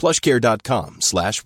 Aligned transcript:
plushcare.com 0.00 0.90
slash. 1.00 1.42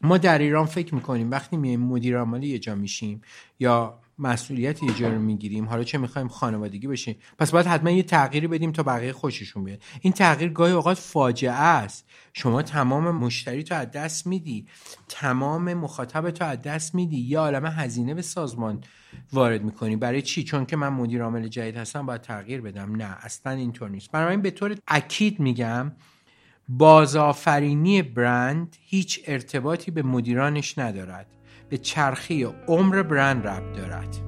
ما 0.00 0.18
در 0.18 0.38
ایران 0.38 0.66
فکر 0.66 0.94
می‌کنیم 0.94 1.30
وقتی 1.30 1.56
میایم 1.56 1.80
مدیر 1.80 2.18
عامل 2.18 2.42
یه 2.42 2.58
جا 2.58 2.74
میشیم 2.74 3.20
یا 3.58 4.00
مسئولیت 4.18 4.82
یه 4.82 4.94
جا 4.94 5.08
رو 5.08 5.18
می‌گیریم 5.18 5.68
حالا 5.68 5.84
چه 5.84 5.98
می‌خوایم 5.98 6.28
خانوادگی 6.28 6.86
بشیم 6.86 7.16
پس 7.38 7.50
باید 7.50 7.66
حتما 7.66 7.90
یه 7.90 8.02
تغییری 8.02 8.46
بدیم 8.46 8.72
تا 8.72 8.82
بقیه 8.82 9.12
خوششون 9.12 9.64
بیاد 9.64 9.82
این 10.00 10.12
تغییر 10.12 10.52
گاهی 10.52 10.72
اوقات 10.72 10.98
فاجعه 10.98 11.52
است 11.52 12.04
شما 12.32 12.62
تمام 12.62 13.10
مشتری 13.10 13.62
تو 13.62 13.74
از 13.74 13.90
دست 13.90 14.26
میدی 14.26 14.66
تمام 15.08 15.74
مخاطب 15.74 16.30
تو 16.30 16.44
از 16.44 16.62
دست 16.62 16.94
میدی 16.94 17.20
یه 17.20 17.38
عالم 17.38 17.66
هزینه 17.66 18.14
به 18.14 18.22
سازمان 18.22 18.80
وارد 19.32 19.62
می‌کنی. 19.62 19.96
برای 19.96 20.22
چی؟ 20.22 20.44
چون 20.44 20.66
که 20.66 20.76
من 20.76 20.88
مدیر 20.88 21.22
عامل 21.22 21.48
جدید 21.48 21.76
هستم 21.76 22.06
باید 22.06 22.20
تغییر 22.20 22.60
بدم. 22.60 22.96
نه 22.96 23.16
اصلا 23.20 23.52
اینطور 23.52 23.90
نیست. 23.90 24.10
برای 24.10 24.30
این 24.30 24.42
به 24.42 24.50
طور 24.50 24.76
اکید 24.88 25.40
میگم 25.40 25.92
بازآفرینی 26.68 28.02
برند 28.02 28.76
هیچ 28.80 29.20
ارتباطی 29.26 29.90
به 29.90 30.02
مدیرانش 30.02 30.78
ندارد. 30.78 31.26
به 31.68 31.78
چرخی 31.78 32.42
عمر 32.44 33.02
برند 33.02 33.46
ربط 33.46 33.76
دارد. 33.76 34.27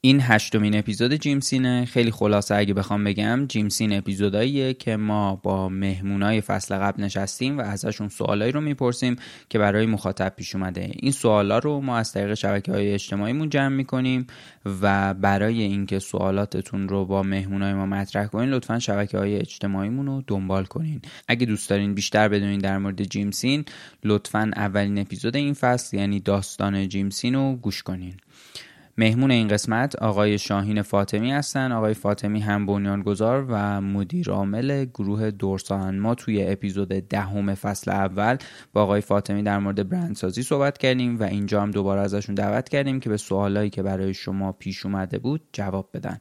این 0.00 0.20
هشتمین 0.22 0.78
اپیزود 0.78 1.14
جیمسینه 1.14 1.84
خیلی 1.84 2.10
خلاصه 2.10 2.54
اگه 2.54 2.74
بخوام 2.74 3.04
بگم 3.04 3.46
جیمسین 3.48 3.92
اپیزوداییه 3.92 4.74
که 4.74 4.96
ما 4.96 5.36
با 5.36 5.68
مهمونای 5.68 6.40
فصل 6.40 6.78
قبل 6.78 7.02
نشستیم 7.02 7.58
و 7.58 7.60
ازشون 7.60 8.08
سوالایی 8.08 8.52
رو 8.52 8.60
می‌پرسیم 8.60 9.16
که 9.48 9.58
برای 9.58 9.86
مخاطب 9.86 10.32
پیش 10.36 10.54
اومده. 10.54 10.90
این 10.92 11.12
سوالا 11.12 11.58
رو 11.58 11.80
ما 11.80 11.96
از 11.96 12.12
طریق 12.12 12.34
شبکه 12.34 12.72
های 12.72 12.92
اجتماعیمون 12.92 13.48
جمع 13.48 13.76
می‌کنیم 13.76 14.26
و 14.82 15.14
برای 15.14 15.62
اینکه 15.62 15.98
سوالاتتون 15.98 16.88
رو 16.88 17.04
با 17.04 17.22
مهمونای 17.22 17.74
ما 17.74 17.86
مطرح 17.86 18.26
کنین 18.26 18.50
لطفا 18.50 18.78
شبکه 18.78 19.18
های 19.18 19.36
اجتماعیمون 19.36 20.06
رو 20.06 20.22
دنبال 20.26 20.64
کنین. 20.64 21.02
اگه 21.28 21.46
دوست 21.46 21.70
دارین 21.70 21.94
بیشتر 21.94 22.28
بدونین 22.28 22.58
در 22.58 22.78
مورد 22.78 23.04
جیمسین 23.04 23.64
لطفا 24.04 24.50
اولین 24.56 24.98
اپیزود 24.98 25.36
این 25.36 25.54
فصل 25.54 25.96
یعنی 25.96 26.20
داستان 26.20 26.88
جیمسین 26.88 27.34
رو 27.34 27.56
گوش 27.56 27.82
کنین. 27.82 28.14
مهمون 28.98 29.30
این 29.30 29.48
قسمت 29.48 29.96
آقای 29.96 30.38
شاهین 30.38 30.82
فاطمی 30.82 31.32
هستن. 31.32 31.72
آقای 31.72 31.94
فاطمی 31.94 32.40
هم 32.40 32.66
بنیانگذار 32.66 33.46
و 33.48 33.80
مدیر 33.80 34.30
عامل 34.30 34.84
گروه 34.84 35.30
دورسان. 35.30 35.98
ما 35.98 36.14
توی 36.14 36.46
اپیزود 36.46 36.88
دهم 36.88 37.54
فصل 37.54 37.90
اول 37.90 38.36
با 38.72 38.82
آقای 38.82 39.00
فاطمی 39.00 39.42
در 39.42 39.58
مورد 39.58 39.88
برندسازی 39.88 40.42
صحبت 40.42 40.78
کردیم 40.78 41.20
و 41.20 41.22
اینجا 41.22 41.62
هم 41.62 41.70
دوباره 41.70 42.00
ازشون 42.00 42.34
دعوت 42.34 42.68
کردیم 42.68 43.00
که 43.00 43.10
به 43.10 43.16
سوالایی 43.16 43.70
که 43.70 43.82
برای 43.82 44.14
شما 44.14 44.52
پیش 44.52 44.86
اومده 44.86 45.18
بود 45.18 45.40
جواب 45.52 45.90
بدن. 45.94 46.18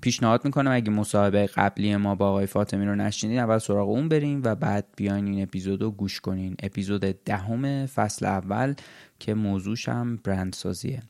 پیشنهاد 0.00 0.44
می‌کنم 0.44 0.70
اگه 0.70 0.90
مصاحبه 0.90 1.46
قبلی 1.46 1.96
ما 1.96 2.14
با 2.14 2.28
آقای 2.28 2.46
فاطمی 2.46 2.86
رو 2.86 2.94
نشنیدین 2.94 3.38
اول 3.38 3.58
سراغ 3.58 3.88
اون 3.88 4.08
بریم 4.08 4.40
و 4.44 4.54
بعد 4.54 4.86
بیاین 4.96 5.26
این 5.26 5.42
اپیزود 5.42 5.82
رو 5.82 5.90
گوش 5.90 6.20
کنین. 6.20 6.56
اپیزود 6.62 7.00
دهم 7.00 7.86
فصل 7.86 8.26
اول 8.26 8.74
که 9.18 9.34
موضوعش 9.34 9.88
هم 9.88 10.18
برندسازیه. 10.24 11.02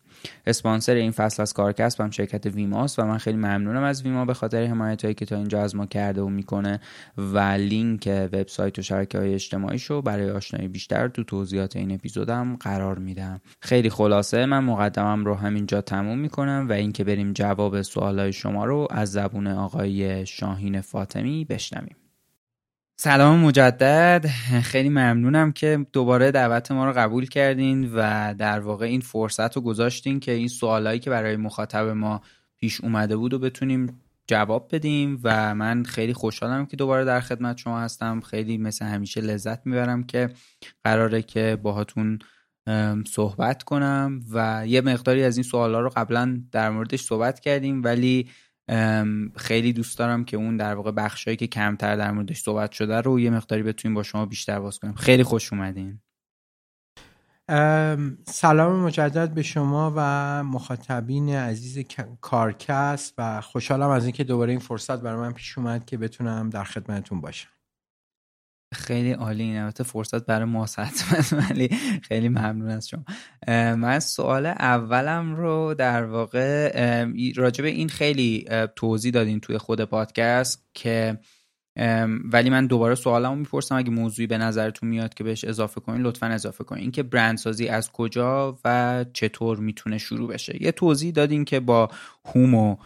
اسپانسر 0.47 0.95
این 0.95 1.11
فصل 1.11 1.43
از 1.43 1.53
کارکسب 1.53 2.01
هم 2.01 2.11
شرکت 2.11 2.47
ویماست 2.47 2.99
و 2.99 3.05
من 3.05 3.19
خیلی 3.19 3.37
ممنونم 3.37 3.83
از 3.83 4.03
ویما 4.03 4.25
به 4.25 4.35
خاطر 4.35 4.65
حمایت 4.65 5.03
هایی 5.03 5.15
که 5.15 5.25
تا 5.25 5.37
اینجا 5.37 5.63
از 5.63 5.77
ما 5.77 5.87
کرده 5.87 6.23
و 6.23 6.29
می‌کنه 6.29 6.81
و 7.17 7.39
لینک 7.39 8.29
وبسایت 8.33 8.79
و 8.79 8.83
شبکه 8.83 9.19
های 9.19 9.35
اجتماعیشو 9.35 10.03
برای 10.03 10.31
آشنایی 10.31 10.69
بیشتر 10.69 11.09
تو 11.09 11.25
توضیحات 11.25 11.77
این 11.77 11.93
اپیزودم 11.93 12.57
قرار 12.57 12.99
میدم. 12.99 13.41
خیلی 13.61 13.91
خلاصه 13.91 14.47
من 14.47 14.65
مقدمم 14.65 15.25
رو 15.25 15.35
همینجا 15.35 15.81
تموم 15.81 16.19
می‌کنم 16.19 16.67
و 16.69 16.73
اینکه 16.73 17.05
بریم 17.05 17.33
جواب 17.33 17.83
سوالای 17.83 18.33
شما 18.33 18.65
رو 18.65 18.89
از 18.91 19.13
زبون 19.13 19.47
آقای 19.47 20.27
شاهین 20.27 20.81
فاطمی 20.81 21.45
بشنویم. 21.45 21.97
سلام 23.03 23.39
مجدد. 23.39 24.27
خیلی 24.63 24.89
ممنونم 24.89 25.53
که 25.53 25.87
دوباره 25.93 26.31
دعوت 26.31 26.73
ما 26.73 26.87
رو 26.87 26.93
قبول 26.93 27.27
کردین 27.27 27.93
و 27.95 28.35
در 28.39 28.61
واقع 28.61 28.87
این 28.87 29.01
فرصت 29.01 29.57
رو 29.57 29.63
گذاشتین 29.63 30.21
که 30.21 30.33
این 30.33 30.49
سوالایی 30.49 31.01
که 31.01 31.11
برای 31.11 31.37
مخاطب 31.37 31.89
ما 31.89 32.21
پیش 32.57 32.81
اومده 32.81 33.17
بود 33.17 33.35
و 33.35 33.39
بتونیم 33.39 34.01
جواب 34.27 34.69
بدیم 34.73 35.21
و 35.23 35.55
من 35.55 35.85
خیلی 35.85 36.13
خوشحالم 36.13 36.67
که 36.67 36.77
دوباره 36.77 37.05
در 37.05 37.21
خدمت 37.21 37.59
شما 37.59 37.81
هستم. 37.81 38.21
خیلی 38.21 38.59
مثل 38.59 38.85
همیشه 38.85 39.21
لذت 39.21 39.67
می‌برم 39.67 40.03
که 40.03 40.31
قراره 40.85 41.23
که 41.23 41.59
باهاتون 41.63 42.19
صحبت 43.07 43.63
کنم 43.63 44.21
و 44.33 44.65
یه 44.67 44.81
مقداری 44.81 45.25
از 45.25 45.37
این 45.37 45.45
سوالا 45.45 45.81
رو 45.81 45.91
قبلا 45.97 46.43
در 46.53 46.71
موردش 46.71 47.03
صحبت 47.03 47.41
کردیم 47.41 47.83
ولی 47.83 48.29
خیلی 49.37 49.73
دوست 49.73 49.99
دارم 49.99 50.25
که 50.25 50.37
اون 50.37 50.57
در 50.57 50.75
واقع 50.75 50.91
بخشایی 50.91 51.37
که 51.37 51.47
کمتر 51.47 51.97
در 51.97 52.11
موردش 52.11 52.41
صحبت 52.41 52.73
شده 52.73 53.01
رو 53.01 53.21
یه 53.21 53.31
مقداری 53.31 53.63
بتونیم 53.63 53.95
با 53.95 54.03
شما 54.03 54.27
بیشتر 54.27 54.61
باز 54.61 54.79
کنیم. 54.79 54.95
خیلی 54.95 55.23
خوش 55.23 55.53
اومدین. 55.53 56.01
سلام 58.27 58.81
مجدد 58.81 59.35
به 59.35 59.43
شما 59.43 59.93
و 59.97 60.01
مخاطبین 60.45 61.35
عزیز 61.35 61.85
کارکست 62.21 63.15
و 63.19 63.41
خوشحالم 63.41 63.89
از 63.89 64.05
اینکه 64.05 64.25
دوباره 64.25 64.51
این 64.51 64.61
فرصت 64.61 65.01
برای 65.01 65.21
من 65.21 65.33
پیش 65.33 65.59
اومد 65.59 65.85
که 65.85 65.97
بتونم 65.97 66.51
در 66.51 66.65
خدمتتون 66.65 67.21
باشم. 67.21 67.49
خیلی 68.75 69.13
عالی 69.13 69.43
این 69.43 69.57
البته 69.57 69.85
فرصت 69.85 70.27
برای 70.27 70.49
حتما 70.79 71.39
ولی 71.39 71.69
خیلی 72.03 72.29
ممنون 72.29 72.71
از 72.71 72.89
شما. 72.89 73.05
من 73.75 73.99
سوال 73.99 74.47
اولم 74.47 75.37
رو 75.37 75.75
در 75.75 76.05
واقع 76.05 77.05
راجع 77.37 77.63
به 77.63 77.69
این 77.69 77.89
خیلی 77.89 78.47
توضیح 78.77 79.13
دادین 79.13 79.41
توی 79.41 79.59
خود 79.59 79.85
پادکست 79.85 80.65
که 80.75 81.19
ولی 82.33 82.51
من 82.51 82.67
دوباره 82.67 82.95
سوالمو 82.95 83.35
می‌پرسم 83.35 83.77
اگه 83.77 83.91
موضوعی 83.91 84.27
به 84.27 84.39
نظرتون 84.39 84.89
میاد 84.89 85.15
که 85.15 85.25
بهش 85.25 85.45
اضافه 85.45 85.81
کنین 85.81 86.03
لطفا 86.03 86.27
اضافه 86.27 86.65
کنین. 86.65 86.83
اینکه 86.83 87.03
برندسازی 87.03 87.69
از 87.69 87.93
کجا 87.93 88.59
و 88.65 89.05
چطور 89.13 89.59
می‌تونه 89.59 89.99
شروع 89.99 90.29
بشه. 90.29 90.63
یه 90.63 90.73
توضیح 90.73 91.13
دادین 91.13 91.45
که 91.45 91.61
با 91.61 91.89
هوم 92.35 92.55
و 92.55 92.77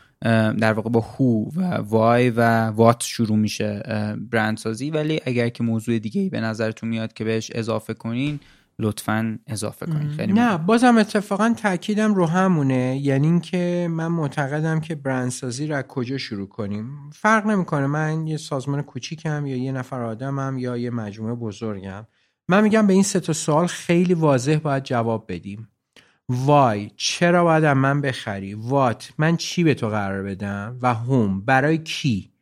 در 0.60 0.72
واقع 0.72 0.90
با 0.90 1.00
هو 1.00 1.50
و 1.56 1.62
وای 1.74 2.30
و 2.30 2.66
وات 2.66 3.02
شروع 3.02 3.36
میشه 3.36 3.82
برندسازی. 4.30 4.90
ولی 4.90 5.20
اگر 5.24 5.48
که 5.48 5.64
موضوع 5.64 5.98
دیگه 5.98 6.20
ای 6.20 6.30
به 6.30 6.40
نظرتون 6.40 6.88
میاد 6.88 7.12
که 7.12 7.24
بهش 7.24 7.50
اضافه 7.54 7.94
کنین 7.94 8.40
لطفا 8.78 9.38
اضافه 9.46 9.86
کنید. 9.86 10.10
خیلی 10.10 10.32
نه 10.32 10.58
بازم 10.58 10.98
اتفاقا 10.98 11.54
تاکیدم 11.56 12.14
رو 12.14 12.26
همونه. 12.26 12.98
یعنی 13.02 13.26
اینکه 13.26 13.88
من 13.90 14.06
معتقدم 14.06 14.80
که 14.80 14.94
برندسازی 14.94 15.66
رو 15.66 15.76
از 15.76 15.84
کجا 15.84 16.18
شروع 16.18 16.48
کنیم. 16.48 17.10
فرق 17.12 17.46
نمی‌کنه. 17.46 17.86
من 17.86 18.26
یه 18.26 18.36
سازمان 18.36 18.82
کوچیکم 18.82 19.46
یا 19.46 19.56
یه 19.56 19.72
نفر 19.72 20.02
آدمم 20.02 20.58
یا 20.58 20.76
یه 20.76 20.90
مجموعه 20.90 21.34
بزرگم. 21.34 22.06
من 22.48 22.62
میگم 22.62 22.86
به 22.86 22.92
این 22.92 23.02
سه 23.02 23.20
تا 23.20 23.32
سوال 23.32 23.66
خیلی 23.66 24.14
واضح 24.14 24.56
باید 24.56 24.82
جواب 24.82 25.24
بدیم. 25.28 25.68
وای 26.28 26.90
چرا 26.96 27.44
باید 27.44 27.64
من 27.64 28.00
بخری؟ 28.00 28.54
وات؟ 28.54 29.12
من 29.18 29.36
چی 29.36 29.64
به 29.64 29.74
تو 29.74 29.88
قرار 29.88 30.22
بدم؟ 30.22 30.78
و 30.82 30.94
هوم؟ 30.94 31.40
برای 31.40 31.78
کی؟ 31.78 32.33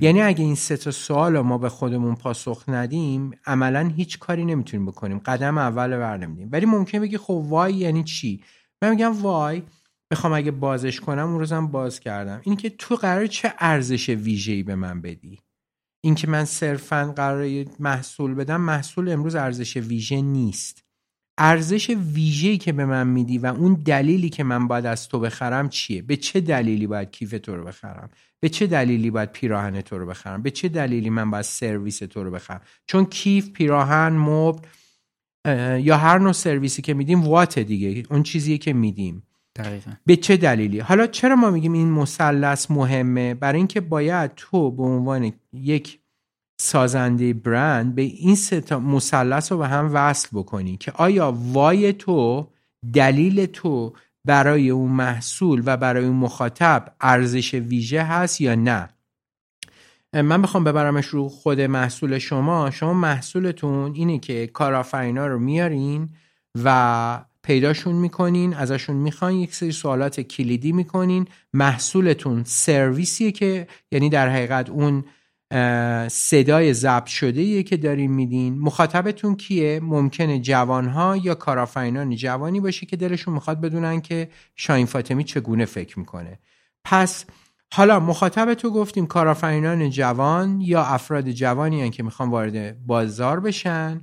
یعنی 0.00 0.22
اگه 0.22 0.44
این 0.44 0.54
سه 0.54 0.76
تا 0.76 0.90
سوال 0.90 1.40
ما 1.40 1.58
به 1.58 1.68
خودمون 1.68 2.14
پاسخ 2.14 2.64
ندیم 2.68 3.30
عملا 3.46 3.92
هیچ 3.96 4.18
کاری 4.18 4.44
نمی‌تونیم 4.44 4.86
بکنیم. 4.86 5.18
قدم 5.18 5.58
اول 5.58 5.92
ور 5.92 6.16
نمیدیم 6.16 6.48
ولی 6.52 6.66
ممکنه 6.66 7.00
بگی 7.00 7.18
خب 7.18 7.30
وای 7.30 7.74
یعنی 7.74 8.04
چی؟ 8.04 8.44
من 8.82 8.90
میگم 8.90 9.22
وای 9.22 9.62
بخوام 10.10 10.32
اگه 10.32 10.50
بازش 10.50 11.00
کنم 11.00 11.28
اون 11.28 11.38
روزم 11.38 11.66
باز 11.66 12.00
کردم. 12.00 12.40
این 12.42 12.56
که 12.56 12.70
تو 12.70 12.96
قرار 12.96 13.26
چه 13.26 13.52
ارزش 13.58 14.08
ویژه‌ای 14.08 14.62
به 14.62 14.74
من 14.74 15.00
بدی؟ 15.00 15.38
اینکه 16.04 16.28
من 16.28 16.44
صرفا 16.44 17.12
قرار 17.16 17.64
محصول 17.78 18.34
بدم 18.34 18.60
محصول 18.60 19.08
امروز 19.08 19.34
ارزش 19.34 19.76
ویژه 19.76 20.20
نیست. 20.20 20.85
ارزش 21.38 21.90
ویژه‌ای 21.90 22.58
که 22.58 22.72
به 22.72 22.84
من 22.84 23.06
میدی 23.06 23.38
و 23.38 23.46
اون 23.46 23.74
دلیلی 23.74 24.28
که 24.28 24.44
من 24.44 24.68
باید 24.68 24.86
از 24.86 25.08
تو 25.08 25.20
بخرم 25.20 25.68
چیه؟ 25.68 26.02
به 26.02 26.16
چه 26.16 26.40
دلیلی 26.40 26.86
باید 26.86 27.10
کیف 27.10 27.34
تو 27.42 27.56
رو 27.56 27.64
بخرم؟ 27.64 28.10
به 28.40 28.48
چه 28.48 28.66
دلیلی 28.66 29.10
باید 29.10 29.32
پیراهن 29.32 29.80
تو 29.80 29.98
رو 29.98 30.06
بخرم؟ 30.06 30.42
به 30.42 30.50
چه 30.50 30.68
دلیلی 30.68 31.10
من 31.10 31.30
باید 31.30 31.44
سرویس 31.44 31.98
تو 31.98 32.24
رو 32.24 32.30
بخرم؟ 32.30 32.60
چون 32.86 33.04
کیف 33.04 33.50
پیراهن 33.50 34.12
مبل 34.12 34.58
یا 35.78 35.96
هر 35.96 36.18
نوع 36.18 36.32
سرویسی 36.32 36.82
که 36.82 36.94
میدیم 36.94 37.24
وات 37.24 37.58
دیگه. 37.58 38.02
اون 38.10 38.22
چیزیه 38.22 38.58
که 38.58 38.72
میدیم. 38.72 39.22
دقیقا. 39.56 39.90
به 40.06 40.16
چه 40.16 40.36
دلیلی؟ 40.36 40.78
حالا 40.78 41.06
چرا 41.06 41.36
ما 41.36 41.50
میگیم 41.50 41.72
این 41.72 41.90
مثلث 41.90 42.70
مهمه؟ 42.70 43.34
برای 43.34 43.58
اینکه 43.58 43.80
باید 43.80 44.34
تو 44.36 44.70
به 44.70 44.82
عنوان 44.82 45.32
یک 45.52 45.98
سازنده 46.58 47.32
برند 47.32 47.94
به 47.94 48.02
این 48.02 48.34
سه 48.34 48.60
تا 48.60 48.78
مثلث 48.78 49.52
رو 49.52 49.58
به 49.58 49.68
هم 49.68 49.90
وصل 49.92 50.28
بکنی 50.32 50.76
که 50.76 50.92
آیا 50.92 51.34
وای 51.52 51.92
تو 51.92 52.48
دلیل 52.94 53.46
تو 53.46 53.92
برای 54.24 54.70
اون 54.70 54.92
محصول 54.92 55.62
و 55.66 55.76
برای 55.76 56.04
اون 56.04 56.16
مخاطب 56.16 56.94
ارزش 57.00 57.54
ویژه 57.54 58.02
هست 58.02 58.40
یا 58.40 58.54
نه؟ 58.54 58.88
من 60.12 60.42
بخوام 60.42 60.64
ببرمش 60.64 61.06
رو 61.06 61.28
خود 61.28 61.60
محصول 61.60 62.18
شما. 62.18 62.70
شما 62.70 62.94
محصولتون 62.94 63.94
اینه 63.94 64.18
که 64.18 64.46
کارآفرینا 64.46 65.26
رو 65.26 65.38
میارین 65.38 66.08
و 66.64 67.24
پیداشون 67.42 67.94
می‌کنین 67.94 68.54
ازشون 68.54 68.96
می‌خواین 68.96 69.40
یک 69.40 69.54
سری 69.54 69.72
سوالات 69.72 70.20
کلیدی 70.20 70.72
می‌کنین. 70.72 71.28
محصولتون 71.52 72.44
سرویسیه 72.44 73.32
که 73.32 73.68
یعنی 73.92 74.10
در 74.10 74.28
حقیقت 74.28 74.70
اون 74.70 75.04
صدای 76.08 76.74
ضبط 76.74 77.06
شده 77.06 77.62
که 77.62 77.76
داریم 77.76 78.12
میدین. 78.12 78.58
مخاطبتون 78.58 79.36
کیه؟ 79.36 79.80
ممکنه 79.82 80.38
جوانها 80.38 81.16
یا 81.16 81.34
کارآفرینان 81.34 82.16
جوانی 82.16 82.60
باشه 82.60 82.86
که 82.86 82.96
دلشون 82.96 83.34
می‌خواد 83.34 83.60
بدونن 83.60 84.00
که 84.00 84.28
شاین 84.56 84.86
فاطمی 84.86 85.24
چگونه 85.24 85.64
فکر 85.64 85.98
می‌کنه. 85.98 86.38
پس 86.84 87.24
حالا 87.74 88.00
مخاطب 88.00 88.54
تو 88.54 88.70
گفتیم 88.70 89.06
کارآفرینان 89.06 89.90
جوان 89.90 90.60
یا 90.60 90.84
افراد 90.84 91.30
جوانی 91.30 91.82
هن 91.82 91.90
که 91.90 92.02
می‌خوان 92.02 92.30
وارد 92.30 92.86
بازار 92.86 93.40
بشن. 93.40 94.00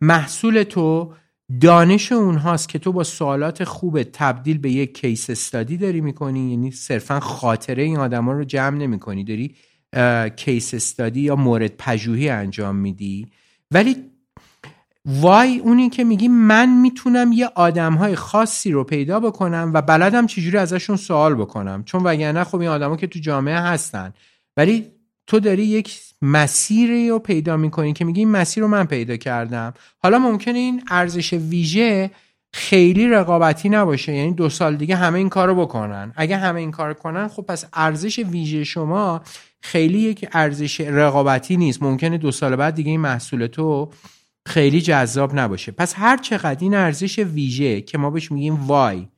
محصول 0.00 0.62
تو 0.62 1.14
دانش 1.60 2.12
اونهاست 2.12 2.68
که 2.68 2.78
تو 2.78 2.92
با 2.92 3.04
سوالات 3.04 3.64
خوب 3.64 4.02
تبدیل 4.02 4.58
به 4.58 4.70
یک 4.70 5.00
کیس 5.00 5.30
استادی 5.30 5.76
داری 5.76 6.00
می‌کنی. 6.00 6.50
یعنی 6.50 6.70
صرفا 6.70 7.20
خاطره 7.20 7.82
این 7.82 7.96
آدما 7.96 8.32
رو 8.32 8.44
جمع 8.44 8.78
نمی‌کنی. 8.78 9.24
داری 9.24 9.54
کیس 10.36 10.74
استادی 10.74 11.20
یا 11.20 11.36
مورد 11.36 11.76
پژوهی 11.78 12.28
انجام 12.28 12.76
میدی. 12.76 13.28
ولی 13.70 13.96
وای 15.04 15.58
اونی 15.58 15.90
که 15.90 16.04
میگی 16.04 16.28
من 16.28 16.68
می‌تونم 16.68 17.32
یه 17.32 17.46
آدم 17.46 17.94
های 17.94 18.16
خاصی 18.16 18.70
رو 18.70 18.84
پیدا 18.84 19.20
بکنم 19.20 19.70
و 19.74 19.82
بلدم 19.82 20.26
چجوری 20.26 20.58
ازشون 20.58 20.96
سوال 20.96 21.34
بکنم. 21.34 21.84
چون 21.84 22.02
وگرنه 22.04 22.44
خب 22.44 22.60
این 22.60 22.68
آدما 22.68 22.96
که 22.96 23.06
تو 23.06 23.18
جامعه 23.18 23.58
هستن. 23.58 24.12
ولی 24.56 24.86
تو 25.26 25.40
داری 25.40 25.64
یک 25.64 26.00
مسیری 26.22 27.08
رو 27.08 27.18
پیدا 27.18 27.56
می‌کنی 27.56 27.92
که 27.92 28.04
میگی 28.04 28.20
این 28.20 28.30
مسیر 28.30 28.62
رو 28.62 28.68
من 28.68 28.84
پیدا 28.84 29.16
کردم. 29.16 29.74
حالا 29.98 30.18
ممکنه 30.18 30.58
این 30.58 30.82
ارزش 30.90 31.32
ویژه 31.32 32.10
خیلی 32.52 33.08
رقابتی 33.08 33.68
نباشه. 33.68 34.12
یعنی 34.12 34.32
دو 34.32 34.48
سال 34.48 34.76
دیگه 34.76 34.96
همه 34.96 35.18
این 35.18 35.28
کارو 35.28 35.54
بکنن. 35.54 36.12
اگه 36.16 36.36
همه 36.36 36.60
این 36.60 36.70
کار 36.70 36.94
کنن 36.94 37.28
خب 37.28 37.42
پس 37.42 37.64
ارزش 37.72 38.18
ویژه 38.18 38.64
شما 38.64 39.22
خیلی 39.62 39.98
یک 40.00 40.28
ارزش 40.32 40.80
رقابتی 40.80 41.56
نیست. 41.56 41.82
ممکنه 41.82 42.18
دو 42.18 42.30
سال 42.32 42.56
بعد 42.56 42.74
دیگه 42.74 42.90
این 42.90 43.00
محصول 43.00 43.46
تو 43.46 43.90
خیلی 44.46 44.80
جذاب 44.80 45.38
نباشه. 45.38 45.72
پس 45.72 45.94
هر 45.96 46.16
چقدر 46.16 46.60
این 46.60 46.74
ارزش 46.74 47.18
ویژه 47.18 47.80
که 47.80 47.98
ما 47.98 48.10
بهش 48.10 48.32
میگیم 48.32 48.66
وای 48.66 49.08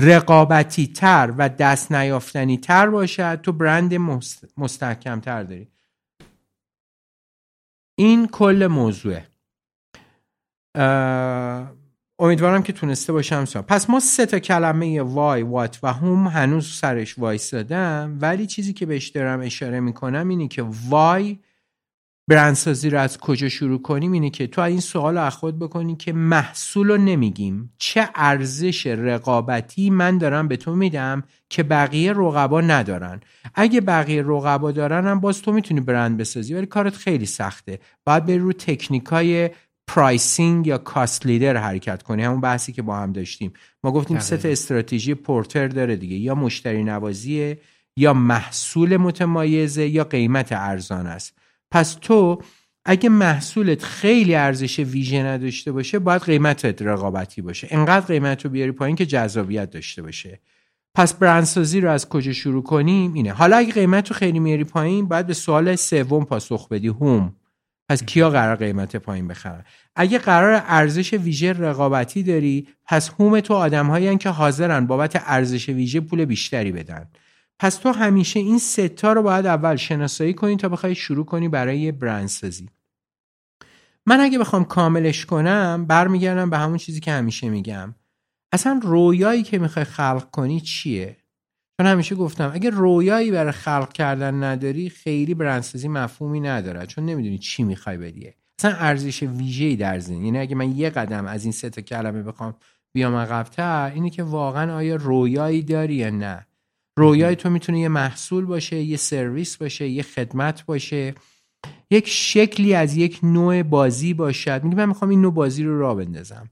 رقابتی 0.00 0.86
تر 0.86 1.34
و 1.38 1.48
دست 1.48 1.92
نیافتنی 1.92 2.58
تر 2.58 2.90
باشد 2.90 3.40
تو 3.42 3.52
برند 3.52 3.94
مستحکم 4.56 5.20
تر 5.20 5.42
داری. 5.42 5.68
این 7.98 8.28
کل 8.28 8.66
موضوعه. 8.66 9.26
امیدوارم 12.18 12.62
که 12.62 12.72
تونسته 12.72 13.12
باشم 13.12 13.44
سا. 13.44 13.62
پس 13.62 13.90
ما 13.90 14.00
سه 14.00 14.26
تا 14.26 14.38
کلمه 14.38 15.02
وای 15.02 15.42
وات 15.42 15.78
و 15.82 15.92
هم 15.92 16.26
هنوز 16.26 16.74
سرش 16.74 17.18
وایستادم. 17.18 18.18
ولی 18.20 18.46
چیزی 18.46 18.72
که 18.72 18.86
بهش 18.86 19.08
دارم 19.08 19.40
اشاره 19.40 19.80
می‌کنم 19.80 20.28
اینه 20.28 20.48
که 20.48 20.64
وای 20.88 21.38
برندسازی 22.28 22.90
رو 22.90 23.00
از 23.00 23.18
کجا 23.18 23.48
شروع 23.48 23.82
کنیم 23.82 24.12
اینه 24.12 24.30
که 24.30 24.46
تو 24.46 24.60
این 24.60 24.80
سوال 24.80 25.18
رو 25.18 25.30
خود 25.30 25.58
بکنی 25.58 25.96
که 25.96 26.12
محصول 26.12 26.88
رو 26.88 26.96
نمیگیم. 26.96 27.72
چه 27.78 28.08
ارزش 28.14 28.86
رقابتی 28.86 29.90
من 29.90 30.18
دارم 30.18 30.48
به 30.48 30.56
تو 30.56 30.76
میدم 30.76 31.22
که 31.50 31.62
بقیه 31.62 32.12
رقبا 32.12 32.60
ندارن. 32.60 33.20
اگه 33.54 33.80
بقیه 33.80 34.22
رقبا 34.22 34.72
دارن 34.72 35.06
هم 35.06 35.20
باز 35.20 35.42
تو 35.42 35.52
می‌تونی 35.52 35.80
برند 35.80 36.16
بسازی 36.16 36.54
ولی 36.54 36.66
کارت 36.66 36.96
خیلی 36.96 37.26
سخته. 37.26 37.78
باید 38.04 38.26
بری 38.26 38.38
رو 38.38 38.52
تکنیکای 38.52 39.50
pricing 39.88 40.66
یا 40.66 40.78
cost 40.78 41.26
leader 41.26 41.56
حرکت 41.56 42.02
کنی 42.02 42.22
همون 42.22 42.40
بحثی 42.40 42.72
که 42.72 42.82
با 42.82 42.96
هم 42.96 43.12
داشتیم. 43.12 43.52
ما 43.84 43.92
گفتیم 43.92 44.18
سه 44.18 44.36
تا 44.36 44.48
استراتژی 44.48 45.14
پورتر 45.14 45.68
داره 45.68 45.96
دیگه. 45.96 46.16
یا 46.16 46.34
مشتری 46.34 46.84
نوازیه 46.84 47.58
یا 47.96 48.14
محصول 48.14 48.96
متمایزه 48.96 49.86
یا 49.86 50.04
قیمت 50.04 50.48
ارزان 50.52 51.06
است. 51.06 51.38
پس 51.70 51.96
تو 52.00 52.42
اگه 52.84 53.08
محصولت 53.08 53.82
خیلی 53.82 54.34
ارزش 54.34 54.78
ویژه 54.78 55.22
نداشته 55.22 55.72
باشه 55.72 55.98
باید 55.98 56.22
قیمتت 56.22 56.82
رقابتی 56.82 57.42
باشه. 57.42 57.68
انقدر 57.70 58.06
قیمت 58.06 58.44
رو 58.44 58.50
بیاری 58.50 58.72
پایین 58.72 58.96
که 58.96 59.06
جذابیت 59.06 59.70
داشته 59.70 60.02
باشه. 60.02 60.40
پس 60.94 61.14
برندسازی 61.14 61.80
رو 61.80 61.90
از 61.90 62.08
کجا 62.08 62.32
شروع 62.32 62.62
کنیم؟ 62.62 63.14
اینه. 63.14 63.32
حالا 63.32 63.56
اگه 63.56 63.72
قیمت 63.72 64.10
رو 64.10 64.16
خیلی 64.16 64.38
میاری 64.38 64.64
پایین 64.64 65.08
باید 65.08 65.26
به 65.26 65.34
سوال 65.34 65.76
سوم 65.76 66.24
پاسخ 66.24 66.68
بدی. 66.68 66.88
هوم. 66.88 67.34
پس 67.88 68.04
کیا 68.04 68.30
قرار 68.30 68.56
قیمت 68.56 68.96
پایین 68.96 69.28
بخرن؟ 69.28 69.64
اگه 69.96 70.18
قرار 70.18 70.62
ارزش 70.66 71.12
ویژه 71.12 71.52
رقابتی 71.52 72.22
داری 72.22 72.68
پس 72.86 73.08
هوم 73.08 73.40
تو 73.40 73.54
آدمهایی 73.54 74.18
که 74.18 74.30
حاضرن 74.30 74.86
بابت 74.86 75.22
ارزش 75.26 75.68
ویژه 75.68 76.00
پول 76.00 76.24
بیشتری 76.24 76.72
بدن. 76.72 77.08
پس 77.58 77.76
تو 77.76 77.92
همیشه 77.92 78.40
این 78.40 78.58
ستا 78.58 79.12
رو 79.12 79.22
باید 79.22 79.46
اول 79.46 79.76
شناسایی 79.76 80.34
کنی 80.34 80.56
تا 80.56 80.68
بخوای 80.68 80.94
شروع 80.94 81.24
کنی 81.24 81.48
برای 81.48 81.92
برندسازی 81.92 82.68
من 84.06 84.20
اگه 84.20 84.38
بخوام 84.38 84.64
کاملش 84.64 85.26
کنم 85.26 85.84
برمیگردم 85.88 86.50
به 86.50 86.58
همون 86.58 86.78
چیزی 86.78 87.00
که 87.00 87.12
همیشه 87.12 87.48
میگم. 87.48 87.94
اصلا 88.52 88.80
رویایی 88.82 89.42
که 89.42 89.58
می‌خوای 89.58 89.84
خلق 89.84 90.30
کنی 90.30 90.60
چیه؟ 90.60 91.16
چون 91.80 91.86
همیشه 91.86 92.14
گفتم 92.14 92.50
اگه 92.54 92.70
رویایی 92.70 93.30
برای 93.30 93.52
خلق 93.52 93.92
کردن 93.92 94.44
نداری 94.44 94.90
خیلی 94.90 95.34
برندسازی 95.34 95.88
مفهومی 95.88 96.40
نداره. 96.40 96.86
چون 96.86 97.04
نمی‌دونی 97.04 97.38
چی 97.38 97.62
می‌خوای 97.62 97.96
بدیه 97.96 98.34
اصلا 98.58 98.70
ارزش 98.70 99.22
ویژه‌ای 99.22 99.76
در 99.76 99.98
زندگی 99.98 100.24
یعنی 100.24 100.38
اگه 100.38 100.54
من 100.54 100.76
یه 100.76 100.90
قدم 100.90 101.26
از 101.26 101.44
این 101.44 101.52
سه 101.52 101.70
تا 101.70 101.80
کلمه 101.82 102.22
بخوام 102.22 102.54
بیام 102.92 103.14
عقبتر 103.14 103.92
اینه 103.94 104.10
که 104.10 104.22
واقعا 104.22 104.74
آیا 104.76 104.96
رویایی 104.96 105.62
داری 105.62 105.94
یا 105.94 106.10
نه. 106.10 106.46
رویای 106.98 107.36
تو 107.36 107.50
می‌تونه 107.50 107.80
یه 107.80 107.88
محصول 107.88 108.44
باشه 108.44 108.76
یه 108.76 108.96
سرویس 108.96 109.56
باشه 109.56 109.88
یه 109.88 110.02
خدمت 110.02 110.66
باشه. 110.66 111.14
یک 111.90 112.08
شکلی 112.08 112.74
از 112.74 112.96
یک 112.96 113.20
نوع 113.22 113.62
بازی 113.62 114.14
باشد. 114.14 114.64
میگه 114.64 114.76
من 114.76 114.86
می‌خوام 114.86 115.10
این 115.10 115.20
نوع 115.20 115.34
بازی 115.34 115.64
رو 115.64 115.78
را 115.78 115.94
بندازم. 115.94 116.50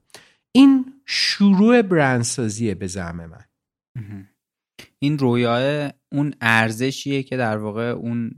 این 0.51 0.85
شروع 1.05 1.81
برندسازیه 1.81 2.75
به 2.75 2.87
زعم 2.87 3.25
من. 3.25 3.45
این 4.99 5.17
رویاه 5.17 5.91
اون 6.11 6.33
ارزشیه 6.41 7.23
که 7.23 7.37
در 7.37 7.57
واقع 7.57 7.89
اون 7.89 8.31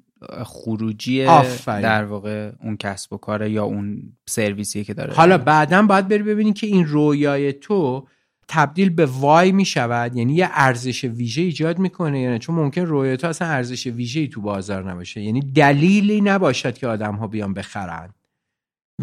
خروجی 0.43 1.25
آفرین. 1.25 1.81
در 1.81 2.05
واقع 2.05 2.51
اون 2.63 2.77
کسب 2.77 3.13
و 3.13 3.17
کاره 3.17 3.51
یا 3.51 3.63
اون 3.63 4.13
سرویسی 4.29 4.83
که 4.83 4.93
داره. 4.93 5.13
حالا 5.13 5.37
بعدا 5.37 5.81
باید 5.81 6.07
بری 6.07 6.23
ببینی 6.23 6.53
که 6.53 6.67
این 6.67 6.85
رویای 6.85 7.53
تو 7.53 8.07
تبدیل 8.47 8.89
به 8.89 9.05
وای 9.05 9.51
می 9.51 9.65
شود 9.65 10.15
یعنی 10.15 10.33
یه 10.33 10.49
ارزش 10.51 11.03
ویژه 11.03 11.41
ایجاد 11.41 11.79
می‌کنه 11.79 12.21
یعنی 12.21 12.39
چون 12.39 12.55
ممکن 12.55 12.81
رویای 12.81 13.17
تو 13.17 13.27
اصلا 13.27 13.47
ارزش 13.47 13.87
ویژه‌ای 13.87 14.27
تو 14.27 14.41
بازار 14.41 14.91
نباشه. 14.91 15.21
یعنی 15.21 15.41
دلیلی 15.41 16.21
نباشد 16.21 16.77
که 16.77 16.87
آدم 16.87 17.15
ها 17.15 17.27
بیان 17.27 17.53
بخرن. 17.53 18.13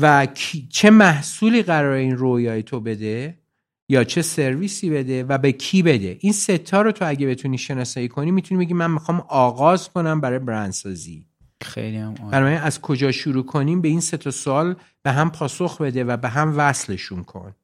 و 0.01 0.27
چه 0.71 0.91
محصولی 0.91 1.63
قرار 1.63 1.93
این 1.93 2.17
رویای 2.17 2.63
تو 2.63 2.81
بده؟ 2.81 3.39
یا 3.88 4.05
چه 4.05 4.23
سرویسی 4.23 4.90
بده 4.90 5.25
و 5.25 5.38
به 5.38 5.52
کی 5.52 5.83
بده. 5.83 6.16
این 6.21 6.33
ستا 6.33 6.83
رو 6.83 6.93
تو 6.93 7.09
اگه 7.09 7.26
بتونی 7.26 7.59
شناسایی 7.59 8.09
کنی 8.09 8.31
می‌تونی 8.31 8.64
بگی 8.64 8.75
من 8.75 8.90
می‌خوام 8.90 9.25
آغاز 9.28 9.88
کنم 9.88 10.21
برای 10.21 10.38
برندسازی. 10.38 11.26
خیلی 11.62 11.97
هم. 11.97 12.14
برای 12.14 12.55
از 12.55 12.81
کجا 12.81 13.12
شروع 13.12 13.47
کنیم؟ 13.47 13.81
به 13.81 13.88
این 13.88 14.00
سه 14.00 14.16
تا 14.16 14.31
سوال 14.31 14.76
به 15.02 15.12
هم 15.12 15.31
پاسخ 15.31 15.81
بده 15.81 16.05
و 16.05 16.16
به 16.16 16.28
هم 16.28 16.55
وصلشون 16.57 17.25
کن. 17.25 17.55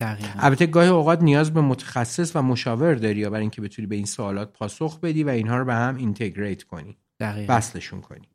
دقیقاً. 0.00 0.30
البته 0.38 0.66
گاهی 0.66 0.88
اوقات 0.88 1.22
نیاز 1.22 1.54
به 1.54 1.60
متخصص 1.60 2.36
و 2.36 2.42
مشاور 2.42 2.94
داری 2.94 3.20
یا 3.20 3.30
برای 3.30 3.40
اینکه 3.40 3.60
بتونی 3.60 3.88
به 3.88 3.96
این 3.96 4.06
سوالات 4.06 4.52
پاسخ 4.52 5.00
بدی 5.00 5.24
و 5.24 5.28
اینها 5.28 5.58
رو 5.58 5.64
به 5.64 5.74
هم 5.74 5.96
اینتگریت 5.96 6.62
کنی. 6.62 6.96
دقیقاً. 7.20 7.54
وصلشون 7.56 8.00
کنی. 8.00 8.28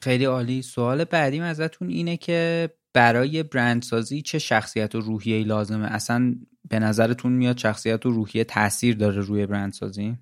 خیلی 0.00 0.24
عالی. 0.24 0.62
سوال 0.62 1.04
بعدیم 1.04 1.42
ازتون 1.42 1.88
اینه 1.88 2.16
که 2.16 2.70
برای 2.94 3.42
برندسازی 3.42 4.22
چه 4.22 4.38
شخصیت 4.38 4.94
و 4.94 5.00
روحیه‌ای 5.00 5.44
لازمه؟ 5.44 5.86
اصلا 5.86 6.34
به 6.68 6.78
نظرتون 6.78 7.32
میاد 7.32 7.58
شخصیت 7.58 8.06
و 8.06 8.10
روحیه 8.10 8.44
تاثیر 8.44 8.96
داره 8.96 9.20
روی 9.20 9.46
برندسازی؟ 9.46 10.18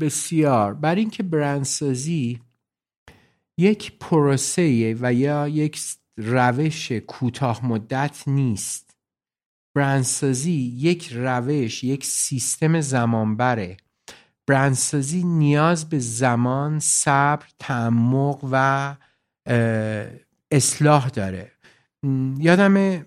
بسیار. 0.00 0.74
برای 0.74 1.00
اینکه 1.00 1.22
برندسازی 1.22 2.40
یک 3.58 3.98
پروسه 3.98 4.96
و 5.00 5.14
یا 5.14 5.48
یک 5.48 5.80
روش 6.16 6.92
کوتاه 6.92 7.66
مدت 7.66 8.22
نیست. 8.26 8.96
برندسازی 9.74 10.52
یک 10.76 11.08
روش 11.12 11.84
یک 11.84 12.04
سیستم 12.04 12.80
زمانبره. 12.80 13.76
برندسازی 14.46 15.24
نیاز 15.24 15.88
به 15.88 15.98
زمان 15.98 16.78
صبر 16.78 17.46
تعمق 17.58 18.48
و 18.52 18.96
اصلاح 20.50 21.08
داره. 21.08 21.52
یادم 22.38 23.04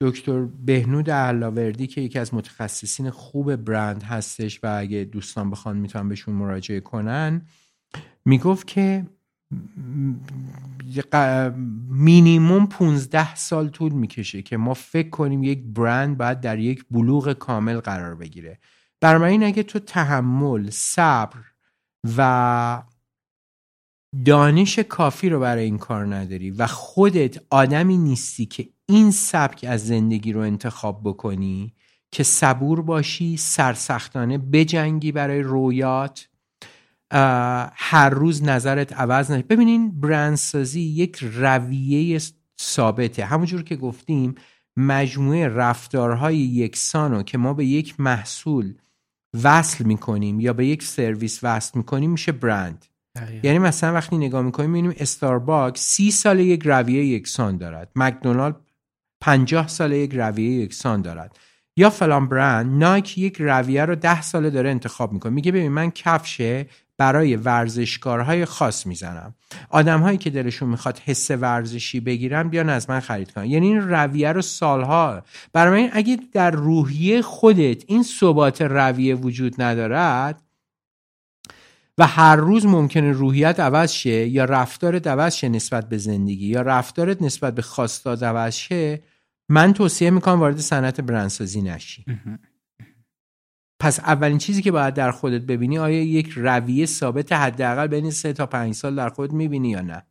دکتر 0.00 0.44
بهنود 0.44 1.10
علاوردی 1.10 1.86
که 1.86 2.00
یکی 2.00 2.18
از 2.18 2.34
متخصصین 2.34 3.10
خوب 3.10 3.56
برند 3.56 4.02
هستش 4.02 4.60
و 4.62 4.76
اگه 4.78 5.04
دوستان 5.04 5.50
بخوان 5.50 5.76
می‌تونن 5.76 6.08
بهشون 6.08 6.34
مراجعه 6.34 6.80
کنن 6.80 7.42
می‌گفت 8.24 8.66
که 8.66 9.06
مینیموم 11.88 12.66
15 12.66 13.34
سال 13.34 13.68
طول 13.68 13.92
می‌کشه 13.92 14.42
که 14.42 14.56
ما 14.56 14.74
فکر 14.74 15.10
کنیم 15.10 15.42
یک 15.42 15.62
برند 15.62 16.18
باید 16.18 16.40
در 16.40 16.58
یک 16.58 16.84
بلوغ 16.90 17.32
کامل 17.32 17.80
قرار 17.80 18.14
بگیره. 18.14 18.58
بنابراین 19.00 19.44
اگه 19.44 19.62
تو 19.62 19.78
تحمل 19.78 20.70
صبر 20.70 21.38
و 22.16 22.82
دانش 24.24 24.78
کافی 24.78 25.28
رو 25.28 25.40
برای 25.40 25.64
این 25.64 25.78
کار 25.78 26.14
نداری 26.14 26.50
و 26.50 26.66
خودت 26.66 27.42
آدمی 27.50 27.96
نیستی 27.96 28.46
که 28.46 28.68
این 28.86 29.10
سبک 29.10 29.64
از 29.68 29.86
زندگی 29.86 30.32
رو 30.32 30.40
انتخاب 30.40 31.00
بکنی 31.04 31.74
که 32.10 32.22
صبور 32.22 32.82
باشی 32.82 33.36
سرسختانه 33.36 34.38
بجنگی 34.38 35.12
برای 35.12 35.40
رویات 35.40 36.28
هر 37.74 38.10
روز 38.10 38.42
نظرت 38.42 38.92
عوض 38.92 39.30
نشه. 39.30 39.42
ببینین 39.42 40.00
برندسازی 40.00 40.80
یک 40.80 41.18
رویه 41.22 42.20
ثابته. 42.60 43.24
همونجور 43.24 43.62
که 43.62 43.76
گفتیم 43.76 44.34
مجموعه 44.76 45.48
رفتارهای 45.48 46.36
یکسانو 46.36 47.22
که 47.22 47.38
ما 47.38 47.54
به 47.54 47.64
یک 47.64 48.00
محصول 48.00 48.74
وصل 49.42 49.84
می‌کنیم 49.84 50.40
یا 50.40 50.52
به 50.52 50.66
یک 50.66 50.82
سرویس 50.82 51.40
وصل 51.42 51.78
می‌کنیم 51.78 52.10
میشه 52.10 52.32
برند. 52.32 52.86
یعنی 53.42 53.58
مثلا 53.58 53.92
وقتی 53.92 54.18
نگاه 54.18 54.42
می‌کنیم 54.42 54.70
می‌بینیم 54.70 54.96
استارباکس 55.00 55.80
سی 55.80 56.10
سال 56.10 56.40
یک 56.40 56.62
رویه 56.64 57.04
یکسان 57.04 57.56
دارد. 57.56 57.90
مکدونالد 57.96 58.56
پنجاه 59.20 59.68
سال 59.68 59.92
یک 59.92 60.14
رویه 60.14 60.50
یکسان 60.50 61.02
دارد. 61.02 61.36
یا 61.76 61.90
فلان 61.90 62.28
برند 62.28 62.82
نایک 62.82 63.18
یک 63.18 63.36
رویه 63.40 63.84
رو 63.84 63.94
ده 63.94 64.22
ساله 64.22 64.50
داره 64.50 64.70
انتخاب 64.70 65.12
می‌کنه. 65.12 65.32
میگه 65.32 65.52
ببین 65.52 65.72
من 65.72 65.90
کفشه 65.90 66.66
برای 66.98 67.36
ورزشکارهای 67.36 68.44
خاص 68.44 68.86
می‌زنم. 68.86 69.34
آدم 69.70 70.00
هایی 70.00 70.18
که 70.18 70.30
دلشون 70.30 70.68
می‌خواد 70.68 70.98
حس 70.98 71.30
ورزشی 71.30 72.00
بگیرن 72.00 72.48
بیان 72.48 72.68
از 72.68 72.90
من 72.90 73.00
خرید 73.00 73.30
کنن. 73.32 73.44
یعنی 73.44 73.66
این 73.66 73.80
رویه 73.80 74.32
رو 74.32 74.42
سالها 74.42 75.22
برای 75.52 75.82
من 75.82 75.90
اگه 75.92 76.18
در 76.32 76.50
روحیه 76.50 77.22
خودت 77.22 77.82
این 77.86 78.02
ثبات 78.02 78.62
رویه 78.62 79.14
وجود 79.14 79.62
ندارد 79.62 80.42
و 81.98 82.06
هر 82.06 82.36
روز 82.36 82.66
ممکنه 82.66 83.12
روحیت 83.12 83.60
عوض 83.60 83.92
شه 83.92 84.28
یا 84.28 84.44
رفتارت 84.44 85.06
عوض 85.06 85.34
شه 85.34 85.48
نسبت 85.48 85.88
به 85.88 85.98
زندگی 85.98 86.46
یا 86.46 86.62
رفتارت 86.62 87.22
نسبت 87.22 87.54
به 87.54 87.62
خواستات 87.62 88.22
عوض 88.22 88.54
شه 88.54 89.02
من 89.48 89.72
توصیه 89.72 90.10
می‌کنم 90.10 90.40
وارد 90.40 90.58
صنعت 90.58 91.00
برندسازی 91.00 91.62
نشی. 91.62 92.04
پس 93.80 94.00
اولین 94.00 94.38
چیزی 94.38 94.62
که 94.62 94.72
باید 94.72 94.94
در 94.94 95.10
خودت 95.10 95.42
ببینی 95.42 95.78
آیا 95.78 96.02
یک 96.02 96.32
رویه 96.36 96.86
ثابت 96.86 97.32
حداقل 97.32 97.86
بین 97.86 98.10
سه 98.10 98.32
تا 98.32 98.46
پنج 98.46 98.74
سال 98.74 98.96
در 98.96 99.08
خودت 99.08 99.32
می‌بینی 99.32 99.70
یا 99.70 99.80
نه؟ 99.80 100.02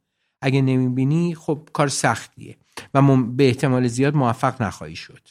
اگه 0.42 0.62
نمی‌بینی 0.62 1.36
خب 1.36 1.70
کار 1.74 1.88
سختیه 1.88 2.58
و 2.94 3.01
مم- 3.01 3.36
به 3.36 3.48
احتمال 3.48 3.88
زیاد 3.88 4.15
موفق 4.15 4.62
نخواهی 4.62 4.96
شد. 4.96 5.27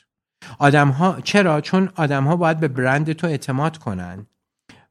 آدم 0.58 0.88
ها 0.88 1.20
چرا؟ 1.20 1.60
چون 1.60 1.88
آدم 1.94 2.24
ها 2.24 2.36
باید 2.36 2.60
به 2.60 2.68
برند 2.68 3.12
تو 3.12 3.26
اعتماد 3.26 3.78
کنن 3.78 4.26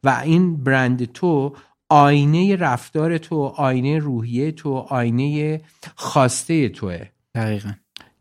و 0.04 0.22
این 0.24 0.64
برند 0.64 1.06
تو 1.06 1.56
آینه 1.90 2.56
رفتار 2.56 3.18
تو 3.18 3.36
آینه 3.42 4.00
روحیه 4.00 4.52
تو 4.52 4.74
آینه 4.74 5.62
خواسته 5.96 6.70
توه. 6.70 7.06
دقیقا. 7.36 7.72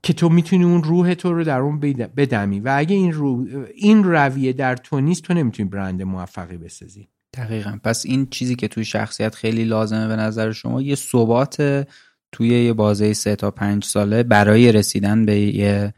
که 0.03 0.12
تو 0.12 0.29
می‌تونی 0.29 0.65
اون 0.65 0.83
روح 0.83 1.15
تو 1.15 1.33
رو 1.33 1.45
در 1.45 1.61
اون 1.61 1.81
بد- 1.81 2.15
بدمی. 2.15 2.61
و 2.61 2.75
اگه 2.77 2.97
این 2.97 3.12
رو... 3.12 3.47
این 3.75 4.05
رویه 4.05 4.53
در 4.53 4.77
تو 4.77 5.01
نیست 5.01 5.23
تو 5.23 5.35
نمی‌تونی 5.35 5.69
برند 5.69 6.03
موفقی 6.03 6.57
بسازی. 6.57 7.09
دقیقا. 7.35 7.79
پس 7.85 8.07
این 8.07 8.27
چیزی 8.27 8.57
که 8.57 8.69
توی 8.69 8.85
شخصیت 8.85 9.35
خیلی 9.35 9.65
لازمه 9.65 10.09
به 10.09 10.17
نظر 10.17 10.53
شما 10.53 10.83
یه 10.83 10.95
ثبات 10.95 11.87
توی 12.33 12.49
یه 12.49 12.73
بازه 12.73 13.12
سه 13.12 13.37
تا 13.37 13.51
پنج 13.51 13.85
ساله 13.85 14.23
برای 14.23 14.73
رسیدن 14.73 15.25
به 15.27 15.41
یه 15.41 15.95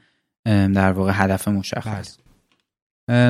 در 0.47 0.93
واقع 0.93 1.13
هدف 1.15 1.49
مشخص. 1.49 2.19
ام، 2.19 2.24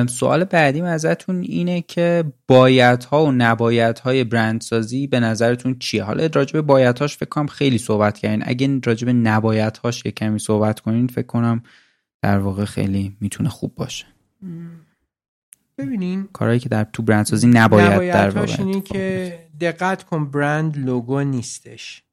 سوال 0.07 0.43
بعدیم 0.43 0.83
ازتون 0.83 1.41
اینه 1.41 1.81
که 1.81 2.23
بایدها 2.47 3.25
و 3.25 3.31
نبایدهای 3.31 4.23
برندسازی 4.23 5.07
به 5.07 5.19
نظرتون 5.19 5.79
چیه؟ 5.79 6.03
حالا 6.03 6.29
راجع 6.33 6.53
به 6.53 6.61
بایدهاش 6.61 7.17
فکر 7.17 7.29
کنم 7.29 7.47
خیلی 7.47 7.77
صحبت 7.77 8.17
کردین. 8.17 8.43
اگه 8.45 8.79
راجع 8.85 9.05
به 9.05 9.13
نبایدهاش 9.13 10.05
یه 10.05 10.11
کمی 10.11 10.39
صحبت 10.39 10.79
کنین 10.79 11.07
فکر 11.07 11.25
کنم 11.25 11.63
در 12.21 12.39
واقع 12.39 12.65
خیلی 12.65 13.17
می‌تونه 13.21 13.49
خوب 13.49 13.75
باشه. 13.75 14.05
ببینین 15.77 16.27
کارهایی 16.33 16.59
که 16.59 16.69
در 16.69 16.83
تو 16.83 17.03
برندسازی 17.03 17.47
نباید 17.47 17.89
در 17.89 17.95
نبایدهاش 17.95 18.59
واقع 18.59 18.63
اینه 18.63 18.81
که 18.81 19.39
دقت 19.61 20.03
کن 20.03 20.31
برند 20.31 20.77
لوگو 20.77 21.21
نیستش. 21.21 22.03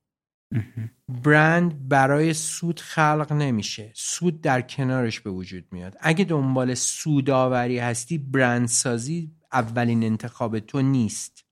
برند 1.13 1.89
برای 1.89 2.35
سود 2.35 2.81
خلق 2.81 3.33
نمیشه. 3.33 3.93
سود 3.95 4.41
در 4.41 4.61
کنارش 4.61 5.21
به 5.21 5.31
وجود 5.31 5.65
میاد. 5.73 5.97
اگه 6.01 6.25
دنبال 6.25 6.75
سوداوری 6.75 7.79
هستی 7.79 8.19
برندسازی 8.19 9.33
اولین 9.53 10.05
انتخاب 10.05 10.59
تو 10.59 10.83
نیست. 10.83 11.45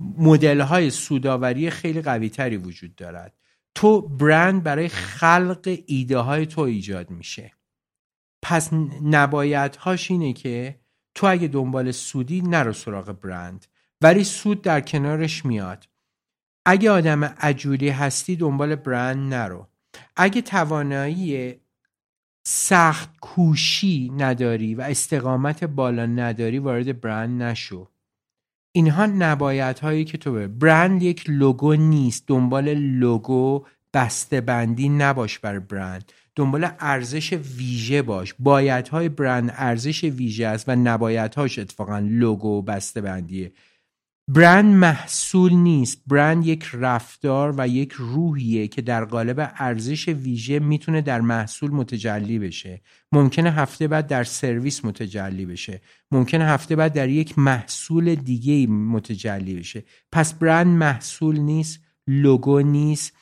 مدل 0.00 0.60
های 0.60 0.90
سوداوری 0.90 1.70
خیلی 1.70 2.02
قوی 2.02 2.28
تری 2.28 2.56
وجود 2.56 2.94
دارد. 2.96 3.38
تو 3.74 4.00
برند 4.00 4.62
برای 4.62 4.88
خلق 4.88 5.78
ایده 5.86 6.18
های 6.18 6.46
تو 6.46 6.60
ایجاد 6.60 7.10
میشه. 7.10 7.52
پس 8.42 8.70
نبایدهاش 9.02 10.10
اینه 10.10 10.32
که 10.32 10.80
تو 11.14 11.26
اگه 11.26 11.48
دنبال 11.48 11.90
سودی 11.90 12.40
نرو 12.40 12.72
سراغ 12.72 13.12
برند. 13.12 13.66
ولی 14.00 14.24
سود 14.24 14.62
در 14.62 14.80
کنارش 14.80 15.44
میاد. 15.44 15.91
اگه 16.66 16.90
آدم 16.90 17.24
عجولی 17.24 17.88
هستی 17.88 18.36
دنبال 18.36 18.74
برند 18.74 19.34
نرو. 19.34 19.66
اگه 20.16 20.42
توانایی 20.42 21.54
سخت 22.46 23.10
کوشی 23.20 24.12
نداری 24.16 24.74
و 24.74 24.80
استقامت 24.80 25.64
بالا 25.64 26.06
نداری 26.06 26.58
وارد 26.58 27.00
برند 27.00 27.42
نشو. 27.42 27.88
اینها 28.72 29.06
نباید 29.06 29.78
هایی 29.78 30.04
که 30.04 30.18
تو 30.18 30.32
به 30.32 30.48
برند 30.48 31.02
یک 31.02 31.24
لوگو 31.28 31.74
نیست. 31.74 32.24
دنبال 32.26 32.74
لوگو 32.74 33.64
بسته 33.94 34.40
بندی 34.40 34.88
نباش 34.88 35.38
بر 35.38 35.58
برند. 35.58 36.12
دنبال 36.36 36.70
ارزش 36.80 37.32
ویژه 37.32 38.02
باش. 38.02 38.34
بایدهای 38.38 39.08
برند 39.08 39.52
ارزش 39.56 40.04
ویژه 40.04 40.46
است 40.46 40.68
و 40.68 40.76
نبایدهاش 40.76 41.58
اتفاقا 41.58 41.98
لوگو 41.98 42.62
بسته 42.62 43.00
بندیه 43.00 43.52
برند 44.28 44.74
محصول 44.74 45.52
نیست. 45.52 46.02
برند 46.06 46.46
یک 46.46 46.70
رفتار 46.72 47.54
و 47.58 47.68
یک 47.68 47.92
روحیه 47.92 48.68
که 48.68 48.82
در 48.82 49.04
قالب 49.04 49.52
ارزش 49.58 50.08
ویژه 50.08 50.58
می‌تونه 50.58 51.00
در 51.00 51.20
محصول 51.20 51.70
متجلی 51.70 52.38
بشه. 52.38 52.80
ممکنه 53.12 53.50
هفته 53.50 53.88
بعد 53.88 54.06
در 54.06 54.24
سرویس 54.24 54.84
متجلی 54.84 55.46
بشه. 55.46 55.80
ممکنه 56.10 56.44
هفته 56.44 56.76
بعد 56.76 56.92
در 56.92 57.08
یک 57.08 57.38
محصول 57.38 58.14
دیگه 58.14 58.66
متجلی 58.66 59.54
بشه. 59.54 59.84
پس 60.12 60.34
برند 60.34 60.66
محصول 60.66 61.38
نیست 61.38 61.80
لوگو 62.06 62.60
نیست 62.60 63.12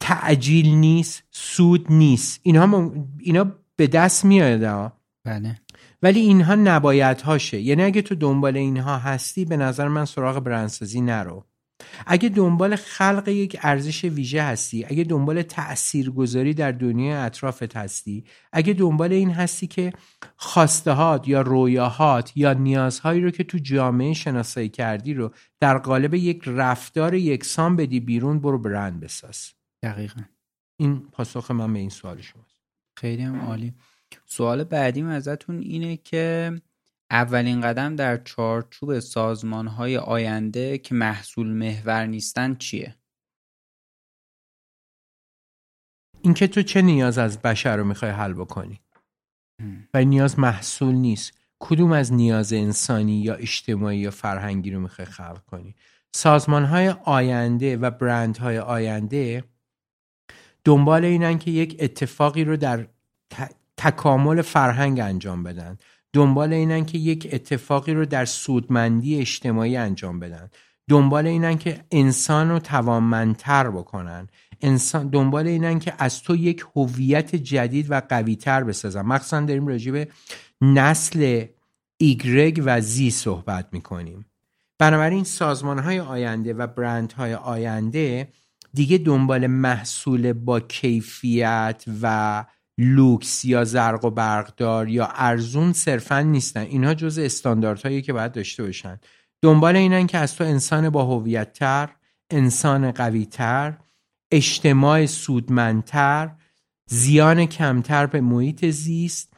تعجیل 0.00 0.68
نیست 0.68 1.22
سود 1.30 1.92
نیست. 1.92 2.40
اینها, 2.42 2.92
اینا 3.18 3.52
به 3.76 3.86
دست 3.86 4.24
میاد 4.24 4.92
بله. 5.24 5.60
ولی 6.02 6.20
اینها 6.20 6.54
نباید 6.54 7.20
هاشه 7.20 7.60
یعنی 7.60 7.82
اگه 7.82 8.02
تو 8.02 8.14
دنبال 8.14 8.56
اینها 8.56 8.98
هستی 8.98 9.44
به 9.44 9.56
نظر 9.56 9.88
من 9.88 10.04
سراغ 10.04 10.40
برندسازی 10.40 11.00
نرو. 11.00 11.44
اگه 12.06 12.28
دنبال 12.28 12.76
خلق 12.76 13.28
یک 13.28 13.58
ارزش 13.62 14.04
ویژه 14.04 14.42
هستی 14.42 14.84
اگه 14.84 15.04
دنبال 15.04 15.42
تاثیرگذاری 15.42 16.54
در 16.54 16.72
دنیای 16.72 17.16
اطرافت 17.16 17.76
هستی 17.76 18.24
اگه 18.52 18.72
دنبال 18.72 19.12
این 19.12 19.30
هستی 19.30 19.66
که 19.66 19.92
خواستهات 20.36 21.28
یا 21.28 21.40
رویاهات 21.40 22.32
یا 22.36 22.52
نیازهایی 22.52 23.20
رو 23.20 23.30
که 23.30 23.44
تو 23.44 23.58
جامعه 23.58 24.14
شناسایی 24.14 24.68
کردی 24.68 25.14
رو 25.14 25.30
در 25.60 25.78
قالب 25.78 26.14
یک 26.14 26.42
رفتار 26.46 27.14
یکسان 27.14 27.76
بدی 27.76 28.00
بیرون 28.00 28.40
برو 28.40 28.58
برند 28.58 29.00
بساز. 29.00 29.50
دقیقا. 29.82 30.20
این 30.76 31.00
پاسخ 31.12 31.50
من 31.50 31.72
به 31.72 31.78
این 31.78 31.90
سوال 31.90 32.20
شماست. 32.20 32.60
خیلی 32.96 33.22
هم 33.22 33.40
عالی. 33.40 33.74
سوال 34.32 34.64
بعدیم 34.64 35.06
ازتون 35.06 35.58
اینه 35.58 35.96
که 35.96 36.52
اولین 37.10 37.60
قدم 37.60 37.96
در 37.96 38.16
چارچوب 38.16 38.98
سازمان 38.98 39.66
های 39.66 39.96
آینده 39.96 40.78
که 40.78 40.94
محصول 40.94 41.46
محور 41.46 42.06
نیستن 42.06 42.54
چیه؟ 42.54 42.96
اینکه 46.22 46.46
تو 46.46 46.62
چه 46.62 46.82
نیاز 46.82 47.18
از 47.18 47.42
بشر 47.42 47.76
رو 47.76 47.84
می‌خوای 47.84 48.10
حل 48.10 48.32
بکنی؟ 48.32 48.80
و 49.94 50.04
نیاز 50.04 50.38
محصول 50.38 50.94
نیست. 50.94 51.32
کدوم 51.58 51.92
از 51.92 52.12
نیاز 52.12 52.52
انسانی 52.52 53.20
یا 53.20 53.34
اجتماعی 53.34 53.98
یا 53.98 54.10
فرهنگی 54.10 54.70
رو 54.70 54.80
می‌خوای 54.80 55.06
خلق 55.06 55.44
کنی؟ 55.44 55.74
سازمان 56.14 56.64
های 56.64 56.88
آینده 57.04 57.76
و 57.76 57.90
برند 57.90 58.36
های 58.36 58.58
آینده 58.58 59.44
دنبال 60.64 61.04
اینن 61.04 61.38
که 61.38 61.50
یک 61.50 61.76
اتفاقی 61.80 62.44
رو 62.44 62.56
در 62.56 62.88
تکامل 63.80 64.42
فرهنگ 64.42 65.00
انجام 65.00 65.42
بدن. 65.42 65.78
دنبال 66.12 66.52
اینن 66.52 66.84
که 66.84 66.98
یک 66.98 67.28
اتفاقی 67.32 67.94
رو 67.94 68.04
در 68.04 68.24
سودمندی 68.24 69.20
اجتماعی 69.20 69.76
انجام 69.76 70.20
بدن. 70.20 70.50
دنبال 70.88 71.26
اینن 71.26 71.58
که 71.58 71.84
انسان 71.90 72.48
رو 72.50 72.58
توانمندتر 72.58 73.70
بکنن. 73.70 74.28
انسان 74.60 75.08
دنبال 75.08 75.46
اینن 75.46 75.78
که 75.78 75.94
از 75.98 76.22
تو 76.22 76.36
یک 76.36 76.64
هویت 76.76 77.36
جدید 77.36 77.90
و 77.90 78.00
قویتر 78.08 78.64
بسازن. 78.64 79.02
مخصوصا 79.02 79.40
داریم 79.40 79.66
راجع 79.66 79.92
به 79.92 80.08
نسل 80.60 81.44
ایگرگ 81.96 82.62
و 82.64 82.80
زی 82.80 83.10
صحبت 83.10 83.68
می‌کنیم. 83.72 84.26
بنابراین 84.78 85.24
سازمان 85.24 85.78
های 85.78 86.00
آینده 86.00 86.54
و 86.54 86.66
برند 86.66 87.12
های 87.12 87.34
آینده 87.34 88.28
دیگه 88.74 88.98
دنبال 88.98 89.46
محصول 89.46 90.32
با 90.32 90.60
کیفیت 90.60 91.84
و 92.02 92.44
لوکس 92.82 93.44
یا 93.44 93.64
زرق 93.64 94.04
و 94.04 94.10
برقدار 94.10 94.88
یا 94.88 95.08
ارزون 95.14 95.72
صرفا 95.72 96.20
نیستن. 96.20 96.60
اینها 96.60 96.94
جز 96.94 97.18
استانداردهایی 97.18 98.02
که 98.02 98.12
باید 98.12 98.32
داشته 98.32 98.62
باشن. 98.62 99.00
دنبال 99.42 99.76
اینن 99.76 100.06
که 100.06 100.18
از 100.18 100.36
تو 100.36 100.44
انسان 100.44 100.90
با 100.90 101.04
هویتتر 101.04 101.88
انسان 102.30 102.92
قویتر 102.92 103.78
اجتماع 104.30 105.06
سودمندتر 105.06 106.30
زیان 106.86 107.46
کمتر 107.46 108.06
به 108.06 108.20
محیط 108.20 108.66
زیست 108.66 109.32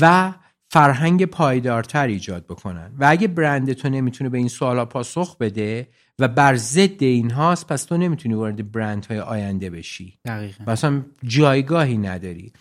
و 0.00 0.32
فرهنگ 0.74 1.24
پایدارتر 1.24 2.06
ایجاد 2.06 2.44
بکنن. 2.44 2.92
و 2.98 3.06
اگه 3.10 3.28
برند 3.28 3.72
تو 3.72 3.88
نمی‌تونه 3.88 4.30
به 4.30 4.38
این 4.38 4.48
سوالا 4.48 4.84
پاسخ 4.84 5.38
بده 5.38 5.88
و 6.18 6.28
بر 6.28 6.56
ضد 6.56 7.02
این 7.02 7.30
هاست 7.30 7.66
پس 7.66 7.84
تو 7.84 7.96
نمی‌تونی 7.96 8.34
وارد 8.34 8.72
برند 8.72 9.06
های 9.06 9.20
آینده 9.20 9.70
بشی. 9.70 10.18
دقیقا. 10.24 10.72
مثلا 10.72 11.02
جایگاهی 11.24 11.98
نداری. 11.98 12.52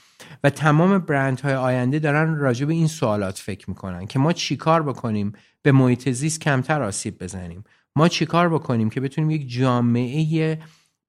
و 0.44 0.50
تمام 0.50 0.98
برند 0.98 1.40
های 1.40 1.54
آینده 1.54 2.00
دارن 2.00 2.36
راجع 2.36 2.66
به 2.66 2.74
این 2.74 2.88
سوالات 2.88 3.38
فکر 3.38 3.70
می‌کنن 3.70 4.06
که 4.06 4.20
ما 4.20 4.34
چیکار 4.34 4.84
بکنیم 4.84 5.34
به 5.62 5.72
محیط 5.72 6.10
زیست 6.10 6.42
کمتر 6.42 6.82
آسیب 6.82 7.24
بزنیم؟ 7.24 7.64
ما 7.96 8.08
چیکار 8.08 8.50
بکنیم 8.50 8.90
که 8.90 9.02
بتونیم 9.02 9.32
یک 9.32 9.50
جامعه 9.50 10.60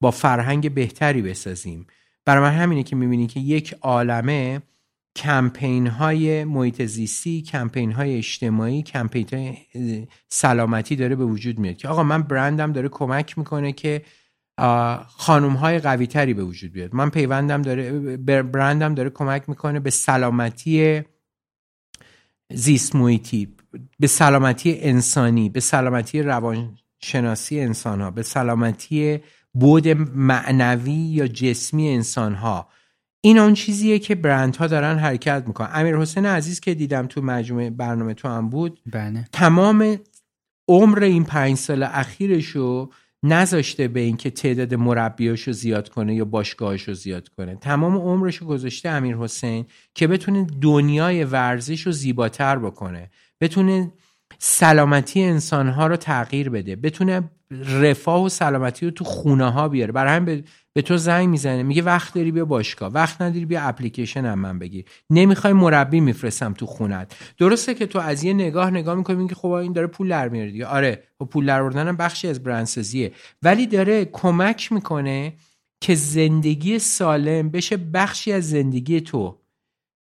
با 0.00 0.10
فرهنگ 0.10 0.74
بهتری 0.74 1.22
بسازیم؟ 1.22 1.86
برای 2.24 2.42
من 2.42 2.52
همینه 2.52 2.82
که 2.82 2.96
می‌بینی 2.96 3.26
که 3.26 3.40
یک 3.40 3.74
عالمه 3.82 4.62
کمپین 5.16 5.86
های 5.86 6.44
محیط 6.44 6.82
زیستی 6.82 7.42
کمپین 7.42 7.92
های 7.92 8.16
اجتماعی 8.16 8.82
کمپین 8.82 9.26
های 9.32 9.56
سلامتی 10.28 10.96
داره 10.96 11.16
به 11.16 11.24
وجود 11.24 11.58
میاد 11.58 11.76
که 11.76 11.88
آقا 11.88 12.02
من 12.02 12.22
برندم 12.22 12.72
داره 12.72 12.88
کمک 12.88 13.38
می‌کنه 13.38 13.72
که 13.72 14.02
خانوم 15.06 15.52
های 15.52 15.78
قوی 15.78 16.06
تری 16.06 16.34
به 16.34 16.44
وجود 16.44 16.72
بیاد. 16.72 16.94
من 16.94 17.10
پیوندم 17.10 17.62
داره 17.62 18.16
برندم 18.42 18.94
داره 18.94 19.10
کمک 19.10 19.48
می‌کنه 19.48 19.80
به 19.80 19.90
سلامتی 19.90 21.02
زیست 22.52 22.94
محیطی 22.94 23.56
به 24.00 24.06
سلامتی 24.06 24.78
انسانی 24.80 25.48
به 25.48 25.60
سلامتی 25.60 26.22
روانشناسی 26.22 27.60
انسان 27.60 28.00
ها 28.00 28.10
به 28.10 28.22
سلامتی 28.22 29.20
بود 29.54 29.88
معنوی 30.16 30.92
یا 30.92 31.26
جسمی 31.26 31.88
انسان 31.88 32.34
ها 32.34 32.68
این 33.24 33.38
اون 33.38 33.54
چیزیه 33.54 33.98
که 33.98 34.14
برندها 34.14 34.66
دارن 34.66 34.98
حرکت 34.98 35.44
می‌کنن. 35.46 35.68
امیر 35.72 35.96
حسین 35.96 36.26
عزیز 36.26 36.60
که 36.60 36.74
دیدم 36.74 37.06
تو 37.06 37.22
مجموعه 37.22 37.70
برنامه 37.70 38.14
تو 38.14 38.28
هم 38.28 38.48
بود 38.48 38.80
بله. 38.92 39.28
تمام 39.32 39.98
عمر 40.68 41.02
این 41.02 41.24
پنج 41.24 41.56
سال 41.56 41.82
اخیرشو 41.82 42.90
نذاشته 43.22 43.88
به 43.88 44.00
اینکه 44.00 44.30
تعداد 44.30 44.74
مربیاشو 44.74 45.52
زیاد 45.52 45.88
کنه 45.88 46.14
یا 46.14 46.24
باشگاهاشو 46.24 46.94
زیاد 46.94 47.28
کنه. 47.28 47.56
تمام 47.56 47.96
عمرشو 47.96 48.46
گذاشته 48.46 48.88
امیر 48.88 49.16
حسین 49.16 49.66
که 49.94 50.06
بتونه 50.06 50.46
دنیای 50.60 51.24
ورزش 51.24 51.80
رو 51.80 51.92
زیباتر 51.92 52.58
بکنه. 52.58 53.10
بتونه 53.40 53.92
سلامتی 54.46 55.22
انسانها 55.22 55.86
رو 55.86 55.96
تغییر 55.96 56.50
بده. 56.50 56.76
بتونه 56.76 57.30
رفاه 57.80 58.24
و 58.24 58.28
سلامتی 58.28 58.86
رو 58.86 58.92
تو 58.92 59.04
خونه 59.04 59.50
ها 59.50 59.68
بیاره. 59.68 59.92
برای 59.92 60.12
همین 60.12 60.44
به 60.72 60.82
تو 60.82 60.96
زنگ 60.96 61.28
می‌زنه. 61.28 61.62
میگه 61.62 61.82
وقت 61.82 62.14
داری 62.14 62.32
بیا 62.32 62.44
باشگاه. 62.44 62.92
وقت 62.92 63.22
نداری 63.22 63.46
بیا 63.46 63.62
اپلیکیشن 63.62 64.24
هم 64.24 64.38
من 64.38 64.58
بگیر. 64.58 64.84
نمی‌خوای 65.10 65.52
مربی 65.52 66.00
میفرستم 66.00 66.52
تو 66.52 66.66
خونت. 66.66 67.16
درسته 67.38 67.74
که 67.74 67.86
تو 67.86 67.98
از 67.98 68.24
یه 68.24 68.32
نگاه 68.32 68.70
نگاه 68.70 68.94
می‌کنی 68.94 69.16
میگه 69.16 69.34
خب 69.34 69.48
این 69.48 69.72
داره 69.72 69.86
پول 69.86 70.08
در 70.08 70.28
میاره 70.28 70.50
دیگه. 70.50 70.66
آره 70.66 71.02
خب 71.18 71.24
پول 71.24 71.46
در 71.46 71.60
هم 71.60 71.96
بخشی 71.96 72.28
از 72.28 72.42
برندسازیه 72.42 73.12
ولی 73.42 73.66
داره 73.66 74.04
کمک 74.04 74.72
می‌کنه 74.72 75.32
که 75.80 75.94
زندگی 75.94 76.78
سالم 76.78 77.48
بشه 77.48 77.76
بخشی 77.76 78.32
از 78.32 78.50
زندگی 78.50 79.00
تو. 79.00 79.38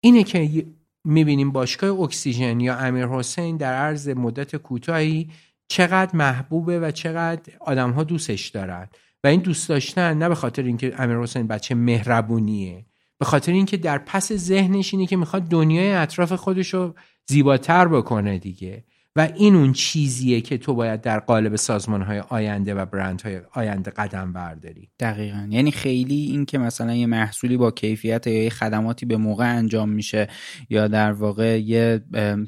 اینه 0.04 0.24
که 0.24 0.66
می‌بینیم 1.04 1.52
باشگاه 1.52 2.00
اکسیژن 2.00 2.60
یا 2.60 2.76
امیر 2.76 3.08
حسین 3.08 3.58
در 3.58 3.74
عرض 3.74 4.10
مدت 4.10 4.56
کوتاهی 4.56 5.30
چقدر 5.68 6.16
محبوبه 6.16 6.80
و 6.80 6.92
چقدر 6.92 7.54
آدم 7.60 7.92
ها 7.92 8.04
دوستش 8.04 8.48
دارن. 8.48 8.88
و 9.24 9.28
این 9.28 9.40
دوست 9.40 9.70
داشتن 9.70 10.18
نه 10.18 10.30
به 10.30 10.36
خاطر 10.36 10.64
اینکه 10.64 10.94
امیر 10.98 11.18
حسین 11.18 11.48
بچه 11.48 11.76
مهربونیه 11.76 12.86
به 13.20 13.26
خاطر 13.26 13.52
اینکه 13.52 13.78
در 13.78 13.98
پس 13.98 14.34
ذهنش 14.34 14.94
اینه 14.94 15.06
که 15.06 15.18
می‌خواد 15.18 15.44
دنیای 15.44 15.92
اطراف 15.92 16.34
خودش 16.34 16.74
رو 16.74 16.96
زیباتر 17.30 17.88
بکنه 17.88 18.38
دیگه. 18.38 18.84
و 19.16 19.30
این 19.36 19.56
اون 19.56 19.74
چیزیه 19.74 20.42
که 20.42 20.58
تو 20.58 20.74
باید 20.74 21.02
در 21.02 21.20
قالب 21.20 21.56
سازمان 21.56 22.02
های 22.02 22.20
آینده 22.20 22.74
و 22.74 22.86
برند 22.86 23.22
های 23.22 23.42
آینده 23.54 23.92
قدم 23.92 24.34
برداری. 24.34 24.90
دقیقا. 25.00 25.48
یعنی 25.50 25.72
خیلی 25.72 26.16
این 26.16 26.46
که 26.46 26.58
مثلا 26.58 26.94
یه 26.94 27.06
محصولی 27.06 27.58
با 27.58 27.72
کیفیت 27.72 28.28
یا 28.28 28.44
یه 28.44 28.50
خدماتی 28.50 29.06
به 29.06 29.18
موقع 29.18 29.56
انجام 29.56 29.90
میشه 29.90 30.28
یا 30.70 30.88
در 30.88 31.12
واقع 31.12 31.62
یه 31.62 32.02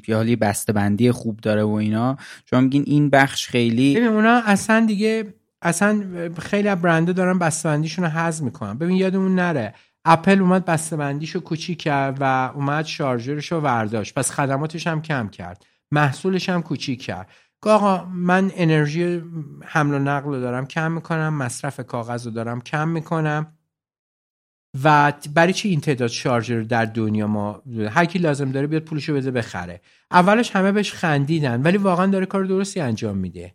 یا 0.08 0.16
حالی 0.16 0.36
بندی 0.74 1.10
خوب 1.10 1.40
داره 1.40 1.62
و 1.62 1.70
اینا 1.70 2.16
شما 2.50 2.60
میگین 2.60 2.84
این 2.86 3.10
بخش 3.10 3.48
خیلی 3.48 3.96
ببین 3.96 4.08
اونا 4.08 4.42
اصلا 4.46 4.86
دیگه 4.86 5.34
اصلا 5.62 6.04
خیلی 6.38 6.68
از 6.68 6.82
برنده 6.82 7.12
دارن 7.12 7.38
بسته‌بندیشون 7.38 8.04
رو 8.04 8.10
حذف 8.10 8.42
می‌کنن. 8.42 8.78
ببین 8.78 8.96
یادمون 8.96 9.34
نره 9.34 9.74
اپل 10.04 10.40
اومد 10.40 10.64
بسته‌بندیشو 10.64 11.40
کوچیک 11.40 11.78
کرد 11.78 12.16
و 12.20 12.52
اومد 12.54 12.84
شارژرش 12.84 13.52
رو 13.52 13.60
ورداشت. 13.60 14.14
پس 14.14 14.30
خدماتش 14.30 14.86
هم 14.86 15.02
کم 15.02 15.28
کرد. 15.28 15.64
محصولش 15.92 16.48
هم 16.48 16.62
کوچیک 16.62 17.02
کرد. 17.02 17.28
آقا 17.62 18.04
من 18.04 18.50
انرژی 18.54 19.22
حمل 19.64 19.94
و 19.94 19.98
نقل 19.98 20.26
رو 20.26 20.40
دارم 20.40 20.66
کم 20.66 20.92
می‌کنم 20.92 21.34
مصرف 21.34 21.80
کاغذ 21.80 22.26
رو 22.26 22.32
دارم 22.32 22.60
کم 22.60 22.88
می‌کنم. 22.88 23.56
و 24.84 25.12
برای 25.34 25.52
چی 25.52 25.68
این 25.68 25.80
تعداد 25.80 26.08
شارژر 26.08 26.60
در 26.60 26.84
دنیا 26.84 27.26
ما 27.26 27.62
هر 27.90 28.04
کی 28.04 28.18
لازم 28.18 28.52
داره 28.52 28.66
بیاد 28.66 28.82
پولشو 28.82 29.14
بده 29.14 29.30
بخره. 29.30 29.80
اولش 30.10 30.56
همه 30.56 30.72
بهش 30.72 30.92
خندیدن 30.92 31.62
ولی 31.62 31.76
واقعا 31.76 32.06
داره 32.06 32.26
کار 32.26 32.44
درستی 32.44 32.80
انجام 32.80 33.16
میده. 33.16 33.54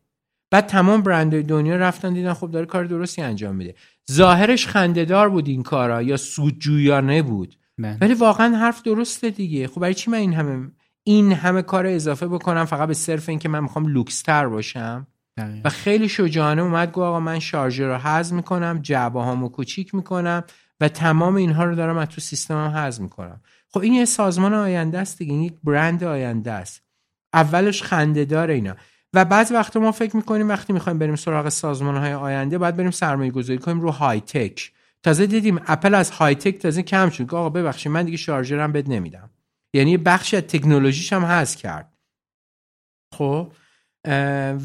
بعد 0.52 0.66
تمام 0.66 1.02
برند 1.02 1.48
دنیا 1.48 1.76
رفتن 1.76 2.14
دیدن 2.14 2.34
خب 2.34 2.52
داره 2.52 2.66
کار 2.66 2.86
درستی 2.86 3.22
انجام 3.22 3.56
میده. 3.56 3.76
ظاهرش 4.12 4.68
خندهدار 4.68 5.30
بود 5.30 5.48
این 5.48 5.64
کارا 5.64 6.02
یا 6.02 6.18
سودجویانه 6.18 7.22
بود. 7.22 7.56
بله. 7.78 7.98
ولی 8.02 8.14
واقعا 8.14 8.58
حرف 8.58 8.84
درسته 8.84 9.30
دیگه. 9.30 9.68
خب 9.68 9.82
برای 9.82 9.94
چی 9.94 10.12
من 10.12 10.18
این 10.18 10.34
همه 10.34 10.72
این 11.04 11.32
همه 11.32 11.62
کار 11.62 11.88
اضافه 11.88 12.28
بکنم 12.28 12.66
فقط 12.66 12.88
به 12.88 12.94
صرف 12.94 13.30
اینکه 13.30 13.50
من 13.50 13.60
می‌خوام 13.60 13.88
لوکستر 13.88 14.48
باشم. 14.48 15.08
دقیقاً. 15.38 15.62
و 15.66 15.70
خیلی 15.70 16.10
شجاعانه 16.10 16.62
اومد 16.62 16.92
گفت 16.92 16.98
آقا 16.98 17.20
من 17.20 17.40
شارژر 17.40 17.88
رو 17.88 17.96
حذف 17.98 18.34
می‌کنم 18.34 18.80
جعبه 18.82 19.22
هامو 19.22 19.50
کوچیک 19.50 19.96
می‌کنم 19.96 20.44
و 20.82 20.90
تمام 20.90 21.36
اینها 21.36 21.64
رو 21.64 21.76
دارم 21.76 21.98
از 21.98 22.08
تو 22.08 22.22
سیستمم 22.22 22.68
حذف 22.68 23.02
می‌کنم. 23.02 23.42
خب 23.70 23.80
این 23.80 23.94
یه 23.94 24.06
سازمان 24.06 24.54
آینده 24.54 25.00
است 25.00 25.18
دیگه 25.18 25.34
این 25.34 25.42
یک 25.42 25.54
برند 25.64 26.04
آینده 26.04 26.52
است. 26.52 26.82
اولش 27.34 27.84
خنده 27.84 28.26
داره 28.26 28.54
اینا. 28.54 28.76
و 29.14 29.26
بعضی 29.26 29.54
وقت 29.54 29.78
ما 29.78 29.92
فکر 29.92 30.16
می‌کنیم 30.16 30.50
وقتی 30.50 30.74
می‌خوایم 30.74 31.00
بریم 31.00 31.16
سراغ 31.16 31.50
سازمان 31.50 31.98
های 31.98 32.14
آینده 32.14 32.58
باید 32.58 32.76
بریم 32.76 32.92
سرمایه 32.92 33.32
گذاری 33.32 33.60
کنیم 33.60 33.82
رو 33.82 33.92
های 33.92 34.20
تک 34.20 34.72
تازه 35.04 35.26
دیدیم 35.26 35.60
اپل 35.68 35.96
از 35.96 36.12
های 36.12 36.36
تک 36.36 36.58
تازه 36.58 36.84
کم 36.84 37.10
شد. 37.10 37.36
آقا 37.36 37.50
ببخشید 37.50 37.92
من 37.92 38.04
دیگه 38.04 38.18
شارژرم 38.18 38.72
بد 38.72 38.90
نمیدم. 38.90 39.30
یعنی 39.74 39.98
بخشی 39.98 40.38
از 40.38 40.44
تکنولوژیش 40.44 41.14
هم 41.14 41.26
حذف 41.26 41.58
کرد. 41.58 41.98
خب 43.14 43.52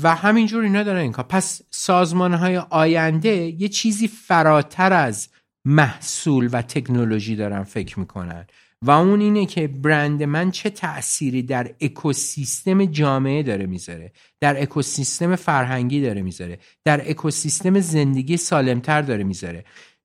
و 0.02 0.14
همینجور 0.14 0.64
اینا 0.64 0.82
دارن 0.82 1.00
این 1.00 1.12
کار. 1.12 1.24
پس 1.24 1.62
سازمان 1.70 2.34
های 2.34 2.56
آینده 2.56 3.30
یه 3.60 3.68
چیزی 3.68 4.08
فراتر 4.08 4.92
از 4.92 5.28
محصول 5.64 6.48
و 6.52 6.62
تکنولوژی 6.62 7.36
دارن 7.36 7.62
فکر 7.62 7.98
می‌کنن. 7.98 8.46
و 8.82 8.90
اون 8.90 9.20
اینه 9.20 9.46
که 9.46 9.68
برند 9.68 10.22
من 10.22 10.50
چه 10.50 10.70
تأثیری 10.70 11.42
در 11.42 11.74
اکوسیستم 11.80 12.84
جامعه 12.84 13.42
داره 13.42 13.66
می‌ذاره 13.66 14.12
در 14.40 14.62
اکوسیستم 14.62 15.36
فرهنگی 15.36 16.02
داره 16.02 16.22
می‌ذاره 16.22 16.58
در 16.84 17.10
اکوسیستم 17.10 17.80
زندگی 17.80 18.36
سالمتر 18.36 19.02
داره 19.02 19.24
می‌ذاره. 19.24 19.64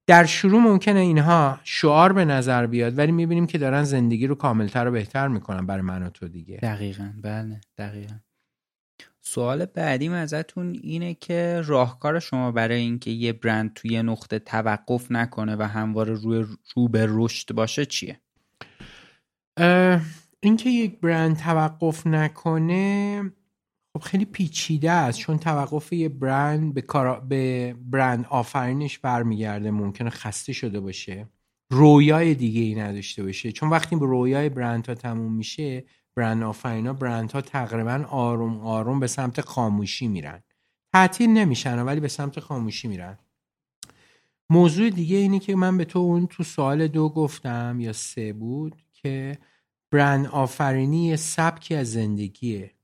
در 0.09 0.25
شروع 0.25 0.61
ممکنه 0.61 0.99
اینها 0.99 1.59
شعار 1.63 2.13
به 2.13 2.25
نظر 2.25 2.67
بیاد 2.67 2.97
ولی 2.97 3.11
می‌بینیم 3.11 3.47
که 3.47 3.57
دارن 3.57 3.83
زندگی 3.83 4.27
رو 4.27 4.35
کاملتر 4.35 4.87
و 4.87 4.91
بهتر 4.91 5.27
می‌کنن 5.27 5.65
برای 5.65 5.81
من 5.81 6.03
و 6.03 6.09
تو 6.09 6.27
دیگه. 6.27 6.57
دقیقا 6.57 7.13
بله 7.23 7.61
دقیقا. 7.77 8.15
سوال 9.21 9.65
بعدیم 9.65 10.11
ازتون 10.11 10.79
اینه 10.83 11.13
که 11.13 11.61
راهکار 11.65 12.19
شما 12.19 12.51
برای 12.51 12.79
اینکه 12.79 13.11
یه 13.11 13.33
برند 13.33 13.73
توی 13.73 13.91
یه 13.91 14.01
نقطه 14.01 14.39
توقف 14.39 15.11
نکنه 15.11 15.55
و 15.55 15.61
همواره 15.61 16.13
روی 16.13 16.45
رو 16.75 16.87
به 16.87 17.05
رشد 17.09 17.53
باشه 17.53 17.85
چیه؟ 17.85 18.19
اینکه 20.39 20.69
یک 20.69 20.99
برند 20.99 21.37
توقف 21.37 22.07
نکنه 22.07 23.21
خب 23.93 23.99
خیلی 23.99 24.25
پیچیده 24.25 24.91
است 24.91 25.19
چون 25.19 25.37
توقف 25.37 25.93
یه 25.93 26.09
برند 26.09 26.73
به, 26.73 26.81
کار... 26.81 27.19
به 27.19 27.75
برند 27.81 28.25
آفرینش 28.29 28.99
برمیگرده 28.99 29.71
ممکنه 29.71 30.09
خسته 30.09 30.53
شده 30.53 30.79
باشه. 30.79 31.27
رویای 31.71 32.35
دیگه 32.35 32.61
ای 32.61 32.75
نداشته 32.75 33.23
باشه. 33.23 33.51
چون 33.51 33.69
وقتی 33.69 33.95
به 33.95 34.05
رویای 34.05 34.49
برند 34.49 34.87
ها 34.87 34.95
تموم 34.95 35.33
میشه 35.33 35.83
برند 36.15 36.43
آفرینا 36.43 36.93
برند 36.93 37.31
ها 37.31 37.41
تقریبا 37.41 38.05
آروم 38.09 38.59
آروم 38.59 38.99
به 38.99 39.07
سمت 39.07 39.41
خاموشی 39.41 40.07
میرن. 40.07 40.43
تعطیل 40.93 41.29
نمیشن 41.29 41.81
ولی 41.81 41.99
به 41.99 42.07
سمت 42.07 42.39
خاموشی 42.39 42.87
میرن. 42.87 43.17
موضوع 44.49 44.89
دیگه 44.89 45.17
اینه 45.17 45.39
که 45.39 45.55
من 45.55 45.77
به 45.77 45.85
تو 45.85 45.99
اون 45.99 46.27
تو 46.27 46.43
سوال 46.43 46.87
دو 46.87 47.09
گفتم 47.09 47.77
یا 47.79 47.93
سه 47.93 48.33
بود 48.33 48.81
که 48.93 49.37
برند 49.91 50.27
آفرینی 50.27 51.17
سبکی 51.17 51.75
از 51.75 51.91
زندگیه. 51.91 52.78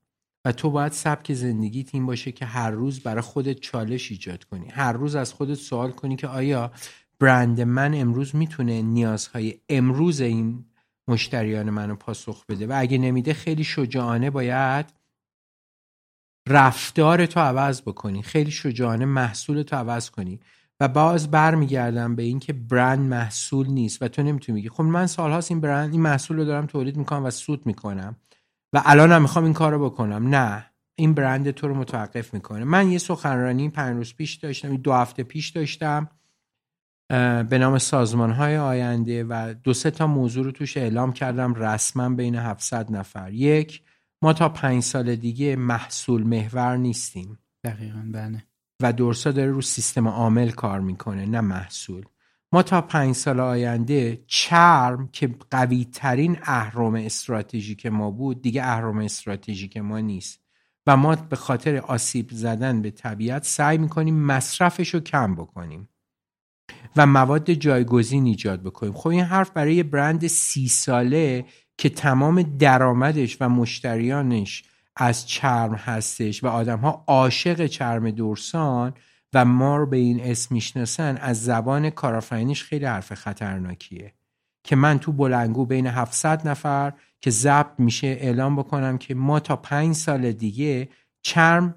و 0.46 0.52
تو 0.52 0.70
باید 0.70 0.92
سبک 0.92 1.32
زندگیت 1.34 1.94
این 1.94 2.06
باشه 2.06 2.32
که 2.32 2.46
هر 2.46 2.70
روز 2.70 3.00
برای 3.00 3.20
خودت 3.20 3.60
چالش 3.60 4.10
ایجاد 4.10 4.44
کنی. 4.44 4.68
هر 4.68 4.92
روز 4.92 5.14
از 5.14 5.32
خودت 5.32 5.54
سوال 5.54 5.90
کنی 5.90 6.16
که 6.16 6.28
آیا 6.28 6.72
برند 7.20 7.60
من 7.60 7.94
امروز 7.94 8.36
می‌تونه 8.36 8.82
نیازهای 8.82 9.60
امروز 9.68 10.20
این 10.20 10.64
مشتریان 11.08 11.70
منو 11.70 11.94
پاسخ 11.94 12.46
بده؟ 12.46 12.66
و 12.66 12.72
اگه 12.76 12.98
نمیده 12.98 13.34
خیلی 13.34 13.64
شجاعانه 13.64 14.30
باید 14.30 14.86
رفتار 16.48 17.26
تو 17.26 17.40
عوض 17.40 17.82
بکنی. 17.82 18.22
خیلی 18.22 18.50
شجاعانه 18.50 19.04
محصول 19.04 19.62
تو 19.62 19.76
عوض 19.76 20.10
کنی. 20.10 20.40
و 20.80 20.88
باز 20.88 21.30
برمیگردم 21.30 22.16
به 22.16 22.22
اینکه 22.22 22.52
برند 22.52 23.08
محصول 23.08 23.66
نیست. 23.66 24.02
و 24.02 24.08
تو 24.08 24.22
نمی‌تونی 24.22 24.60
بگی. 24.60 24.68
خب 24.68 24.82
من 24.82 25.06
سالهاست 25.06 25.50
این 25.50 25.60
برند 25.60 25.92
این 25.92 26.00
محصول 26.00 26.36
رو 26.36 26.44
دارم 26.44 26.66
تولید 26.66 26.96
می‌کنم 26.96 27.24
و 27.24 27.30
سود 27.30 27.66
می‌کنم. 27.66 28.16
و 28.72 28.82
الانم 28.84 29.22
می‌خوام 29.22 29.44
این 29.44 29.54
کار 29.54 29.72
رو 29.72 29.84
بکنم. 29.90 30.34
نه 30.34 30.66
این 30.94 31.14
برند 31.14 31.50
تو 31.50 31.68
رو 31.68 31.74
متوقف 31.74 32.34
می‌کنه. 32.34 32.64
من 32.64 32.90
یه 32.90 32.98
سخنرانی 32.98 33.68
پنج 33.68 33.96
روز 33.96 34.14
پیش 34.14 34.34
داشتم 34.34 34.76
دو 34.76 34.92
هفته 34.92 35.22
پیش 35.22 35.50
داشتم 35.50 36.08
به 37.48 37.58
نام 37.58 37.78
سازمان 37.78 38.30
های 38.30 38.56
آینده 38.56 39.24
و 39.24 39.54
دو 39.62 39.74
سه 39.74 39.90
تا 39.90 40.06
موضوع 40.06 40.44
رو 40.44 40.50
توش 40.50 40.76
اعلام 40.76 41.12
کردم 41.12 41.54
رسما 41.54 42.08
بین 42.08 42.34
700 42.34 42.92
نفر. 42.92 43.32
یک 43.32 43.82
ما 44.22 44.32
تا 44.32 44.48
پنج 44.48 44.82
سال 44.82 45.16
دیگه 45.16 45.56
محصول 45.56 46.22
محور 46.22 46.76
نیستیم. 46.76 47.38
دقیقا 47.64 48.02
بله. 48.12 48.44
و 48.82 48.92
دورسا 48.92 49.32
داره 49.32 49.50
رو 49.50 49.62
سیستم 49.62 50.08
عامل 50.08 50.50
کار 50.50 50.80
می‌کنه 50.80 51.26
نه 51.26 51.40
محصول. 51.40 52.04
ما 52.56 52.62
تا 52.62 52.80
پنج 52.80 53.14
سال 53.14 53.40
آینده 53.40 54.24
چرم 54.26 55.08
که 55.12 55.34
قوی 55.50 55.84
ترین 55.84 56.38
اهرم 56.42 56.94
استراتژیک 56.94 57.86
ما 57.86 58.10
بود 58.10 58.42
دیگه 58.42 58.62
اهرم 58.62 58.98
استراتژیک 58.98 59.76
ما 59.76 60.00
نیست. 60.00 60.40
و 60.86 60.96
ما 60.96 61.16
به 61.16 61.36
خاطر 61.36 61.76
آسیب 61.76 62.28
زدن 62.30 62.82
به 62.82 62.90
طبیعت 62.90 63.44
سعی 63.44 63.78
می‌کنیم 63.78 64.14
مصرفش 64.14 64.94
رو 64.94 65.00
کم 65.00 65.34
بکنیم 65.34 65.88
و 66.96 67.06
مواد 67.06 67.50
جایگزین 67.50 68.26
ایجاد 68.26 68.62
بکنیم. 68.62 68.92
خب 68.92 69.08
این 69.08 69.24
حرف 69.24 69.50
برای 69.50 69.82
برند 69.82 70.26
سی 70.26 70.68
ساله 70.68 71.44
که 71.78 71.88
تمام 71.88 72.42
درآمدش 72.42 73.36
و 73.40 73.48
مشتریانش 73.48 74.64
از 74.96 75.28
چرم 75.28 75.74
هستش 75.74 76.44
و 76.44 76.46
آدم 76.46 76.78
ها 76.78 77.04
عاشق 77.06 77.66
چرم 77.66 78.10
دورسان 78.10 78.94
و 79.34 79.44
ما 79.44 79.76
رو 79.76 79.86
به 79.86 79.96
این 79.96 80.20
اسم 80.20 80.54
می‌شناسن 80.54 81.16
از 81.16 81.44
زبان 81.44 81.90
کارآفرینیش 81.90 82.64
خیلی 82.64 82.84
حرف 82.84 83.14
خطرناکیه. 83.14 84.12
که 84.64 84.76
من 84.76 84.98
تو 84.98 85.12
بلنگو 85.12 85.66
بین 85.66 85.86
700 85.86 86.48
نفر 86.48 86.92
که 87.20 87.30
ضبط 87.30 87.72
میشه 87.78 88.06
اعلام 88.06 88.56
بکنم 88.56 88.98
که 88.98 89.14
ما 89.14 89.40
تا 89.40 89.56
پنج 89.56 89.94
سال 89.94 90.32
دیگه 90.32 90.88
چرم 91.22 91.74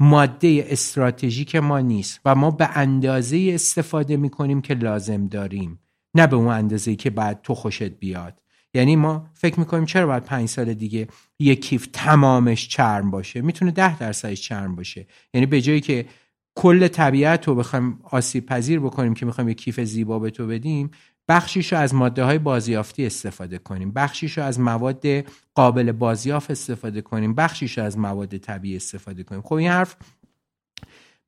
ماده 0.00 0.66
استراتژیک 0.68 1.56
ما 1.56 1.80
نیست 1.80 2.20
و 2.24 2.34
ما 2.34 2.50
به 2.50 2.68
اندازه 2.78 3.50
استفاده 3.54 4.16
می‌کنیم 4.16 4.60
که 4.60 4.74
لازم 4.74 5.26
داریم. 5.26 5.80
نه 6.14 6.26
به 6.26 6.36
اون 6.36 6.48
اندازه 6.48 6.96
که 6.96 7.10
بعد 7.10 7.40
تو 7.42 7.54
خوشت 7.54 7.82
بیاد. 7.82 8.42
یعنی 8.74 8.96
ما 8.96 9.30
فکر 9.34 9.60
می‌کنیم 9.60 9.84
چرا 9.84 10.06
باید 10.06 10.24
پنج 10.24 10.48
سال 10.48 10.74
دیگه 10.74 11.08
یک 11.38 11.62
کیف 11.62 11.88
تمامش 11.92 12.68
چرم 12.68 13.10
باشه؟ 13.10 13.40
می‌تونه 13.40 13.70
ده 13.70 13.98
درصدش 13.98 14.42
چرم 14.42 14.76
باشه. 14.76 15.06
یعنی 15.34 15.46
به 15.46 15.60
جایی 15.60 15.80
که 15.80 16.06
کل 16.56 16.88
طبیعت 16.88 17.48
رو 17.48 17.54
بخوایم 17.54 18.00
آسیب 18.04 18.46
پذیر 18.46 18.80
بکنیم 18.80 19.14
که 19.14 19.26
می‌خوایم 19.26 19.48
یک 19.48 19.56
کیف 19.58 19.80
زیبا 19.80 20.18
به 20.18 20.30
تو 20.30 20.46
بدیم 20.46 20.90
بخشیش 21.28 21.72
رو 21.72 21.78
از 21.78 21.94
ماده 21.94 22.24
های 22.24 22.38
بازیافتی 22.38 23.06
استفاده 23.06 23.58
کنیم. 23.58 23.92
بخشیش 23.92 24.38
رو 24.38 24.44
از 24.44 24.60
مواد 24.60 25.06
قابل 25.54 25.92
بازیافت 25.92 26.50
استفاده 26.50 27.00
کنیم. 27.00 27.34
بخشیش 27.34 27.78
رو 27.78 27.84
از 27.84 27.98
مواد 27.98 28.36
طبیعی 28.36 28.76
استفاده 28.76 29.22
کنیم. 29.22 29.42
خب 29.42 29.52
این 29.52 29.68
حرف 29.68 29.96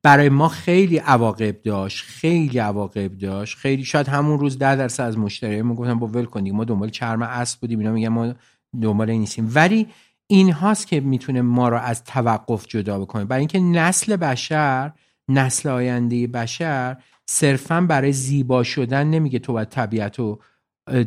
برای 0.03 0.29
ما 0.29 0.47
خیلی 0.47 0.97
عواقب 0.97 1.61
داشت 1.61 2.05
خیلی 2.05 2.59
عواقب 2.59 3.17
داشت. 3.17 3.57
خیلی 3.57 3.83
شاید 3.83 4.07
همون 4.07 4.39
روز 4.39 4.57
ده 4.57 4.75
درصد 4.75 5.03
از 5.03 5.17
مشتریان 5.17 5.75
گفتن 5.75 5.99
با 5.99 6.07
ول 6.07 6.25
کنیم 6.25 6.55
ما 6.55 6.63
دنبال 6.63 6.89
چرم 6.89 7.21
اسب 7.21 7.59
بودیم 7.59 7.79
اینا 7.79 7.91
میگن 7.91 8.09
ما 8.09 8.33
دنبال 8.81 9.11
نیستیم. 9.11 9.51
ولی 9.55 9.87
این 10.27 10.51
هاست 10.51 10.87
که 10.87 10.99
می‌تونه 10.99 11.41
ما 11.41 11.69
رو 11.69 11.77
از 11.77 12.03
توقف 12.03 12.67
جدا 12.67 12.99
بکنه. 12.99 13.25
برای 13.25 13.39
اینکه 13.39 13.59
نسل 13.59 14.15
بشر 14.15 14.91
نسل 15.29 15.69
آینده 15.69 16.27
بشر 16.27 16.97
صرفا 17.25 17.81
برای 17.81 18.11
زیبا 18.11 18.63
شدن 18.63 19.07
نمیگه 19.07 19.39
تو 19.39 19.53
باید 19.53 19.69
طبیعت 19.69 20.19
رو 20.19 20.41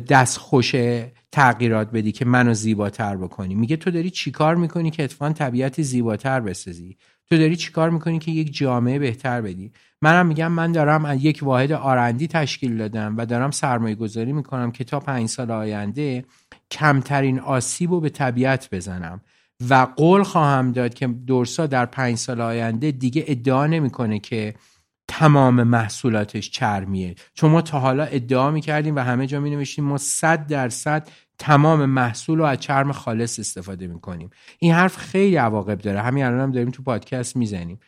دست 0.09 0.37
خوش 0.37 0.75
تغییرات 1.31 1.91
بدی 1.91 2.11
که 2.11 2.25
منو 2.25 2.53
زیباتر 2.53 3.17
بکنی. 3.17 3.55
میگه 3.55 3.77
تو 3.77 3.91
داری 3.91 4.09
چیکار 4.09 4.55
می‌کنی 4.55 4.91
که 4.91 5.03
اتفاقا 5.03 5.33
طبیعت 5.33 5.81
زیباتر 5.81 6.39
بسازی؟ 6.39 6.97
تو 7.29 7.37
داری 7.37 7.55
چیکار 7.55 7.89
می‌کنی 7.89 8.19
که 8.19 8.31
یک 8.31 8.55
جامعه 8.55 8.99
بهتر 8.99 9.41
بدی؟ 9.41 9.71
منم 10.01 10.25
میگم 10.25 10.51
من 10.51 10.71
دارم 10.71 11.17
یک 11.19 11.39
واحد 11.43 11.71
آرندی 11.71 12.27
تشکیل 12.27 12.77
دادم 12.77 13.17
و 13.17 13.25
دارم 13.25 13.51
سرمایه 13.51 13.95
گذاری 13.95 14.33
می‌کنم 14.33 14.71
که 14.71 14.83
تا 14.83 14.99
پنج 14.99 15.29
سال 15.29 15.51
آینده 15.51 16.25
کمترین 16.71 17.39
آسیب 17.39 17.91
رو 17.91 17.99
به 17.99 18.09
طبیعت 18.09 18.69
بزنم. 18.71 19.21
و 19.69 19.87
قول 19.95 20.23
خواهم 20.23 20.71
داد 20.71 20.93
که 20.93 21.07
دورسا 21.07 21.67
در 21.67 21.85
پنج 21.85 22.17
سال 22.17 22.41
آینده 22.41 22.91
دیگه 22.91 23.23
ادعا 23.27 23.67
نمی‌کنه 23.67 24.19
که 24.19 24.53
تمام 25.07 25.63
محصولاتش 25.63 26.51
چرمیه. 26.51 27.15
چون 27.33 27.51
ما 27.51 27.61
تا 27.61 27.79
حالا 27.79 28.03
ادعا 28.03 28.51
می‌کردیم 28.51 28.95
و 28.95 28.99
همه 28.99 29.27
جا 29.27 29.39
می 29.39 29.49
نوشتیم 29.49 29.85
ما 29.85 29.97
صد 29.97 30.47
درصد 30.47 31.09
تمام 31.39 31.85
محصول 31.85 32.37
رو 32.37 32.45
از 32.45 32.59
چرم 32.59 32.91
خالص 32.91 33.39
استفاده 33.39 33.87
می‌کنیم. 33.87 34.29
این 34.59 34.73
حرف 34.73 34.97
خیلی 34.97 35.35
عواقب 35.35 35.77
داره. 35.77 36.01
همین 36.01 36.25
الان 36.25 36.39
هم 36.39 36.51
داریم 36.51 36.71
تو 36.71 36.83
پادکست 36.83 37.35
می‌زنیم. 37.35 37.79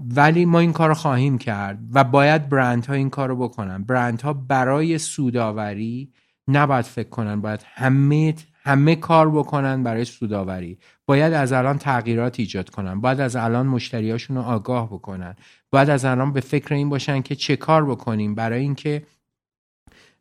ولی 0.00 0.44
ما 0.44 0.58
این 0.58 0.72
کار 0.72 0.94
خواهیم 0.94 1.38
کرد 1.38 1.78
و 1.92 2.04
باید 2.04 2.48
برند 2.48 2.86
ها 2.86 2.94
این 2.94 3.10
کار 3.10 3.28
رو 3.28 3.36
بکنن. 3.36 3.84
برند 3.84 4.20
ها 4.22 4.32
برای 4.32 4.98
سوداوری 4.98 6.12
نباید 6.48 6.84
فکر 6.84 7.08
کنن. 7.08 7.40
باید 7.40 7.60
همه 7.64 8.34
همه 8.68 8.96
کار 8.96 9.30
بکنن 9.30 9.82
برای 9.82 10.04
سوداوری. 10.04 10.78
باید 11.06 11.32
از 11.32 11.52
الان 11.52 11.78
تغییرات 11.78 12.40
ایجاد 12.40 12.70
کنن. 12.70 13.00
باید 13.00 13.20
از 13.20 13.36
الان 13.36 13.66
مشتریاشون 13.66 14.36
رو 14.36 14.42
آگاه 14.42 14.86
بکنن. 14.86 15.36
باید 15.70 15.90
از 15.90 16.04
الان 16.04 16.32
به 16.32 16.40
فکر 16.40 16.74
این 16.74 16.88
باشن 16.88 17.22
که 17.22 17.34
چه 17.34 17.56
کار 17.56 17.86
بکنیم 17.86 18.34
برای 18.34 18.60
اینکه 18.60 19.02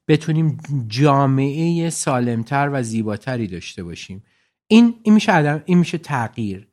بتونیم 0.07 0.57
جامعه 0.87 1.89
سالمتر 1.89 2.69
و 2.73 2.83
زیباتری 2.83 3.47
داشته 3.47 3.83
باشیم. 3.83 4.23
این 4.67 4.95
این 5.03 5.13
میشه 5.13 5.63
این 5.65 5.77
میشه 5.77 5.97
تغییر. 5.97 6.67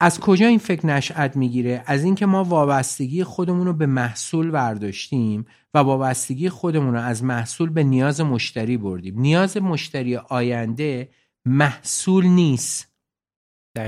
از 0.00 0.20
کجا 0.20 0.46
این 0.46 0.58
فکر 0.58 0.86
نشأت 0.86 1.36
می‌گیره؟ 1.36 1.82
از 1.86 2.04
اینکه 2.04 2.26
ما 2.26 2.44
وابستگی 2.44 3.24
خودمون 3.24 3.66
رو 3.66 3.72
به 3.72 3.86
محصول 3.86 4.50
برداشتیم 4.50 5.46
و 5.74 5.78
وابستگی 5.78 6.48
خودمون 6.48 6.94
رو 6.94 7.00
از 7.00 7.24
محصول 7.24 7.70
به 7.70 7.84
نیاز 7.84 8.20
مشتری 8.20 8.76
بردیم. 8.76 9.20
نیاز 9.20 9.56
مشتری 9.56 10.16
آینده 10.16 11.08
محصول 11.44 12.26
نیست. 12.26 12.94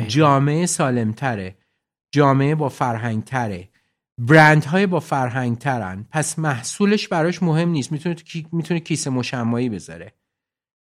جامعه 0.09 0.66
سالمتره. 0.66 1.57
جامعه 2.14 2.55
با 2.55 2.69
فرهنگ 2.69 3.25
تره 3.25 3.69
برند 4.21 4.64
های 4.64 4.87
با 4.87 5.01
فرهنگ 5.01 5.59
ترن 5.59 6.07
پس 6.11 6.38
محصولش 6.38 7.09
براش 7.09 7.42
مهم 7.42 7.69
نیست. 7.69 7.92
می‌تونه 7.92 8.16
می‌تونه 8.53 8.81
کیسه 8.81 9.11
مشمایی 9.11 9.69
بذاره. 9.69 10.12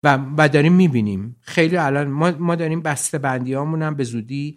و 0.03 0.19
و 0.39 0.49
داریم 0.49 0.73
می‌بینیم. 0.73 1.37
خیلی 1.41 1.77
الان 1.77 2.09
ما, 2.09 2.31
ما 2.31 2.55
داریم 2.55 2.83
بسته 2.83 3.19
بندی 3.19 3.55
هم 3.55 3.95
به 3.95 4.05
زودی 4.05 4.57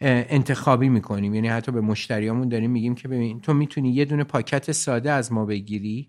انتخابی 0.00 0.88
می‌کنیم. 0.88 1.34
یعنی 1.34 1.48
حتی 1.48 1.72
به 1.72 1.80
مشتریامون 1.80 2.48
داریم 2.48 2.70
میگیم 2.70 2.94
که 2.94 3.08
ببین 3.08 3.40
تو 3.40 3.54
می‌تونی 3.54 3.90
یه 3.90 4.04
دونه 4.04 4.24
پاکت 4.24 4.72
ساده 4.72 5.10
از 5.10 5.32
ما 5.32 5.44
بگیری 5.44 6.08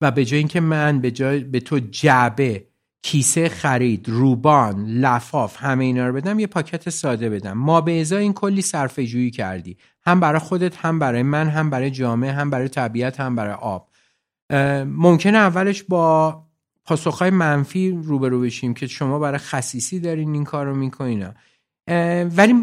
و 0.00 0.10
به 0.10 0.24
جای 0.24 0.38
اینکه 0.38 0.60
من 0.60 1.00
به 1.00 1.10
جای 1.10 1.40
به 1.40 1.60
تو 1.60 1.78
جعبه 1.78 2.66
کیسه 3.02 3.48
خرید 3.48 4.08
روبان 4.08 4.86
لفاف 4.86 5.56
همه 5.62 5.84
اینا 5.84 6.06
رو 6.06 6.12
بدم 6.12 6.38
یه 6.38 6.46
پاکت 6.46 6.90
ساده 6.90 7.30
بدم. 7.30 7.52
ما 7.52 7.80
به 7.80 8.00
ازای 8.00 8.22
این 8.22 8.32
کلی 8.32 8.62
صرفه 8.62 9.06
جویی 9.06 9.30
کردی. 9.30 9.76
هم 10.06 10.20
برای 10.20 10.38
خودت 10.38 10.76
هم 10.76 10.98
برای 10.98 11.22
من 11.22 11.48
هم 11.48 11.70
برای 11.70 11.90
جامعه 11.90 12.32
هم 12.32 12.50
برای 12.50 12.68
طبیعت 12.68 13.20
هم 13.20 13.36
برای 13.36 13.54
آب. 13.54 13.90
ممکنه 14.86 15.38
اولش 15.38 15.82
با 15.82 16.42
پاسخهای 16.84 17.30
منفی 17.30 17.90
روبرو 17.90 18.40
بشیم 18.40 18.74
که 18.74 18.86
شما 18.86 19.18
برای 19.18 19.38
خصیصی 19.38 20.00
دارین 20.00 20.34
این 20.34 20.44
کار 20.44 20.66
رو 20.66 20.74
می‌کنین. 20.74 21.28
ولی 22.36 22.54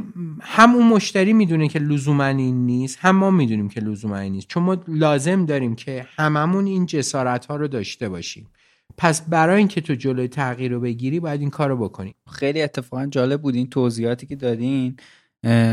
هم 0.42 0.76
اون 0.76 0.88
مشتری 0.88 1.34
می‌دونه 1.34 1.68
که 1.68 1.80
لزوما 1.80 2.26
این 2.26 2.66
نیست 2.66 2.98
هم 3.02 3.16
ما 3.16 3.32
می‌دونیم 3.32 3.70
که 3.70 3.82
لزوما 3.82 4.18
این 4.18 4.32
نیست. 4.32 4.48
چون 4.48 4.64
ما 4.64 4.78
لازم 4.88 5.46
داریم 5.46 5.76
که 5.76 6.06
هممون 6.16 6.66
این 6.66 6.86
جسارت 6.86 7.46
ها 7.46 7.56
رو 7.56 7.68
داشته 7.68 8.10
باشیم. 8.10 8.50
پس 8.98 9.22
برای 9.30 9.58
اینکه 9.58 9.82
تو 9.82 9.94
جلوی 9.96 10.28
تغییر 10.28 10.72
رو 10.72 10.80
بگیری 10.80 11.20
باید 11.20 11.42
این 11.42 11.50
کار 11.50 11.70
رو 11.70 11.78
بکنی. 11.78 12.16
خیلی 12.32 12.62
اتفاقا 12.62 13.06
جالب 13.06 13.42
بود 13.42 13.56
این 13.56 13.70
توضیحاتی 13.70 14.28
که 14.28 14.36
دادین. 14.36 14.98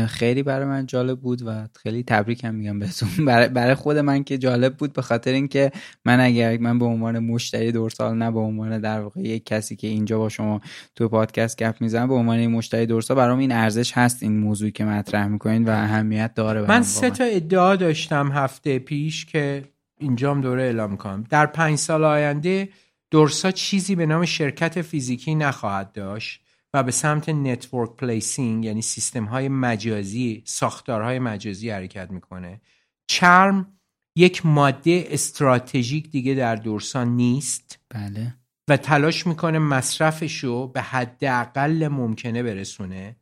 خیلی 0.07 0.43
برای 0.43 0.65
من 0.65 0.85
جالب 0.85 1.19
بود 1.19 1.41
و 1.45 1.67
خیلی 1.83 2.03
تبریکم 2.03 2.55
میگم 2.55 2.79
بهتون. 2.79 3.09
برای 3.53 3.73
خود 3.75 3.97
من 3.97 4.23
که 4.23 4.37
جالب 4.37 4.77
بود 4.77 4.93
به 4.93 5.01
خاطر 5.01 5.31
اینکه 5.31 5.71
من 6.05 6.19
اگر 6.19 6.57
من 6.57 6.79
به 6.79 6.85
عنوان 6.85 7.19
مشتری 7.19 7.71
دورسال 7.71 8.17
نه 8.17 8.31
به 8.31 8.39
عنوان 8.39 8.79
در 8.79 9.01
واقع 9.01 9.21
یک 9.21 9.45
کسی 9.45 9.75
که 9.75 9.87
اینجا 9.87 10.17
با 10.17 10.29
شما 10.29 10.61
تو 10.95 11.09
پادکست 11.09 11.57
گپ 11.57 11.75
می‌زنم 11.81 12.07
به 12.07 12.13
عنوان 12.13 12.47
مشتری 12.47 12.85
دورسال 12.85 13.17
برام 13.17 13.39
این 13.39 13.51
ارزش 13.51 13.91
هست 13.93 14.23
این 14.23 14.39
موضوعی 14.39 14.71
که 14.71 14.85
مطرح 14.85 15.27
می‌کنین 15.27 15.65
و 15.65 15.69
اهمیت 15.69 16.33
داره 16.33 16.61
من 16.61 16.83
سه 16.83 17.09
تا 17.09 17.23
ادعا 17.23 17.75
داشتم 17.75 18.31
هفته 18.31 18.79
پیش 18.79 19.25
که 19.25 19.63
اینجام 19.99 20.41
دوره 20.41 20.63
اعلام 20.63 20.97
کنم 20.97 21.23
در 21.29 21.45
پنج 21.45 21.77
سال 21.77 22.03
آینده 22.03 22.69
دورسا 23.11 23.51
چیزی 23.51 23.95
به 23.95 24.05
نام 24.05 24.25
شرکت 24.25 24.81
فیزیکی 24.81 25.35
نخواهد 25.35 25.91
داشت. 25.91 26.41
و 26.73 26.83
به 26.83 26.91
سمت 26.91 27.29
network 27.29 27.95
placing 27.95 28.65
یعنی 28.65 28.81
سیستم 28.81 29.25
های 29.25 29.49
مجازی 29.49 30.43
ساختارهای 30.45 31.19
مجازی 31.19 31.69
حرکت 31.69 32.11
می‌کنه. 32.11 32.61
چرم 33.07 33.79
یک 34.15 34.45
ماده 34.45 35.07
استراتژیک 35.09 36.11
دیگه 36.11 36.33
در 36.33 36.55
دورسان 36.55 37.07
نیست. 37.07 37.79
بله. 37.89 38.35
و 38.69 38.77
تلاش 38.77 39.27
می‌کنه 39.27 39.59
مصرفش 39.59 40.43
رو 40.43 40.67
به 40.67 40.81
حداقل 40.81 41.87
ممکنه 41.87 42.43
برسونه. 42.43 43.15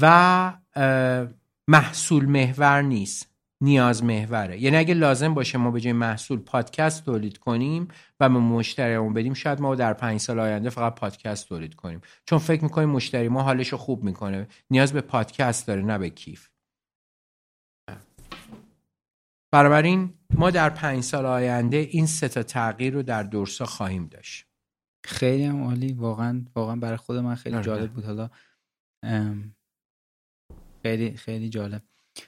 و 0.00 0.58
محصول 1.68 2.26
محور 2.26 2.82
نیست. 2.82 3.33
نیاز 3.64 4.04
محوره. 4.04 4.62
یعنی 4.62 4.76
اگه 4.76 4.94
لازم 4.94 5.34
باشه 5.34 5.58
ما 5.58 5.70
به 5.70 5.80
جای 5.80 5.92
محصول 5.92 6.38
پادکست 6.38 7.04
تولید 7.04 7.38
کنیم 7.38 7.88
و 8.20 8.28
به 8.28 8.38
مشتریمون 8.38 9.12
بدیم 9.12 9.34
شاید 9.34 9.60
ما 9.60 9.74
در 9.74 9.92
پنج 9.92 10.20
سال 10.20 10.40
آینده 10.40 10.70
فقط 10.70 10.94
پادکست 10.94 11.48
تولید 11.48 11.74
کنیم. 11.74 12.00
چون 12.26 12.38
فکر 12.38 12.62
می‌کنیم 12.62 12.88
مشتری 12.88 13.28
ما 13.28 13.42
حالش 13.42 13.68
رو 13.68 13.78
خوب 13.78 14.04
می‌کنه. 14.04 14.48
نیاز 14.70 14.92
به 14.92 15.00
پادکست 15.00 15.66
داره 15.66 15.82
نه 15.82 15.98
به 15.98 16.10
کیف. 16.10 16.48
بنابراین 19.52 20.14
ما 20.34 20.50
در 20.50 20.70
پنج 20.70 21.02
سال 21.02 21.26
آینده 21.26 21.76
این 21.76 22.06
سه 22.06 22.28
تا 22.28 22.42
تغییر 22.42 22.94
رو 22.94 23.02
در 23.02 23.22
دورسا 23.22 23.64
خواهیم 23.64 24.06
داشت. 24.06 24.46
خیلی 25.04 25.44
هم 25.44 25.62
عالی. 25.62 25.92
واقعا 25.92 26.44
واقعا 26.54 26.76
برای 26.76 26.96
خود 26.96 27.16
من 27.16 27.34
خیلی 27.34 27.56
آره. 27.56 27.64
جالب 27.64 27.92
بود. 27.92 28.04
حالا 28.04 28.30
خیلی 30.82 31.16
خیلی 31.16 31.48
جالب. 31.48 31.82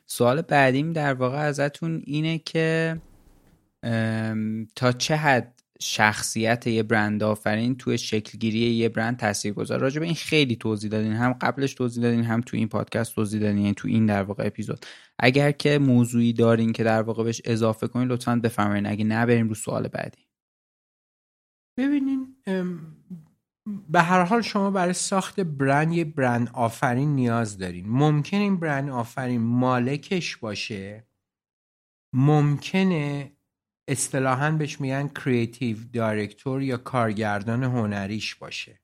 سوال 0.06 0.42
بعدیم 0.42 0.92
در 0.92 1.14
واقع 1.14 1.38
ازتون 1.38 2.02
اینه 2.06 2.38
که 2.38 2.96
تا 4.74 4.92
چه 4.98 5.16
حد 5.16 5.56
شخصیت 5.80 6.66
یه 6.66 6.82
برند 6.82 7.22
آفرین 7.22 7.76
توی 7.76 7.98
شکلگیری 7.98 8.58
یه 8.58 8.88
برند 8.88 9.16
تاثیر 9.16 9.52
گذار 9.52 9.80
راجع 9.80 10.00
به 10.00 10.06
این 10.06 10.14
خیلی 10.14 10.56
توضیح 10.56 10.90
دادین 10.90 11.12
هم 11.12 11.32
قبلش 11.32 11.74
توضیح 11.74 12.02
دادین 12.02 12.24
هم 12.24 12.40
تو 12.40 12.56
این 12.56 12.68
پادکست 12.68 13.14
توضیح 13.14 13.40
دادین 13.40 13.58
یعنی 13.58 13.74
تو 13.74 13.88
این 13.88 14.06
در 14.06 14.22
واقع 14.22 14.46
اپیزود. 14.46 14.86
اگر 15.18 15.52
که 15.52 15.78
موضوعی 15.78 16.32
دارین 16.32 16.72
که 16.72 16.84
در 16.84 17.02
واقع 17.02 17.24
بهش 17.24 17.42
اضافه 17.44 17.86
کنین 17.86 18.08
لطفا 18.08 18.36
بفرمایید 18.36 18.86
اگه 18.86 19.04
نه 19.04 19.26
بریم 19.26 19.48
رو 19.48 19.54
سوال 19.54 19.88
بعدی. 19.88 20.26
ببینین 21.78 22.36
به 23.88 24.02
هر 24.02 24.22
حال 24.22 24.42
شما 24.42 24.70
برای 24.70 24.92
ساخت 24.92 25.40
برند 25.40 25.92
یه 25.92 26.04
برند 26.04 26.50
آفرین 26.52 27.14
نیاز 27.14 27.58
دارین. 27.58 27.88
ممکن 27.88 28.36
این 28.36 28.56
برند 28.56 28.90
آفرین 28.90 29.40
مالکش 29.40 30.36
باشه. 30.36 31.06
ممکنه 32.12 33.32
اصطلاحا 33.88 34.50
بهش 34.50 34.80
میگن 34.80 35.08
creative 35.08 35.76
director 35.92 36.62
یا 36.62 36.76
کارگردان 36.76 37.64
هنریش 37.64 38.34
باشه. 38.34 38.80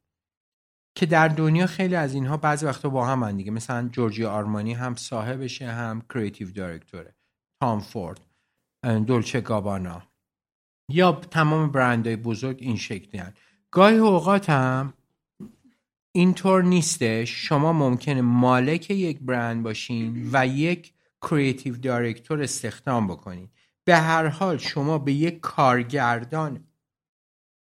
که 0.96 1.06
در 1.06 1.28
دنیا 1.28 1.66
خیلی 1.66 1.94
از 1.94 2.14
اینها 2.14 2.36
بعضی 2.36 2.66
وقتا 2.66 2.88
با 2.88 3.06
هم 3.06 3.22
هن 3.22 3.36
دیگه. 3.36 3.50
مثلا 3.50 3.88
جورجیو 3.88 4.24
آرمانی 4.24 4.72
هم 4.72 4.96
صاحبشه 4.96 5.72
هم 5.72 6.02
creative 6.14 6.50
director 6.50 7.07
ه 7.07 7.14
تام 7.62 7.80
فورد 7.80 8.26
دولچه 9.06 9.40
گابانا. 9.40 10.02
یا 10.90 11.12
تمام 11.12 11.72
برندهای 11.72 12.16
بزرگ 12.16 12.56
این 12.60 12.76
شکلی 12.76 13.20
هن. 13.20 13.34
گاهی 13.72 13.96
اوقات 13.96 14.50
هم 14.50 14.92
اینطور 16.12 16.62
نیستش 16.62 17.30
شما 17.30 17.72
ممکنه 17.72 18.20
مالک 18.20 18.90
یک 18.90 19.18
برند 19.20 19.62
باشین 19.62 20.30
و 20.32 20.46
یک 20.46 20.92
creative 21.22 21.76
director 21.76 22.42
استخدام 22.42 23.08
بکنین. 23.08 23.48
به 23.84 23.96
هر 23.96 24.26
حال 24.26 24.58
شما 24.58 24.98
به 24.98 25.12
یک 25.12 25.40
کارگردان 25.40 26.64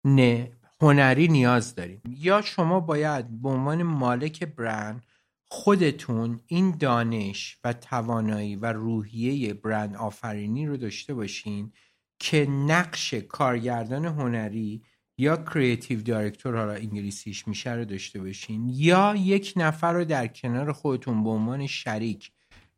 نه 0.05 0.53
هنری 0.81 1.29
نیاز 1.29 1.75
داریم 1.75 2.03
یا 2.09 2.43
شما 2.43 2.81
باید 2.81 3.43
به 3.43 3.49
عنوان 3.49 3.83
مالک 3.83 4.45
برند 4.45 5.03
خودتون 5.45 6.41
این 6.47 6.77
دانش 6.79 7.59
و 7.65 7.73
توانایی 7.73 8.57
و 8.57 8.73
روحیه 8.73 9.55
برند 9.55 9.97
آفرینی 9.97 10.67
رو 10.67 10.77
داشته 10.77 11.15
باشین 11.15 11.73
که 12.19 12.47
نقش 12.47 13.15
کارگردان 13.15 14.05
هنری 14.05 14.83
یا 15.19 15.37
creative 15.37 16.03
director 16.03 16.57
حالا 16.57 16.73
انگلیسیش 16.73 17.49
میشه 17.49 17.73
رو 17.73 17.85
داشته 17.85 18.21
باشین 18.21 18.69
یا 18.69 19.15
یک 19.17 19.53
نفر 19.57 19.93
رو 19.93 20.05
در 20.05 20.27
کنار 20.27 20.73
خودتون 20.73 21.25
به 21.25 21.31
عنوان 21.31 21.67
شریک 21.67 22.33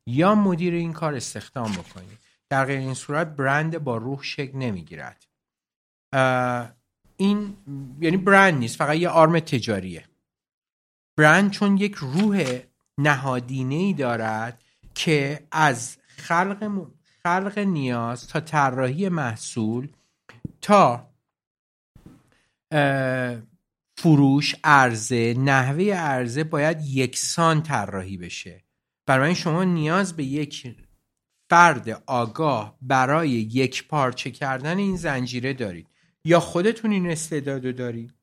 یا 0.07 0.35
مدیر 0.35 0.75
این 0.75 0.93
کار 0.93 1.15
استخدام 1.15 1.73
بکنید. 1.73 2.19
در 2.49 2.65
غیر 2.65 2.79
این 2.79 2.95
صورت 2.95 3.37
برند 3.37 3.79
با 3.79 3.97
روح 3.97 4.23
شکل 4.23 4.59
نمی‌گیرد. 4.59 5.27
این 7.17 7.57
یعنی 8.01 8.17
برند 8.17 8.55
نیست 8.55 8.77
فقط 8.77 8.97
یه 8.97 9.09
آرم 9.09 9.41
تجاریه. 9.41 10.05
برند 11.17 11.51
چون 11.51 11.77
یک 11.77 11.95
روح 11.95 12.61
نهادینه 12.99 13.75
ای 13.75 13.93
دارد 13.93 14.63
که 14.95 15.47
از 15.53 15.97
خلق 16.07 16.87
خلق 17.23 17.59
نیاز 17.59 18.29
تا 18.29 18.41
طراحی 18.41 19.09
محصول 19.09 19.89
تا 20.61 21.09
فروش 23.99 24.55
عرضه 24.65 25.35
نحوه 25.39 25.85
عرضه 25.85 26.45
باید 26.45 26.79
یکسان 26.87 27.63
طراحی 27.63 28.17
بشه. 28.17 28.65
برای 29.07 29.35
شما 29.35 29.65
نیاز 29.65 30.17
به 30.17 30.25
یک 30.25 30.77
فرد 31.51 32.03
آگاه 32.07 32.79
برای 32.83 33.31
یک 33.31 33.89
پارچه 33.89 34.31
کردن 34.31 34.79
این 34.79 34.97
زنجیره 34.97 35.53
دارید. 35.53 35.87
یا 36.25 36.41
خودتون 36.41 36.91
این 36.91 37.11
استعداد 37.11 37.67
رو 37.67 37.73
دارید 37.73 38.15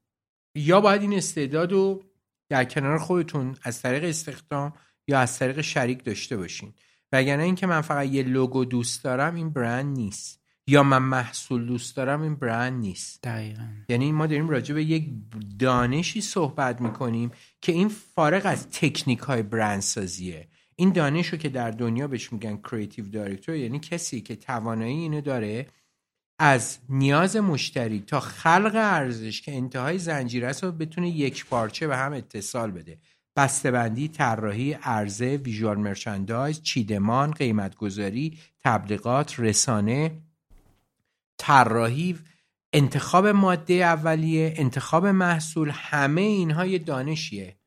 یا 0.55 0.81
باید 0.81 1.01
این 1.01 1.13
استعداد 1.13 1.71
رو 1.71 2.03
در 2.49 2.65
کنار 2.65 2.97
خودتون 2.97 3.55
از 3.63 3.81
طریق 3.81 4.03
استخدام 4.03 4.73
یا 5.07 5.19
از 5.19 5.39
طریق 5.39 5.61
شریک 5.61 6.03
داشته 6.03 6.37
باشین. 6.37 6.73
وگرنه 7.11 7.43
اینکه 7.43 7.67
من 7.67 7.81
فقط 7.81 8.07
یه 8.07 8.23
لوگو 8.23 8.65
دوست 8.65 9.03
دارم 9.03 9.35
این 9.35 9.49
برند 9.49 9.97
نیست. 9.97 10.42
یا 10.67 10.83
من 10.83 10.97
محصول 10.97 11.65
دوست 11.65 11.95
دارم 11.95 12.21
این 12.21 12.35
برند 12.35 12.79
نیست. 12.81 13.23
دقیقا. 13.23 13.67
یعنی 13.89 14.11
ما 14.11 14.27
داریم 14.27 14.49
راجع 14.49 14.75
به 14.75 14.83
یک 14.83 15.09
دانشی 15.59 16.21
صحبت 16.21 16.81
می‌کنیم 16.81 17.31
که 17.61 17.71
این 17.71 17.89
فارغ 17.89 18.41
از 18.45 18.69
تکنیک 18.69 19.19
های 19.19 19.43
برند 19.43 19.81
سازیه 19.81 20.47
این 20.75 20.91
دانش 20.91 21.27
رو 21.27 21.37
که 21.37 21.49
در 21.49 21.71
دنیا 21.71 22.07
بهش 22.07 22.33
میگن 22.33 22.57
creative 22.57 23.09
director 23.09 23.55
یعنی 23.55 23.79
کسی 23.79 24.21
که 24.21 24.35
توانایی 24.35 24.97
اینو 24.97 25.21
داره 25.21 25.67
از 26.39 26.77
نیاز 26.89 27.35
مشتری 27.35 27.99
تا 27.99 28.19
خلق 28.19 28.71
ارزش 28.75 29.41
که 29.41 29.55
انتهای 29.55 29.97
زنجیره 29.97 30.47
است 30.47 30.63
رو 30.63 30.71
بتونه 30.71 31.09
یک 31.09 31.45
پارچه 31.45 31.87
به 31.87 31.97
هم 31.97 32.13
اتصال 32.13 32.71
بده. 32.71 32.97
بسته‌بندی، 33.35 34.07
طراحی، 34.07 34.73
عرضه، 34.73 35.37
visual 35.37 35.77
merchandise، 35.77 36.61
چیدمان، 36.61 37.31
قیمتگذاری، 37.31 38.37
تبلیغات، 38.63 39.39
رسانه، 39.39 40.11
طراحی، 41.43 42.17
انتخاب 42.73 43.27
ماده 43.27 43.73
اولیه، 43.73 44.53
انتخاب 44.57 45.07
محصول، 45.07 45.69
همه 45.73 46.21
اینها 46.21 46.65
یه 46.65 46.77
دانشیه 46.77 47.57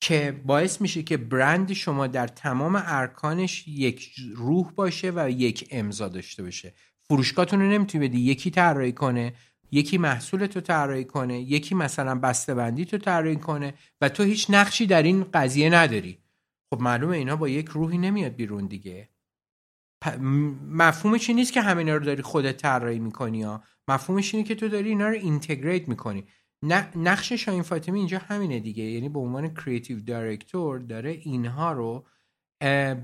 که 0.00 0.42
باعث 0.46 0.80
میشه 0.80 1.02
که 1.02 1.16
برند 1.16 1.72
شما 1.72 2.06
در 2.06 2.26
تمام 2.26 2.82
ارکانش 2.86 3.68
یک 3.68 4.14
روح 4.34 4.72
باشه 4.72 5.12
و 5.14 5.30
یک 5.30 5.68
امضا 5.70 6.08
داشته 6.08 6.42
باشه. 6.42 6.74
فروشگاهتون 7.02 7.60
رو 7.60 7.70
نمی‌تونی 7.70 8.08
بدی 8.08 8.18
یکی 8.18 8.50
طراحی 8.50 8.92
کنه 8.92 9.32
یکی 9.70 9.98
محصول 9.98 10.46
تو 10.46 10.60
طراحی 10.60 11.04
کنه 11.04 11.40
یکی 11.40 11.74
مثلا 11.74 12.14
بسته‌بندی 12.14 12.84
تو 12.84 12.98
طراحی 12.98 13.36
کنه 13.36 13.74
و 14.00 14.08
تو 14.08 14.22
هیچ 14.22 14.46
نقشی 14.50 14.86
در 14.86 15.02
این 15.02 15.24
قضیه 15.34 15.70
نداری. 15.70 16.18
خب 16.70 16.80
معلومه 16.80 17.16
اینا 17.16 17.36
با 17.36 17.48
یک 17.48 17.68
روحی 17.68 17.98
نمیاد 17.98 18.34
بیرون 18.34 18.66
دیگه. 18.66 19.08
مفهومش 20.70 21.28
این 21.28 21.38
نیست 21.38 21.52
که 21.52 21.60
همینا 21.60 21.96
رو 21.96 22.04
داری 22.04 22.22
خودت 22.22 22.56
طراحی 22.56 22.98
می‌کنی 22.98 23.42
ها. 23.42 23.62
مفهومش 23.88 24.34
اینه 24.34 24.46
که 24.46 24.54
تو 24.54 24.68
داری 24.68 24.88
اینا 24.88 25.08
رو 25.08 25.14
integrate 25.14 25.88
می‌کنی. 25.88 26.24
نقش 26.96 27.32
شاهین 27.32 27.62
فاطمی 27.62 27.98
اینجا 27.98 28.18
همینه 28.18 28.60
دیگه. 28.60 28.84
یعنی 28.84 29.08
به 29.08 29.18
عنوان 29.18 29.54
creative 29.54 30.00
director 30.00 30.78
داره 30.78 31.10
اینها 31.10 31.72
رو 31.72 32.06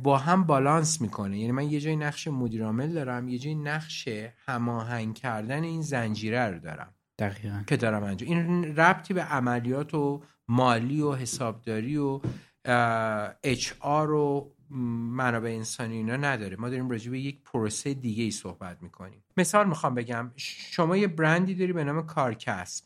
با 0.03 0.19
هم 0.19 0.45
بالانس 0.45 1.01
می‌کنه. 1.01 1.39
یعنی 1.39 1.53
من 1.53 1.71
یه 1.71 1.81
جای 1.81 1.97
نقش 1.97 2.29
مدیرعامل 2.29 2.93
دارم 2.93 3.29
یه 3.29 3.39
جای 3.39 3.55
نقش 3.55 4.09
هماهنگ 4.47 5.15
کردن 5.15 5.63
این 5.63 5.83
زنجیره 5.83 6.47
رو 6.47 6.59
دارم. 6.59 6.95
دقیقا. 7.19 7.63
که 7.67 7.77
دارم 7.77 8.03
انجام. 8.03 8.29
این 8.29 8.77
ربطی 8.77 9.15
به 9.15 9.23
عملیات 9.23 9.95
و 9.95 10.23
مالی 10.49 11.01
و 11.01 11.13
حسابداری 11.13 11.97
و 11.97 12.21
اچ 13.43 13.73
آر 13.81 14.13
و 14.13 14.53
منابع 14.71 15.49
انسانی 15.51 15.97
اینا 15.97 16.17
نداره. 16.17 16.57
ما 16.57 16.69
داریم 16.69 16.91
راجع 16.91 17.11
به 17.11 17.21
یک 17.21 17.43
پروسه 17.45 17.95
دیگه 17.95 18.25
ای 18.25 18.31
صحبت 18.31 18.83
می‌کنیم. 18.83 19.25
مثال 19.37 19.69
می‌خوام 19.69 19.95
بگم. 19.95 20.31
شما 20.37 20.97
یه 20.97 21.07
برندی 21.07 21.55
داری 21.55 21.73
به 21.73 21.85
نام 21.85 22.07
کارکسب. 22.07 22.85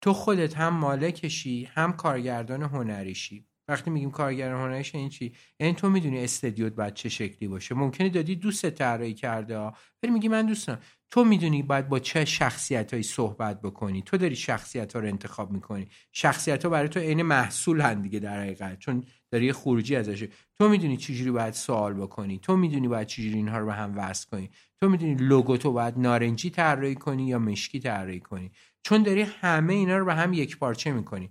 تو 0.00 0.12
خودت 0.12 0.56
هم 0.56 0.74
مالکشی 0.74 1.64
هم 1.64 1.92
کارگردان 1.92 2.62
هنریشی. 2.62 3.44
وقتی 3.68 3.90
میگیم 3.90 4.10
کارگردان 4.10 4.60
هنریش 4.60 4.94
این 4.94 5.08
چی؟ 5.08 5.32
یعنی 5.60 5.74
تو 5.74 5.90
می‌دونی 5.90 6.24
استدیوت 6.24 6.72
باید 6.72 6.94
چه 6.94 7.08
شکلی 7.08 7.48
باشه. 7.48 7.74
ممکنه 7.74 8.08
دادی 8.08 8.36
دوست 8.36 8.70
طراحی 8.70 9.14
کرده 9.14 9.58
ولی 10.02 10.12
میگی 10.12 10.28
من 10.28 10.46
دوستم 10.46 10.78
تو 11.10 11.24
می‌دونی 11.24 11.62
باید 11.62 11.88
با 11.88 11.98
چه 11.98 12.24
شخصیت 12.24 13.02
صحبت 13.02 13.62
بکنی؟ 13.62 14.02
تو 14.02 14.16
داری 14.16 14.36
شخصیت 14.36 14.92
ها 14.92 15.00
رو 15.00 15.08
انتخاب 15.08 15.50
می‌کنی. 15.50 15.88
شخصیت 16.12 16.64
ها 16.64 16.70
برای 16.70 16.88
تو 16.88 17.00
عین 17.00 17.22
محصول 17.22 17.80
هن 17.80 18.02
دیگه 18.02 18.18
در 18.18 18.40
حقیقت 18.40 18.78
چون 18.78 19.04
داری 19.30 19.52
خروجی 19.52 19.96
ازش. 19.96 20.28
تو 20.58 20.68
می‌دونی 20.68 20.96
چجوری 20.96 21.30
باید 21.30 21.54
سوال 21.54 21.94
بکنی؟ 21.94 22.38
تو 22.38 22.56
می‌دونی 22.56 22.88
باید 22.88 23.06
چجوری 23.06 23.34
اینها 23.34 23.58
رو 23.58 23.66
به 23.66 23.74
هم 23.74 23.92
وصل 23.96 24.26
کنی؟ 24.30 24.50
تو 24.80 24.88
می‌دونی 24.88 25.14
لوگو 25.14 25.56
تو 25.56 25.72
باید 25.72 25.98
نارنجی 25.98 26.50
طراحی 26.50 26.94
کنی 26.94 27.26
یا 27.26 27.38
مشکی 27.38 27.80
طراحی 27.80 28.20
کنی؟ 28.20 28.50
چون 28.82 29.02
داری 29.02 29.22
همه 29.22 29.74
اینا 29.74 29.98
رو 29.98 30.04
به 30.04 30.14
هم 30.14 30.32
یک 30.32 30.58
پارچه 30.58 30.92
می‌کنی. 30.92 31.30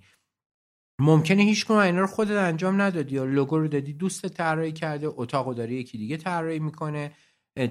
ممکنه 0.99 1.43
هیچ 1.43 1.65
کنه 1.65 1.77
اینا 1.77 2.01
رو 2.01 2.07
خودت 2.07 2.31
انجام 2.31 2.81
ندادی 2.81 3.15
یا 3.15 3.25
لوگو 3.25 3.57
رو 3.57 3.67
دادی 3.67 3.93
دوست 3.93 4.27
طراحی 4.27 4.71
کرده 4.71 5.07
اتاقو 5.09 5.53
داره 5.53 5.73
یکی 5.73 5.97
دیگه 5.97 6.17
طراحی 6.17 6.59
می‌کنه. 6.59 7.11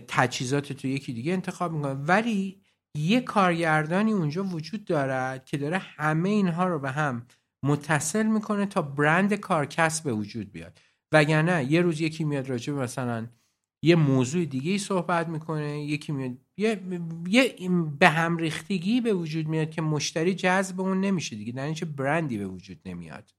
تجهیزات 0.08 0.72
تو 0.72 0.88
یکی 0.88 1.12
دیگه 1.12 1.32
انتخاب 1.32 1.72
می‌کنه. 1.72 1.92
ولی 1.92 2.60
یه 2.98 3.20
کارگردانی 3.20 4.12
اونجا 4.12 4.44
وجود 4.44 4.84
دارد 4.84 5.44
که 5.44 5.56
داره 5.56 5.78
همه 5.78 6.28
اینها 6.28 6.68
رو 6.68 6.78
به 6.78 6.90
هم 6.90 7.26
متصل 7.64 8.26
می‌کنه 8.26 8.66
تا 8.66 8.82
برند 8.82 9.34
کارکس 9.34 10.00
به 10.00 10.12
وجود 10.12 10.52
بیاد. 10.52 10.78
وگرنه 11.12 11.72
یه 11.72 11.80
روز 11.80 12.00
یکی 12.00 12.24
میاد 12.24 12.48
راجع 12.48 12.72
مثلا 12.72 13.26
یه 13.82 13.96
موضوع 13.96 14.44
دیگه 14.44 14.70
ای 14.70 14.78
صحبت 14.78 15.28
می‌کنه 15.28 15.84
یکی 15.84 16.12
میاد 16.12 16.32
یه, 16.56 16.80
یه 17.28 17.54
به 17.98 18.08
هم 18.08 18.36
ریختگی 18.36 19.00
به 19.00 19.14
وجود 19.14 19.48
میاد 19.48 19.70
که 19.70 19.82
مشتری 19.82 20.34
جذب 20.34 20.80
اون 20.80 21.00
نمیشه 21.00 21.36
دیگه 21.36 21.52
در 21.52 21.64
اینچه 21.64 21.86
برندی 21.86 22.38
به 22.38 22.46
وجود 22.46 22.78
نمیاد. 22.86 23.34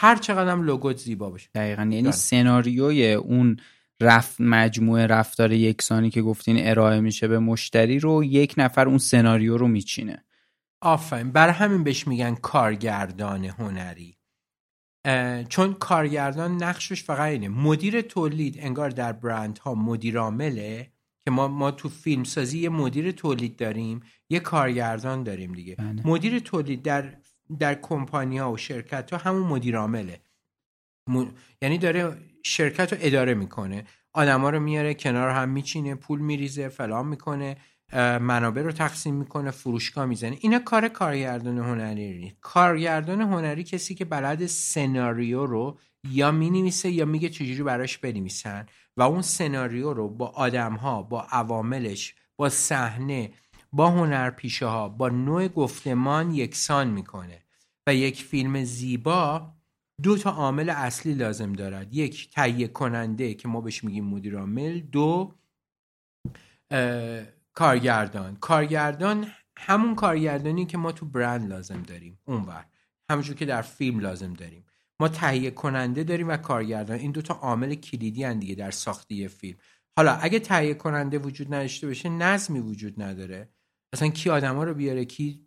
هر 0.00 0.16
چقدر 0.16 0.50
هم 0.50 0.62
لوگوت 0.62 0.96
زیبا 0.96 1.30
باشه. 1.30 1.48
دقیقا 1.54 1.82
یعنی. 1.82 2.12
سناریوی 2.12 3.12
اون 3.12 3.56
رفت 4.00 4.40
مجموعه 4.40 5.06
رفتار 5.06 5.52
یکسانی 5.52 6.10
که 6.10 6.22
گفتین 6.22 6.56
ارائه 6.58 7.00
میشه 7.00 7.28
به 7.28 7.38
مشتری 7.38 7.98
رو 7.98 8.24
یک 8.24 8.54
نفر 8.56 8.88
اون 8.88 8.98
سناریو 8.98 9.56
رو 9.56 9.68
میچینه. 9.68 10.24
آفرین. 10.80 11.32
برای 11.32 11.54
همین 11.54 11.84
بهش 11.84 12.06
میگن 12.06 12.34
کارگردان 12.34 13.44
هنری. 13.44 14.16
چون 15.48 15.74
کارگردان 15.74 16.62
نقشش 16.62 17.04
فقط 17.04 17.20
اینه. 17.20 17.48
مدیر 17.48 18.00
تولید 18.00 18.56
انگار 18.58 18.90
در 18.90 19.12
برند 19.12 19.58
ها 19.58 19.74
مدیر 19.74 20.18
عامله 20.18 20.92
که 21.24 21.30
ما 21.30 21.48
ما 21.48 21.70
تو 21.70 21.88
فیلم 21.88 22.24
سازی 22.24 22.58
یه 22.58 22.68
مدیر 22.68 23.12
تولید 23.12 23.56
داریم 23.56 24.00
یه 24.30 24.40
کارگردان 24.40 25.22
داریم 25.22 25.52
دیگه. 25.52 25.74
بله. 25.74 26.06
مدیر 26.06 26.38
تولید 26.38 26.82
در 26.82 27.14
در 27.58 27.74
کمپانی 27.74 28.38
ها 28.38 28.52
و 28.52 28.56
شرکت 28.56 29.12
ها 29.12 29.18
همون 29.18 29.42
مدیر 29.42 29.76
عامله. 29.76 30.20
یعنی 31.62 31.78
داره 31.78 32.16
شرکت 32.44 32.92
رو 32.92 32.98
اداره 33.00 33.34
می‌کنه. 33.34 33.84
آدما 34.12 34.50
رو 34.50 34.60
میاره 34.60 34.94
کنار 34.94 35.30
هم 35.30 35.48
میچینه 35.48 35.94
پول 35.94 36.20
میریزه 36.20 36.68
فلان 36.68 37.06
می‌کنه 37.06 37.56
منابع 38.20 38.62
رو 38.62 38.72
تقسیم 38.72 39.14
می‌کنه 39.14 39.50
فروشگاه 39.50 40.06
می‌زنه. 40.06 40.36
اینا 40.40 40.58
کار 40.58 40.88
کارگردان 40.88 41.58
هنری. 41.58 42.18
نیست 42.18 42.36
کارگردان 42.40 43.20
هنری 43.20 43.64
کسی 43.64 43.94
که 43.94 44.04
بلد 44.04 44.46
سناریو 44.46 45.46
رو 45.46 45.78
یا 46.10 46.30
می‌نویسه 46.30 46.90
یا 46.90 47.04
میگه 47.04 47.28
چجوری 47.28 47.62
براش 47.62 47.98
بنویسن 47.98 48.66
و 48.96 49.02
اون 49.02 49.22
سناریو 49.22 49.92
رو 49.92 50.08
با 50.08 50.26
آدم 50.26 50.74
ها 50.74 51.02
با 51.02 51.26
عواملش 51.30 52.14
با 52.36 52.48
صحنه 52.48 53.30
با 53.72 53.88
هنرپیشه 53.90 54.66
ها 54.66 54.88
با 54.88 55.08
نوع 55.08 55.48
گفتمان 55.48 56.30
یکسان 56.30 56.88
می‌کنه. 56.88 57.42
و 57.86 57.94
یک 57.94 58.22
فیلم 58.22 58.64
زیبا 58.64 59.52
دو 60.02 60.18
تا 60.18 60.30
عامل 60.30 60.70
اصلی 60.70 61.14
لازم 61.14 61.52
دارد. 61.52 61.94
یک 61.94 62.30
تهیه 62.30 62.68
کننده 62.68 63.34
که 63.34 63.48
ما 63.48 63.60
بهش 63.60 63.84
میگیم 63.84 64.04
مدیر 64.04 64.38
عامل. 64.38 64.80
دو 64.80 65.34
کارگردان. 67.52 68.36
کارگردان 68.36 69.26
همون 69.56 69.94
کارگردانی 69.94 70.66
که 70.66 70.78
ما 70.78 70.92
تو 70.92 71.06
برند 71.06 71.48
لازم 71.48 71.82
داریم. 71.82 72.18
اونور 72.24 72.66
همونجور 73.10 73.36
که 73.36 73.44
در 73.44 73.62
فیلم 73.62 74.00
لازم 74.00 74.32
داریم. 74.32 74.66
ما 75.00 75.08
تهیه 75.08 75.50
کننده 75.50 76.04
داریم 76.04 76.28
و 76.28 76.36
کارگردان. 76.36 76.98
این 76.98 77.12
دوتا 77.12 77.34
عامل 77.34 77.74
کلیدی 77.74 78.24
هن 78.24 78.38
دیگه 78.38 78.54
در 78.54 78.70
ساختی 78.70 79.28
فیلم. 79.28 79.58
حالا 79.96 80.12
اگه 80.12 80.38
تهیه 80.38 80.74
کننده 80.74 81.18
وجود 81.18 81.54
نداشته 81.54 81.86
باشه 81.86 82.08
نظمی 82.08 82.60
وجود 82.60 83.02
نداره. 83.02 83.48
اصلا 83.92 84.08
کی 84.08 84.30
آدما 84.30 84.64
رو 84.64 84.74
بیاره 84.74 85.04
کی 85.04 85.46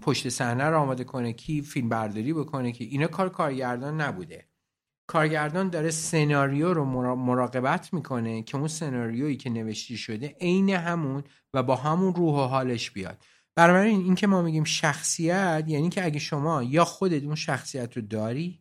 پشت 0.00 0.28
صحنه 0.28 0.64
رو 0.64 0.78
آماده 0.78 1.04
کنه 1.04 1.32
کی 1.32 1.62
فیلم 1.62 1.88
برداری 1.88 2.32
بکنه 2.32 2.72
که 2.72 2.84
اینا 2.84 3.06
کار 3.06 3.28
کارگردان 3.28 4.00
نبوده. 4.00 4.48
کارگردان 5.06 5.68
داره 5.68 5.90
سناریو 5.90 6.74
رو 6.74 6.84
مراقبت 7.14 7.94
می‌کنه 7.94 8.42
که 8.42 8.56
اون 8.56 8.68
سناریویی 8.68 9.36
که 9.36 9.50
نوشته 9.50 9.96
شده 9.96 10.36
عین 10.40 10.70
همون 10.70 11.24
و 11.54 11.62
با 11.62 11.76
همون 11.76 12.14
روح 12.14 12.34
و 12.34 12.46
حالش 12.46 12.90
بیاد. 12.90 13.24
بنابراین 13.56 14.00
این 14.00 14.14
که 14.14 14.26
ما 14.26 14.42
میگیم 14.42 14.64
شخصیت 14.64 15.64
یعنی 15.68 15.88
که 15.88 16.04
اگه 16.04 16.18
شما 16.18 16.62
یا 16.62 16.84
خودت 16.84 17.24
اون 17.24 17.34
شخصیت 17.34 17.96
رو 17.96 18.02
داری 18.02 18.60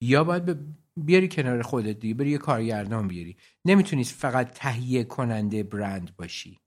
یا 0.00 0.24
باید 0.24 0.58
بیاری 0.96 1.28
کنار 1.28 1.62
خودت 1.62 1.98
دیگه 1.98 2.14
بری 2.14 2.30
یه 2.30 2.38
کارگردان 2.38 3.08
بیاری. 3.08 3.36
نمی‌تونی 3.64 4.04
فقط 4.04 4.50
تهیه 4.50 5.04
کننده 5.04 5.62
برند 5.62 6.16
باشی. 6.16 6.60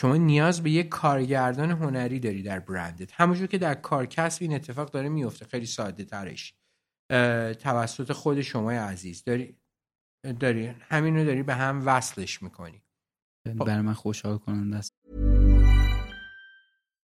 شما 0.00 0.16
نیاز 0.16 0.62
به 0.62 0.70
یه 0.70 0.82
کارگردان 0.82 1.70
هنری 1.70 2.20
داری 2.20 2.42
در 2.42 2.60
برندت. 2.60 3.12
همونجور 3.12 3.46
که 3.46 3.58
در 3.58 3.74
کارکسب 3.74 4.42
این 4.42 4.54
اتفاق 4.54 4.90
داره 4.90 5.08
میفته. 5.08 5.44
خیلی 5.44 5.66
ساده 5.66 6.04
ترش. 6.04 6.54
توسط 7.60 8.12
خود 8.12 8.40
شما 8.40 8.72
عزیز. 8.72 9.24
داری 9.24 9.56
داری 10.40 10.66
همین 10.66 11.16
رو 11.16 11.24
داری 11.24 11.42
به 11.42 11.54
هم 11.54 11.82
وصلش 11.86 12.42
می‌کنی. 12.42 12.82
برای 13.44 13.80
من 13.80 13.92
خوشحال 13.92 14.38
کننده 14.38 14.76
است. 14.76 14.94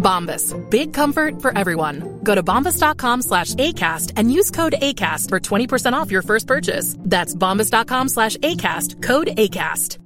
Bombas. 0.00 0.54
Big 0.70 0.92
comfort 0.92 1.40
for 1.42 1.56
everyone. 1.56 2.20
Go 2.24 2.34
to 2.34 2.42
bombas.com 2.42 3.22
slash 3.22 3.54
ACAST 3.54 4.12
and 4.16 4.32
use 4.32 4.50
code 4.50 4.74
ACAST 4.88 5.28
for 5.28 5.38
20% 5.38 5.92
off 5.92 6.10
your 6.10 6.22
first 6.22 6.46
purchase. 6.46 6.96
That's 6.98 7.34
bombas.com 7.34 8.08
slash 8.08 8.36
ACAST. 8.38 9.02
Code 9.02 9.28
ACAST. 9.36 9.98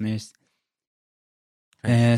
مرسی. 0.00 0.32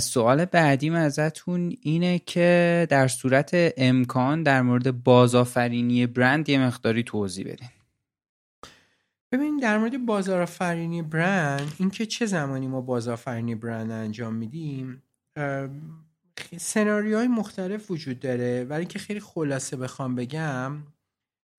سوال 0.01 0.45
بعدیم 0.45 0.95
ازتون 0.95 1.77
اینه 1.83 2.19
که 2.19 2.87
در 2.91 3.09
صورت 3.09 3.51
امکان 3.77 4.43
در 4.43 4.63
مورد 4.63 5.05
بازآفرینی 5.05 6.07
برند 6.07 6.49
یه 6.49 6.67
مقداری 6.67 7.03
توضیح 7.03 7.45
بدین. 7.45 7.69
ببین 9.33 9.57
در 9.57 9.79
مورد 9.79 10.07
بازآفرینی 10.07 11.03
برند 11.03 11.73
اینکه 11.79 12.07
چه 12.07 12.27
زمانی 12.27 12.69
ما 12.69 12.81
بازآفرینی 12.81 13.55
برند 13.55 13.91
انجام 13.91 14.35
میدیم 14.35 15.03
سناریوهای 16.59 17.29
مختلف 17.29 17.91
وجود 17.91 18.21
داره 18.21 18.65
ولی 18.65 18.87
که 18.87 18.99
خیلی 18.99 19.21
خلاصه 19.21 19.77
بخوام 19.77 20.15
بگم 20.15 20.83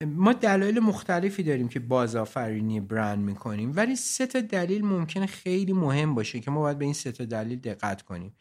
ما 0.05 0.34
دلایل 0.34 0.80
مختلفی 0.80 1.43
داریم 1.43 1.67
که 1.67 1.80
بازآفرینی 1.80 2.80
برند 2.80 3.19
می‌کنیم 3.19 3.72
ولی 3.76 3.95
سه 3.95 4.28
تا 4.28 4.41
دلیل 4.41 4.86
ممکنه 4.86 5.26
خیلی 5.26 5.74
مهم 5.74 6.15
باشه 6.15 6.39
که 6.39 6.51
ما 6.51 6.59
باید 6.59 6.78
به 6.78 6.86
این 6.86 6.93
سه 6.93 7.11
تا 7.11 7.26
دلیل 7.26 7.59
دقت 7.59 8.01
کنیم. 8.01 8.36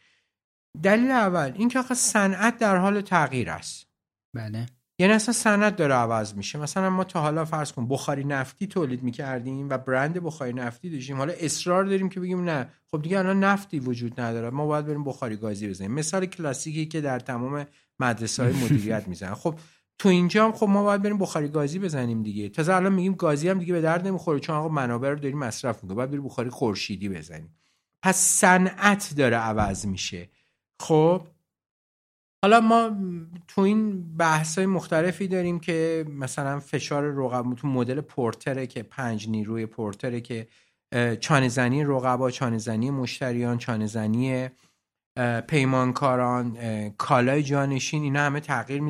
دلیل 0.83 1.11
اول 1.11 1.51
این 1.55 1.69
که 1.69 1.79
آخه 1.79 1.93
صنعت 1.93 2.57
در 2.57 2.77
حال 2.77 3.01
تغییر 3.01 3.49
است. 3.49 3.87
بله. 4.35 4.65
یعنی 5.01 5.13
اصلا 5.13 5.33
صنعت 5.33 5.75
داره 5.75 5.93
عوض 5.93 6.33
میشه. 6.33 6.59
مثلا 6.59 6.89
ما 6.89 7.03
تا 7.03 7.21
حالا 7.21 7.45
فرض 7.45 7.71
کن 7.71 7.87
بخاری 7.87 8.23
نفتی 8.23 8.67
تولید 8.67 9.03
می‌کردیم 9.03 9.69
و 9.69 9.77
برند 9.77 10.23
بخاری 10.23 10.53
نفتی 10.53 10.89
داشتیم. 10.89 11.17
حالا 11.17 11.33
اصرار 11.39 11.83
داریم 11.83 12.09
که 12.09 12.19
بگیم 12.19 12.43
نه. 12.43 12.69
خب 12.91 13.01
دیگه 13.01 13.19
الان 13.19 13.43
نفتی 13.43 13.79
وجود 13.79 14.21
نداره. 14.21 14.49
ما 14.49 14.65
باید 14.65 14.85
بریم 14.85 15.03
بخاری 15.03 15.35
گازی 15.35 15.69
بزنیم. 15.69 15.91
مثال 15.91 16.25
کلاسیکی 16.25 16.85
که 16.85 17.01
در 17.01 17.19
تمام 17.19 17.65
مدرسه 17.99 18.43
های 18.43 18.53
مدیریت 18.53 19.07
می‌زنن. 19.07 19.33
خب 19.33 19.55
تو 19.99 20.09
اینجا 20.09 20.45
هم 20.45 20.51
خب 20.51 20.67
ما 20.67 20.83
باید 20.83 21.01
بریم 21.01 21.17
بخاری 21.17 21.47
گازی 21.47 21.79
بزنیم 21.79 22.23
دیگه. 22.23 22.49
تازه 22.49 22.73
الان 22.73 22.93
میگیم 22.93 23.13
گازی 23.13 23.49
هم 23.49 23.59
دیگه 23.59 23.73
به 23.73 23.81
درد 23.81 24.07
نمی‌خوره 24.07 24.39
چون 24.39 24.55
آقا 24.55 24.69
منابع 24.69 25.09
رو 25.09 25.15
داریم 25.15 25.37
مصرف 25.37 25.83
می‌کنه 25.83 25.95
باید 25.95 26.09
بریم 26.09 26.23
بخاری 26.23 26.49
خورشیدی 26.49 27.09
بزنیم. 27.09 27.55
پس 28.03 28.17
صنعت 28.17 29.13
داره 29.17 29.37
عوض 29.37 29.85
میشه. 29.85 30.29
خب 30.79 31.21
حالا 32.43 32.59
ما 32.61 32.91
تو 33.47 33.61
این 33.61 34.03
بحث 34.17 34.59
مختلفی 34.59 35.27
داریم 35.27 35.59
که 35.59 36.05
مثلا 36.09 36.59
فشار 36.59 37.03
رقبا 37.03 37.53
تو 37.53 37.67
مدل 37.67 38.01
پورتره 38.01 38.67
که 38.67 38.83
پنج 38.83 39.29
نیروی 39.29 39.65
پورتره 39.65 40.21
که 40.21 40.47
چانهزنی 41.19 41.83
رقبا 41.83 42.31
چانهزنی 42.31 42.89
مشتریان 42.89 43.57
چانهزنی 43.57 44.49
پیمانکاران 45.47 46.57
کالای 46.89 47.43
جانشین 47.43 48.03
اینا 48.03 48.19
همه 48.19 48.39
تغییر 48.39 48.81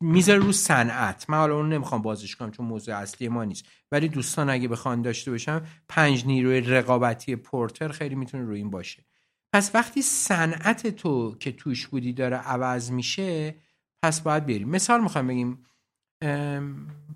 می‌ذاره 0.00 0.38
رو 0.38 0.52
صنعت. 0.52 1.30
من 1.30 1.38
حالا 1.38 1.56
اون 1.56 1.72
نمی‌خوام 1.72 2.02
بازش 2.02 2.36
کنم 2.36 2.50
چون 2.50 2.66
موضوع 2.66 2.94
اصلی 2.96 3.28
ما 3.28 3.44
نیست. 3.44 3.64
ولی 3.92 4.08
دوستان 4.08 4.50
اگه 4.50 4.68
بخوان 4.68 5.02
داشته 5.02 5.30
باشم 5.30 5.62
پنج 5.88 6.26
نیروی 6.26 6.60
رقابتی 6.60 7.36
پورتر 7.36 7.88
خیلی 7.88 8.14
می‌تونه 8.14 8.44
روی 8.44 8.58
این 8.58 8.70
باشه. 8.70 9.07
پس 9.52 9.70
وقتی 9.74 10.02
صنعت 10.02 10.86
تو 10.86 11.36
که 11.40 11.52
توش 11.52 11.86
بودی 11.86 12.12
داره 12.12 12.36
عوض 12.36 12.90
میشه 12.90 13.54
پس 14.02 14.20
باید 14.20 14.46
بریم 14.46 14.68
مثال 14.68 15.00
می‌خوام 15.00 15.26
بگیم 15.26 15.64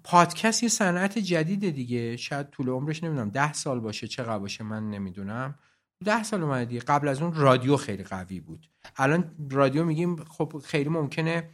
پادکست 0.05 0.62
یه 0.62 0.68
صنعت 0.68 1.18
جدیده 1.18 1.70
دیگه. 1.70 2.16
شاید 2.16 2.51
طول 2.51 2.68
عمرش 2.68 3.05
نمی‌دونم 3.05 3.28
ده 3.28 3.53
سال 3.53 3.80
باشه 3.80 4.09
چقدر 4.09 4.39
باشه 4.39 4.64
من 4.64 4.91
نمی‌دونم. 4.91 5.59
ده 6.05 6.22
سال 6.22 6.43
اومده 6.43 6.64
دیگه. 6.64 6.80
قبل 6.80 7.09
از 7.09 7.22
اون 7.22 7.35
رادیو 7.35 7.76
خیلی 7.76 8.03
قوی 8.03 8.41
بود. 8.41 8.70
الان 8.97 9.37
رادیو 9.51 9.85
میگیم 9.85 10.24
خب 10.24 10.62
خیلی 10.64 10.89
ممکنه 10.89 11.51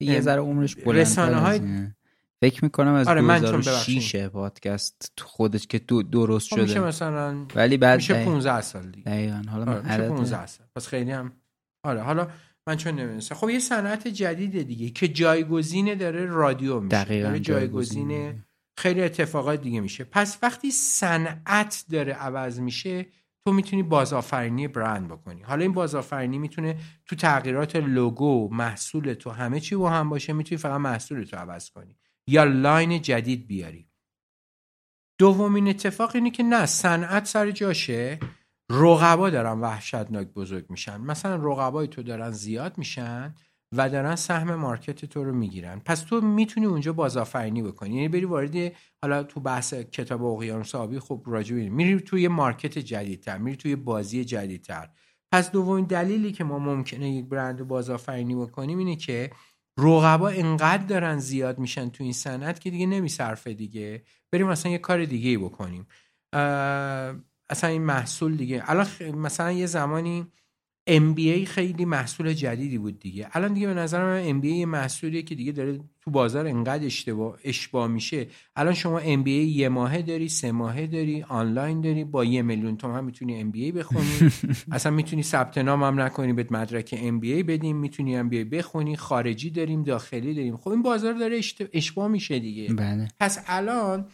یه 0.00 0.20
ذره 0.20 0.40
عمرش 0.40 0.76
بلند 0.76 0.98
رسانه 1.00 1.36
های 1.36 1.88
فکر 2.40 2.64
می‌کنم 2.64 2.94
از 2.94 3.08
آره 3.08 3.20
2006 3.20 4.26
پادکست 4.26 5.12
خودش 5.24 5.66
که 5.66 5.78
دو 5.78 6.02
درست 6.02 6.46
شده. 6.46 6.62
میشه 6.62 6.80
مثلا 6.80 7.46
ولی 7.54 7.76
بعد 7.76 7.96
میشه 7.96 8.24
15 8.24 8.60
سال 8.60 8.90
دیگه. 8.90 9.04
دقیقاً. 9.10 9.42
حالا 9.50 9.72
آره 9.72 9.80
من 9.80 9.96
میشه 9.96 10.08
15 10.08 10.46
سال. 10.46 10.66
پس 10.76 10.86
خیلی 10.86 11.10
هم 11.10 11.32
آره 11.84 12.02
حالا 12.02 12.28
من 12.66 12.76
چون 12.76 12.94
نمی‌دونستم. 12.94 13.34
خب 13.34 13.50
یه 13.50 13.58
صنعت 13.58 14.08
جدیده 14.08 14.62
دیگه 14.62 14.90
که 14.90 15.08
جایگزینه 15.08 15.94
داره 15.94 16.26
رادیو 16.26 16.80
میشه. 16.80 17.04
دقیقاً 17.04 17.28
داره 17.28 17.40
جایگزینه 17.40 18.44
خیلی 18.78 19.02
اتفاقات 19.02 19.62
دیگه 19.62 19.80
میشه. 19.80 20.04
پس 20.04 20.38
وقتی 20.42 20.70
صنعت 20.70 21.84
داره 21.90 22.12
عوض 22.12 22.60
میشه 22.60 23.06
تو 23.46 23.52
می‌تونی 23.52 23.82
بازآفرینی 23.82 24.68
برند 24.68 25.08
بکنی. 25.08 25.42
حالا 25.42 25.62
این 25.62 25.72
بازآفرینی 25.72 26.38
می‌تونه 26.38 26.76
تو 27.06 27.16
تغییرات 27.16 27.76
لوگو 27.76 28.48
محصول 28.52 29.14
تو 29.14 29.30
همه 29.30 29.60
چی 29.60 29.76
با 29.76 29.90
هم 29.90 30.08
باشه 30.08 30.32
می‌تونی 30.32 30.58
فقط 30.58 30.80
محصولتو 30.80 31.36
عوض 31.36 31.70
کنی. 31.70 31.96
یا 32.28 32.44
line 32.44 33.02
جدید 33.02 33.46
بیاری. 33.46 33.88
دومین 35.18 35.68
اتفاق 35.68 36.10
اینه 36.14 36.30
که 36.30 36.42
نه 36.42 36.66
صنعت 36.66 37.26
سر 37.26 37.50
جاشه. 37.50 38.18
رقبا 38.70 39.30
دارن 39.30 39.60
وحشتناک 39.60 40.26
بزرگ 40.26 40.70
میشن. 40.70 41.00
مثلا 41.00 41.36
رقبای 41.36 41.88
تو 41.88 42.02
دارن 42.02 42.30
زیاد 42.30 42.78
میشن 42.78 43.34
و 43.72 43.88
دارن 43.90 44.16
سهم 44.16 44.54
market 44.54 45.04
تو 45.04 45.24
رو 45.24 45.34
می‌گیرن. 45.34 45.82
پس 45.84 46.00
تو 46.00 46.20
می‌تونی 46.20 46.66
اونجا 46.66 46.92
بازآفرینی 46.92 47.62
بکنی. 47.62 47.94
یعنی 47.94 48.08
بری 48.08 48.24
وارد 48.24 48.72
حالا 49.02 49.22
تو 49.22 49.40
بحث 49.40 49.74
کتاب 49.74 50.24
اقیانوس 50.24 50.74
آبی 50.74 50.98
خب 50.98 51.22
راجع 51.26 51.56
میری 51.56 52.00
توی 52.00 52.28
مارکت 52.28 52.78
جدیدتر 52.78 53.38
میری 53.38 53.56
توی 53.56 53.76
بازی 53.76 54.24
جدیدتر. 54.24 54.88
پس 55.32 55.50
دومین 55.50 55.84
دلیلی 55.84 56.32
که 56.32 56.44
ما 56.44 56.58
ممکنه 56.58 57.10
یک 57.10 57.26
برند 57.26 57.68
بازآفرینی 57.68 58.34
بکنیم 58.34 58.78
اینه 58.78 58.96
که 58.96 59.30
رقبا 59.78 60.28
انقدر 60.28 60.84
دارن 60.86 61.18
زیاد 61.18 61.58
میشن 61.58 61.88
تو 61.88 62.04
این 62.04 62.12
صنعت 62.12 62.60
که 62.60 62.70
دیگه 62.70 62.86
نمیصرفه 62.86 63.54
دیگه. 63.54 64.02
بریم 64.32 64.46
مثلا 64.46 64.72
یه 64.72 64.78
کار 64.78 65.04
دیگه 65.04 65.30
ای 65.30 65.36
بکنیم 65.36 65.86
اصلا 67.50 67.70
این 67.70 67.82
محصول 67.82 68.36
دیگه. 68.36 68.62
الان 68.66 68.86
مثلا 69.14 69.52
یه 69.52 69.66
زمانی 69.66 70.32
MBA 70.88 71.44
خیلی 71.44 71.84
محصول 71.84 72.32
جدیدی 72.32 72.78
بود 72.78 72.98
دیگه. 72.98 73.28
الان 73.32 73.54
دیگه 73.54 73.66
به 73.66 73.74
نظر 73.74 74.04
من 74.04 74.40
MBA 74.40 74.44
یه 74.44 74.66
محصولیه 74.66 75.22
که 75.22 75.34
دیگه 75.34 75.52
داره 75.52 75.80
تو 76.00 76.10
بازار 76.10 76.46
انقدر 76.46 76.86
اشتباه 76.86 77.38
اشباه 77.44 77.86
میشه. 77.86 78.26
الان 78.56 78.74
شما 78.74 79.00
MBA 79.00 79.28
یه 79.28 79.68
ماهه 79.68 80.02
داری 80.02 80.28
سه 80.28 80.52
ماهه 80.52 80.86
داری 80.86 81.22
آنلاین 81.22 81.80
داری 81.80 82.04
با 82.04 82.24
یه 82.24 82.42
میلیون 82.42 82.76
تومن 82.76 83.04
می‌تونی 83.04 83.52
MBA 83.52 83.76
بخونی. 83.76 84.32
اصلا 84.72 84.92
می‌تونی 84.92 85.22
ثبت 85.22 85.58
نام 85.58 85.82
هم 85.82 86.00
نکنی 86.00 86.32
بهت 86.32 86.52
مدرک 86.52 86.94
MBA 86.96 87.44
بدیم 87.44 87.76
می‌تونی 87.76 88.22
MBA 88.22 88.54
بخونی. 88.54 88.96
خارجی 88.96 89.50
داریم 89.50 89.82
داخلی 89.82 90.34
داریم. 90.34 90.56
خب 90.56 90.68
این 90.68 90.82
بازار 90.82 91.12
داره 91.12 91.40
اشباه 91.72 92.08
میشه 92.08 92.38
دیگه. 92.38 92.74
بله. 92.74 93.08
پس 93.20 93.44
الان 93.46 94.06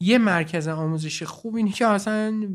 یه 0.00 0.18
مرکز 0.18 0.68
آموزش 0.68 1.22
خوب 1.22 1.56
اینه 1.56 1.72
که 1.72 1.86
اصلا 1.86 2.48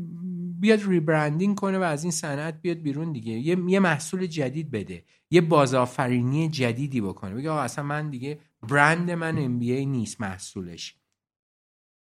بیاد 0.60 0.80
ریبرندینگ 0.86 1.56
کنه 1.56 1.78
و 1.78 1.82
از 1.82 2.02
این 2.02 2.12
صنعت 2.12 2.62
بیاد 2.62 2.76
بیرون 2.76 3.12
دیگه. 3.12 3.32
یه, 3.32 3.56
یه 3.66 3.80
محصول 3.80 4.26
جدید 4.26 4.70
بده. 4.70 5.04
یه 5.30 5.40
بازآفرینی 5.40 6.48
جدیدی 6.48 7.00
بکنه. 7.00 7.34
بگه 7.34 7.50
آقا 7.50 7.60
اصلا 7.60 7.84
من 7.84 8.10
دیگه 8.10 8.40
برند 8.62 9.10
من 9.10 9.38
ام 9.38 9.52
نیست 9.88 10.20
محصولش. 10.20 10.96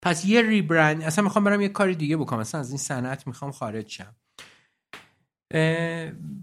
پس 0.02 0.26
یه 0.26 0.42
ریبرند 0.42 1.02
اصلا 1.02 1.24
می‌خوام 1.24 1.44
برم 1.44 1.62
یه 1.62 1.70
کار 1.70 1.94
دیگه 1.94 2.18
بکنم. 2.18 2.40
اصلا 2.40 2.62
از 2.62 2.70
این 2.70 2.78
صنعت 2.78 3.28
می‌خوام 3.28 3.52
خارج 3.52 3.90
شم. 3.90 4.16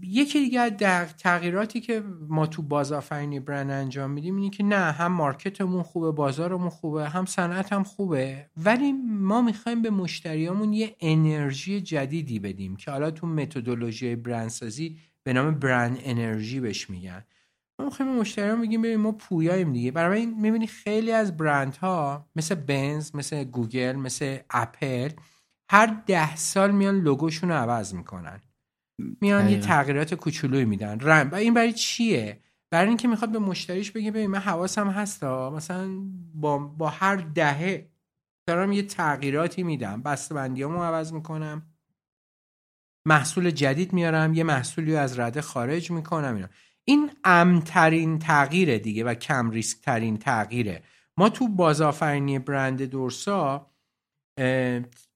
یکی 0.03 0.39
دیگه 0.39 0.69
در 0.69 1.05
تغییراتی 1.05 1.81
که 1.81 2.03
ما 2.29 2.47
تو 2.47 2.61
بازآفرینی 2.61 3.39
برند 3.39 3.71
انجام 3.71 4.11
میدیم 4.11 4.35
اینه 4.35 4.49
که 4.49 4.63
نه 4.63 4.75
هم 4.91 5.11
مارکتمون 5.11 5.83
خوبه 5.83 6.11
بازارمون 6.11 6.69
خوبه 6.69 7.09
هم 7.09 7.25
صنعت 7.25 7.73
هم 7.73 7.83
خوبه. 7.83 8.49
ولی 8.57 8.93
ما 9.07 9.41
می‌خوایم 9.41 9.81
به 9.81 9.89
مشتریامون 9.89 10.73
یه 10.73 10.95
انرژی 10.99 11.81
جدیدی 11.81 12.39
بدیم 12.39 12.75
که 12.75 12.91
حالا 12.91 13.11
تو 13.11 13.27
متدولوژی 13.27 14.15
برندسازی 14.15 14.97
به 15.23 15.33
نام 15.33 15.59
برند 15.59 15.97
انرژی 16.03 16.59
بهش 16.59 16.89
میگن. 16.89 17.23
ما 17.79 17.85
می‌خوایم 17.85 18.23
به 18.23 18.55
بگیم 18.55 18.81
ببین 18.81 18.99
ما 18.99 19.11
پویاییم 19.11 19.73
دیگه. 19.73 19.91
برای 19.91 20.19
این 20.19 20.41
می‌بینی 20.41 20.67
خیلی 20.67 21.11
از 21.11 21.37
برندها 21.37 22.25
مثل 22.35 22.55
بنز 22.55 23.15
مثل 23.15 23.43
گوگل 23.43 23.95
مثل 23.95 24.37
اپل 24.49 25.09
هر 25.69 26.01
ده 26.05 26.35
سال 26.35 26.71
میان 26.71 26.99
لوگوشون 26.99 27.49
رو 27.49 27.55
عوض 27.55 27.93
می‌کنن. 27.93 28.39
میان 29.21 29.49
یه 29.49 29.59
تغییرات 29.59 30.13
کوچولویی 30.13 30.65
میدن. 30.65 30.99
رنگ 30.99 31.33
و 31.33 31.35
این 31.35 31.53
برای 31.53 31.73
چیه؟ 31.73 32.39
برای 32.71 32.87
اینکه 32.87 33.07
می‌خواد 33.07 33.31
به 33.31 33.39
مشتریش 33.39 33.91
بگه 33.91 34.11
ببین 34.11 34.27
من 34.27 34.39
حواسم 34.39 34.89
هستا 34.89 35.49
مثلا 35.49 35.89
با, 36.33 36.57
با 36.57 36.89
هر 36.89 37.15
دهه 37.15 37.89
دارم 38.47 38.71
یه 38.71 38.81
تغییراتی 38.81 39.63
میدم. 39.63 40.01
بسته‌بندیامو 40.01 40.83
عوض 40.83 41.13
می‌کنم. 41.13 41.65
محصول 43.07 43.51
جدید 43.51 43.93
میارم 43.93 44.33
یه 44.33 44.43
محصولی 44.43 44.95
از 44.95 45.19
رده 45.19 45.41
خارج 45.41 45.91
می‌کنم 45.91 46.35
اینا. 46.35 46.47
این 46.83 47.11
امترین 47.23 48.19
تغییره 48.19 48.79
دیگه 48.79 49.03
و 49.03 49.13
کم 49.13 49.49
ریسک 49.49 49.81
ترین 49.81 50.17
تغییره. 50.17 50.83
ما 51.17 51.29
تو 51.29 51.47
بازآفرینی 51.47 52.39
برند 52.39 52.81
دورسا 52.81 53.71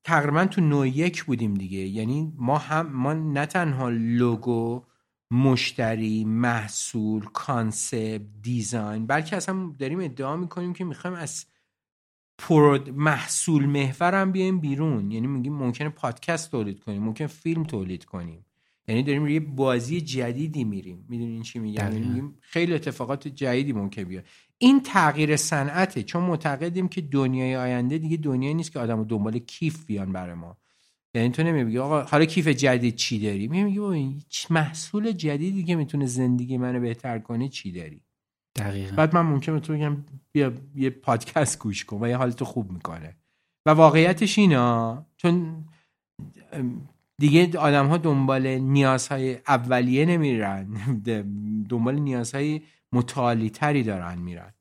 تقریبا 0.06 0.46
تو 0.46 0.62
نوع 0.62 0.88
یک 0.88 1.24
بودیم 1.24 1.54
دیگه. 1.54 1.80
یعنی 1.80 2.34
ما 2.38 2.58
هم 2.58 2.88
ما 2.94 3.14
نه 3.14 3.46
تنها 3.46 3.90
لوگو 3.90 4.84
مشتری 5.32 6.26
محصول 6.26 7.26
concept 7.26 8.22
design 8.42 9.08
بلکه 9.08 9.36
اصلا 9.36 9.72
داریم 9.80 10.00
ادعا 10.00 10.36
می‌کنیم 10.36 10.74
که 10.74 10.84
می‌خوایم 10.84 11.16
از 11.16 11.46
prod 12.38 12.90
محصول 12.90 13.66
محور 13.66 14.22
هم 14.22 14.32
بیایم 14.32 14.60
بیرون. 14.60 15.12
یعنی 15.12 15.28
میگیم 15.28 15.54
ممکنه 15.54 15.90
پادکست 15.90 16.52
تولید 16.52 16.80
کنیم 16.80 17.04
ممکن 17.04 17.28
فیلم 17.28 17.64
تولید 17.64 18.06
کنیم. 18.06 18.46
یعنی 18.88 19.04
داریم 19.04 19.28
یه 19.28 19.40
بازی 19.40 20.02
جدیدی 20.02 20.64
میریم. 20.64 21.06
می‌دونین 21.10 21.42
چی 21.42 21.60
میگم؟ 21.60 21.84
یعنی 21.84 22.08
میگیم 22.08 22.38
خیلی 22.42 22.74
اتفاقات 22.74 23.28
جدیدی 23.28 23.74
ممکن 23.74 24.04
بیاد. 24.04 24.24
این 24.66 24.82
تغییر 24.82 25.36
صنعته 25.36 26.04
چون 26.04 26.24
معتقدیم 26.24 26.88
که 26.88 27.02
دنیای 27.02 27.56
آینده 27.56 27.98
دیگه 27.98 28.18
دنیایی 28.18 28.54
نیست 28.54 28.72
که 28.72 28.80
آدم 28.80 29.04
دنبال 29.04 29.40
کیف 29.40 29.86
بیان 29.86 30.12
برای 30.12 30.34
ما. 30.34 30.58
یعنی 31.14 31.30
تو 31.30 31.44
نمیگی 31.44 31.78
آقا 31.78 32.02
حالا 32.02 32.26
کیف 32.26 32.48
جدید 32.48 32.96
چی 32.96 33.20
داری؟ 33.20 33.48
میگی 33.48 34.26
محصول 34.50 35.12
جدیدی 35.12 35.64
که 35.64 35.76
می‌تونه 35.76 36.06
زندگی 36.06 36.58
منو 36.58 36.80
بهتر 36.80 37.20
کنه 37.20 37.50
چی 37.50 37.72
داری؟ 37.72 38.02
دقیقا. 38.56 38.96
بعد 38.96 39.16
من 39.16 39.22
ممکنه 39.22 39.60
تو 39.60 39.74
بگم 39.74 39.98
بیا 40.32 40.54
یه 40.76 40.90
پادکست 40.90 41.60
گوش 41.60 41.86
کن 41.86 42.04
و 42.04 42.08
یه 42.08 42.18
حالتو 42.18 42.46
خوب 42.46 42.72
می‌کنه. 42.72 43.16
و 43.66 43.72
واقعیتش 43.72 44.40
اینا 44.40 45.06
چون 45.18 45.66
دیگه 47.18 47.60
آدم 47.60 47.88
ها 47.88 47.98
دنبال 47.98 48.48
نیازهای 48.48 49.38
اولیه 49.48 50.06
نمیرن. 50.06 50.68
دنبال 51.70 52.00
نیازهای 52.00 52.62
متعالی 52.94 53.50
تری 53.50 53.84
دارن 53.84 54.18
میرن. 54.18 54.55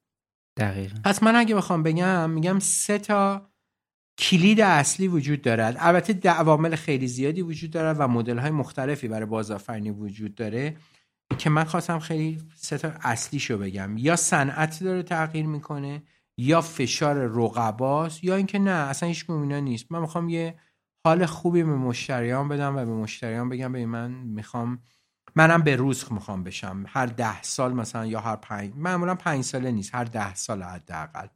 دقیقا. 0.57 0.97
پس 1.05 1.23
من 1.23 1.37
اگه 1.37 1.55
بخوام 1.55 1.83
بگم 1.83 2.31
میگم 2.31 2.59
سه 2.59 2.99
تا 2.99 3.51
کلید 4.19 4.61
اصلی 4.61 5.09
وجود 5.09 5.43
دارد. 5.43 5.77
البته 5.79 6.31
عوامل 6.31 6.77
خیلی 6.77 7.07
زیادی 7.07 7.43
وجود 7.43 7.71
دارد 7.71 7.97
و 7.99 8.09
مدل 8.09 8.39
های 8.39 8.51
مختلفی 8.51 9.09
برای 9.09 9.27
بازآفرینی 9.27 9.91
وجود 9.91 10.35
داره 10.35 10.77
که 11.39 11.51
من 11.51 11.65
خواستم 11.65 11.99
خیلی 11.99 12.39
سه 12.55 12.79
تا 12.79 12.93
اصلیشو 13.03 13.59
بگم. 13.59 13.97
یا 13.99 14.17
صنعت 14.17 14.85
داره 14.85 15.03
تغییر 15.03 15.47
می‌کنه 15.47 16.03
یا 16.39 16.61
فشار 16.61 17.17
رقباست 17.17 18.25
یا 18.25 18.37
اینکه 18.37 18.59
نه 18.59 18.71
اصلا 18.71 19.09
هیچ 19.09 19.31
اینا 19.31 19.61
نیست. 19.61 19.93
من 19.93 20.01
می‌خوام 20.01 20.29
یه 20.29 20.55
حال 21.07 21.27
خوبی 21.27 21.63
به 21.63 21.75
مشتریان 21.75 22.49
بدم 22.49 22.77
و 22.77 22.85
به 22.85 22.95
مشتریان 22.95 23.49
بگم 23.49 23.73
به 23.73 23.87
من 23.87 24.11
می‌خوام 24.11 24.79
منم 25.37 25.63
به 25.63 25.77
روز 25.77 26.05
می‌خوام 26.11 26.45
بشم. 26.45 26.85
هر 26.89 27.07
ده 27.07 27.43
سال 27.43 27.73
مثلا 27.73 28.07
یا 28.07 28.21
هر 28.21 28.37
پنج 28.37 28.73
معمولا 28.77 29.15
پنج 29.15 29.45
ساله 29.45 29.71
نیست. 29.71 29.95
هر 29.95 30.05
ده 30.05 30.35
سال 30.35 30.63
حداقل. 30.63 31.27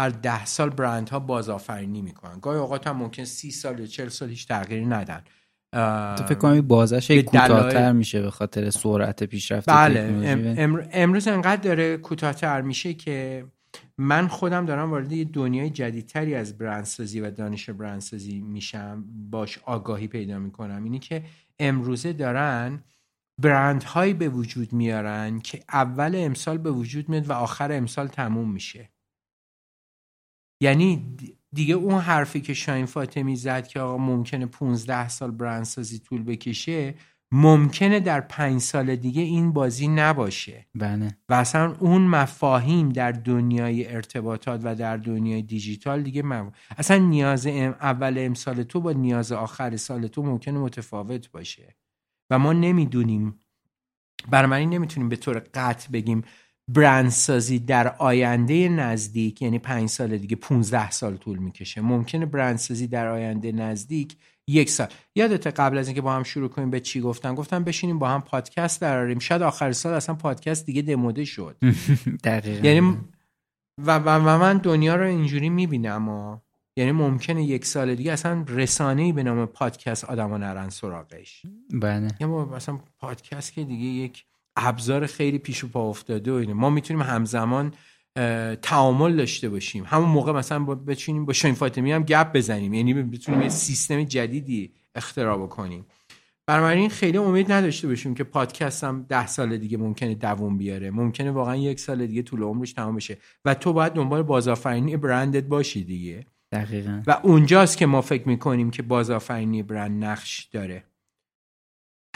هر 0.00 0.08
ده 0.08 0.46
سال 0.46 0.70
برندها 0.70 1.18
بازآفرینی 1.18 2.02
می‌کنن. 2.02 2.38
گاهی 2.40 2.58
اوقات 2.58 2.86
هم 2.86 2.96
ممکن 2.96 3.24
سی 3.24 3.50
سال 3.50 3.78
یا 3.78 3.86
چل 3.86 4.08
سال 4.08 4.28
هیچ 4.28 4.48
تغییری 4.48 4.86
ندن. 4.86 5.22
تو 6.16 6.24
فکر 6.24 6.34
کنم 6.34 6.60
بازش 6.60 7.10
کوتاهتر 7.10 7.92
میشه 7.92 8.22
به 8.22 8.30
خاطر 8.30 8.70
سرعت 8.70 9.24
پیشرفت 9.24 9.70
بله. 9.70 10.54
امروز 10.92 11.28
انقدر 11.28 11.62
داره 11.62 11.96
کوتاهتر 11.96 12.60
میشه 12.60 12.94
که 12.94 13.46
من 13.98 14.28
خودم 14.28 14.66
دارم 14.66 14.90
وارد 14.90 15.12
یه 15.12 15.24
دنیای 15.24 15.70
جدیدتری 15.70 16.34
از 16.34 16.58
برندسازی 16.58 17.20
و 17.20 17.30
دانش 17.30 17.70
برندسازی 17.70 18.40
میشم. 18.40 19.04
باش 19.30 19.58
آگاهی 19.64 20.06
پیدا 20.06 20.38
می‌کنم. 20.38 20.84
اینی 20.84 20.98
که 20.98 21.24
امروزه 21.58 22.12
دارن 22.12 22.82
برندهایی 23.38 24.14
به 24.14 24.28
وجود 24.28 24.72
میارن 24.72 25.40
که 25.40 25.64
اول 25.68 26.14
امسال 26.16 26.58
به 26.58 26.70
وجود 26.70 27.08
میاد 27.08 27.30
و 27.30 27.32
آخر 27.32 27.72
امسال 27.72 28.08
تموم 28.08 28.52
میشه. 28.52 28.90
یعنی 30.62 31.16
دیگه 31.52 31.74
اون 31.74 32.00
حرفی 32.00 32.40
که 32.40 32.54
شاین 32.54 32.86
فاطمی 32.86 33.36
زد 33.36 33.66
که 33.66 33.80
آقا 33.80 33.98
ممکنه 33.98 34.46
15 34.46 35.08
سال 35.08 35.30
برندسازی 35.30 35.98
طول 35.98 36.22
بکشه 36.22 36.94
ممکنه 37.32 38.00
در 38.00 38.20
پنج 38.20 38.60
سال 38.60 38.96
دیگه 38.96 39.22
این 39.22 39.52
بازی 39.52 39.88
نباشه. 39.88 40.66
بله. 40.74 41.16
و 41.28 41.34
اصلا 41.34 41.76
اون 41.80 42.02
مفاهیم 42.02 42.88
در 42.88 43.12
دنیای 43.12 43.94
ارتباطات 43.94 44.60
و 44.64 44.74
در 44.74 44.96
دنیای 44.96 45.42
دیجیتال 45.42 46.02
دیگه 46.02 46.22
مف... 46.22 46.52
اصلا 46.78 46.98
نیاز 46.98 47.46
اول 47.46 48.14
امسال 48.18 48.62
تو 48.62 48.80
با 48.80 48.92
نیاز 48.92 49.32
آخر 49.32 49.76
سال 49.76 50.06
تو 50.06 50.22
ممکنه 50.22 50.58
متفاوت 50.58 51.30
باشه. 51.30 51.76
و 52.30 52.38
ما 52.38 52.52
نمی‌دونیم. 52.52 53.40
برای 54.30 54.66
نمی‌تونیم 54.66 55.08
به 55.08 55.16
طور 55.16 55.42
قطع 55.54 55.90
بگیم 55.92 56.22
برندسازی 56.68 57.58
در 57.58 57.96
آینده 57.96 58.68
نزدیک 58.68 59.42
یعنی 59.42 59.58
پنج 59.58 59.88
سال 59.88 60.18
دیگه 60.18 60.36
15 60.36 60.90
سال 60.90 61.16
طول 61.16 61.38
می‌کشه. 61.38 61.80
ممکنه 61.80 62.26
برندسازی 62.26 62.86
در 62.86 63.06
آینده 63.06 63.52
نزدیک 63.52 64.16
یک 64.48 64.70
سال. 64.70 64.86
یادت 65.14 65.46
قبل 65.46 65.78
از 65.78 65.86
اینکه 65.88 66.00
با 66.00 66.12
هم 66.12 66.22
شروع 66.22 66.48
کنیم 66.48 66.70
به 66.70 66.80
چی 66.80 67.00
گفتن 67.00 67.34
گفتم 67.34 67.64
بشینیم 67.64 67.98
با 67.98 68.08
هم 68.08 68.20
پادکست 68.20 68.80
دراریم. 68.80 69.18
شاید 69.18 69.42
آخر 69.42 69.72
سال 69.72 69.94
اصلا 69.94 70.14
پادکست 70.14 70.66
دیگه 70.66 70.82
دموده 70.82 71.24
شد. 71.24 71.56
دقیقا. 72.24 72.68
یعنی 72.68 72.96
و, 73.78 73.98
و, 73.98 74.08
و 74.08 74.38
من 74.38 74.58
دنیا 74.58 74.96
رو 74.96 75.06
اینجوری 75.06 75.48
می‌بینم 75.48 76.08
و 76.08 76.38
یعنی 76.78 76.92
ممکنه 76.92 77.44
یک 77.44 77.64
سال 77.64 77.94
دیگه 77.94 78.12
اصلا 78.12 78.44
رسانه 78.48 79.12
به 79.12 79.22
نام 79.22 79.46
پادکست 79.46 80.04
آدما 80.04 80.36
نرن 80.36 80.68
سراغش. 80.68 81.42
بله. 81.72 82.08
یا 82.20 82.44
مثلا 82.44 82.80
پادکست 82.98 83.52
که 83.52 83.64
دیگه 83.64 83.84
یک 83.84 84.24
ابزار 84.56 85.06
خیلی 85.06 85.38
پیش 85.38 85.64
و 85.64 85.68
پا 85.68 85.88
افتاده 85.88 86.32
و 86.32 86.34
اینه. 86.34 86.52
ما 86.52 86.70
می‌تونیم 86.70 87.02
همزمان 87.02 87.72
تعامل 88.62 89.16
داشته 89.16 89.48
باشیم. 89.48 89.84
همون 89.86 90.08
موقع 90.08 90.32
مثلا 90.32 90.58
با 90.58 90.74
بچینیم 90.74 91.24
با 91.24 91.32
شاین 91.32 91.54
فاطمی 91.54 91.92
هم 91.92 92.02
گپ 92.02 92.32
بزنیم. 92.32 92.74
یعنی 92.74 92.94
بتونیم 92.94 93.42
یه 93.42 93.48
سیستم 93.48 94.04
جدیدی 94.04 94.72
اختراع 94.94 95.38
بکنیم. 95.38 95.86
بنابراین 96.46 96.88
خیلی 96.88 97.18
امید 97.18 97.52
نداشته 97.52 97.88
باشیم 97.88 98.14
که 98.14 98.24
پادکست 98.24 98.84
هم 98.84 99.06
ده 99.08 99.26
سال 99.26 99.56
دیگه 99.56 99.76
ممکنه 99.76 100.14
دووم 100.14 100.58
بیاره. 100.58 100.90
ممکنه 100.90 101.30
واقعا 101.30 101.56
یک 101.56 101.80
سال 101.80 102.06
دیگه 102.06 102.22
طول 102.22 102.42
عمرش 102.42 102.72
تمام 102.72 102.96
بشه. 102.96 103.18
و 103.44 103.54
تو 103.54 103.72
باید 103.72 103.92
دنبال 103.92 104.22
بازآفرینی 104.22 104.96
برندت 104.96 105.44
باشی 105.44 105.84
دیگه. 105.84 106.26
دقیقا. 106.52 107.02
و 107.06 107.20
اونجاست 107.22 107.78
که 107.78 107.86
ما 107.86 108.00
فکر 108.00 108.28
می‌کنیم 108.28 108.70
که 108.70 108.82
بازآفرینی 108.82 109.62
برند 109.62 110.04
نقش 110.04 110.44
داره. 110.44 110.84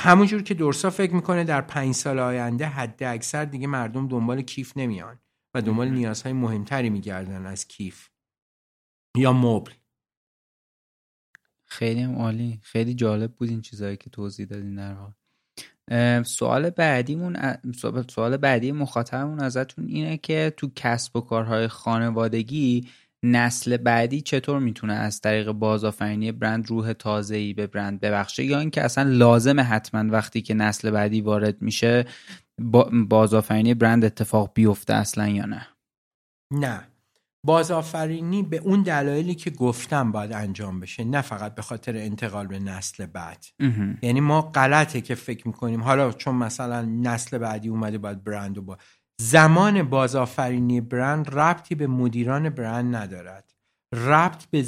همونجور 0.01 0.43
که 0.43 0.55
دورسا 0.55 0.91
فکر 0.91 1.15
می‌کنه 1.15 1.45
در 1.45 1.61
پنج 1.61 1.95
سال 1.95 2.19
آینده 2.19 2.67
حد 2.67 3.03
اکثر 3.03 3.45
دیگه 3.45 3.67
مردم 3.67 4.09
دنبال 4.09 4.43
کیف 4.43 4.77
نمیان 4.77 5.19
و 5.55 5.63
دنبال 5.63 5.89
نیازهای 5.89 6.33
مهمتری 6.33 6.91
میگردن 6.91 7.47
از 7.47 7.69
کیف 7.69 8.09
یا 9.17 9.33
مبل. 9.33 9.71
خیلی 11.65 12.03
عالی. 12.03 12.61
خیلی 12.63 12.95
جالب 12.95 13.33
بود 13.33 13.49
این 13.49 13.61
چیزهایی 13.61 13.97
که 13.97 14.11
توضیح 14.11 14.47
دادین 14.47 14.75
در 14.75 14.95
حال. 14.95 15.13
سوال 16.23 16.71
بعدیمون 16.71 17.37
سوال 18.11 18.37
بعدی 18.37 18.73
مخاطبمون 18.73 19.41
ازتون 19.41 19.87
اینه 19.87 20.17
که 20.17 20.55
تو 20.57 20.71
کسب 20.77 21.17
و 21.17 21.21
کارهای 21.21 21.69
خانوادگی 21.69 22.89
نسل 23.25 23.77
بعدی 23.77 24.21
چطور 24.21 24.59
می‌تونه 24.59 24.93
از 24.93 25.21
طریق 25.21 25.53
بازآفرینی 25.53 26.33
برند 26.33 26.69
روح 26.69 26.93
تازه‌ای 26.93 27.53
به 27.53 27.67
برند 27.67 28.01
ببخشه؟ 28.01 28.45
یا 28.45 28.59
اینکه 28.59 28.83
اصلا 28.83 29.11
لازمه 29.11 29.63
حتما 29.63 30.13
وقتی 30.13 30.43
که 30.43 30.55
نسل 30.55 30.91
بعدی 30.91 31.21
وارد 31.21 31.63
میشه 31.63 32.05
بازآفرینی 33.09 33.75
برند 33.75 34.05
اتفاق 34.05 34.51
بیفته 34.55 34.95
اصلا 34.95 35.29
یا 35.29 35.45
نه؟ 35.45 35.67
نه. 36.51 36.81
بازآفرینی 37.47 38.43
به 38.43 38.57
اون 38.57 38.83
دلایلی 38.83 39.35
که 39.35 39.51
گفتم 39.51 40.13
باید 40.13 40.33
انجام 40.33 40.81
بشه 40.81 41.05
نه 41.05 41.21
فقط 41.21 41.55
به 41.55 41.63
خاطر 41.63 41.97
انتقال 41.97 42.47
به 42.47 42.59
نسل 42.59 43.07
بعد. 43.07 43.45
یعنی 44.03 44.21
ما 44.21 44.43
غلطه 44.43 45.01
که 45.01 45.15
فکر 45.15 45.49
می‌کنیم. 45.49 45.83
حالا 45.83 46.13
چون 46.13 46.35
مثلا 46.35 46.83
نسل 46.83 47.39
بعدی 47.39 47.69
اومده 47.69 47.99
باید 47.99 48.25
برند 48.25 48.59
و 48.59 48.63
با 48.63 48.79
زمان 49.25 49.83
بازآفرینی 49.83 50.81
برند 50.81 51.39
ربطی 51.39 51.75
به 51.75 51.87
مدیران 51.87 52.51
برند 52.51 52.97
ندارد. 52.97 53.53
ربط 53.93 54.45
به 54.45 54.65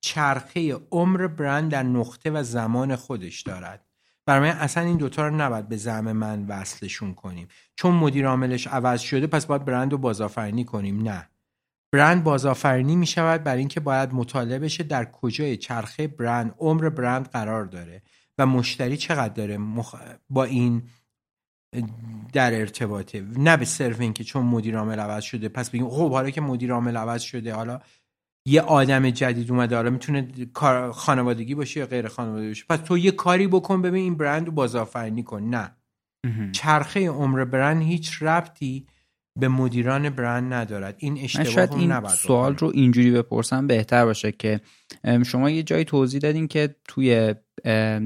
چرخه 0.00 0.74
عمر 0.90 1.26
برند 1.26 1.70
در 1.70 1.82
نقطه 1.82 2.30
و 2.30 2.42
زمان 2.42 2.96
خودش 2.96 3.42
دارد. 3.42 3.86
برای 4.26 4.50
من 4.50 4.56
اصلا 4.56 4.84
این 4.84 4.96
دوتا 4.96 5.28
رو 5.28 5.36
نباید 5.36 5.68
به 5.68 5.76
زم 5.76 6.12
من 6.12 6.46
وصلشون 6.46 7.14
کنیم. 7.14 7.48
چون 7.76 7.94
مدیر 7.94 8.26
عاملش 8.26 8.66
عوض 8.66 9.00
شده 9.00 9.26
پس 9.26 9.46
باید 9.46 9.64
برند 9.64 9.92
رو 9.92 9.98
بازآفرینی 9.98 10.64
کنیم. 10.64 11.02
نه. 11.02 11.28
برند 11.92 12.24
بازآفرینی 12.24 12.96
می 12.96 13.06
شود 13.06 13.44
برای 13.44 13.58
اینکه 13.58 13.80
باید 13.80 14.12
مطالعه 14.12 14.58
بشه 14.58 14.82
در 14.82 15.04
کجای 15.04 15.56
چرخه 15.56 16.06
برند 16.08 16.54
عمر 16.58 16.88
برند 16.88 17.28
قرار 17.28 17.64
داره 17.64 18.02
و 18.38 18.46
مشتری 18.46 18.96
چقدر 18.96 19.34
داره. 19.34 19.58
با 20.30 20.44
این 20.44 20.82
در 22.32 22.60
ارتباطه. 22.60 23.24
نه 23.38 23.56
به 23.56 23.64
صرف 23.64 24.00
اینکه 24.00 24.24
چون 24.24 24.44
مدیر 24.44 24.78
عامل 24.78 25.00
عوض 25.00 25.24
شده. 25.24 25.48
پس 25.48 25.70
بگیم 25.70 25.88
خب 25.88 26.10
حالا 26.10 26.30
که 26.30 26.40
مدیر 26.40 26.72
عامل 26.72 26.96
عوض 26.96 27.22
شده 27.22 27.54
حالا 27.54 27.80
یه 28.46 28.60
آدم 28.60 29.10
جدید 29.10 29.50
اومده 29.50 29.76
حالا 29.76 29.90
می‌تونه 29.90 30.28
خانوادگی 30.92 31.54
باشه 31.54 31.80
یا 31.80 31.86
غیر 31.86 32.08
خانوادگی 32.08 32.48
باشه. 32.48 32.64
پس 32.68 32.78
تو 32.78 32.98
یه 32.98 33.10
کاری 33.10 33.46
بکن 33.46 33.82
ببین 33.82 34.02
این 34.02 34.16
برند 34.16 34.46
رو 34.46 34.52
بازآفرینی 34.52 35.22
کن. 35.22 35.42
نه. 35.42 35.76
چرخه 36.52 37.08
عمر 37.08 37.44
برند 37.44 37.82
هیچ 37.82 38.22
ربطی 38.22 38.86
به 39.38 39.48
مدیران 39.48 40.10
برند 40.10 40.52
ندارد. 40.52 40.94
این 40.98 41.18
اشتباه 41.18 41.44
شاید 41.44 41.72
این 41.72 42.08
سوال 42.08 42.56
رو 42.56 42.70
اینجوری 42.74 43.10
بپرسم 43.10 43.66
بهتر 43.66 44.04
باشه 44.04 44.32
که 44.32 44.60
شما 45.26 45.50
یه 45.50 45.62
جایی 45.62 45.84
توضیح 45.84 46.20
دادین 46.20 46.48
که 46.48 46.74
توی 46.88 47.34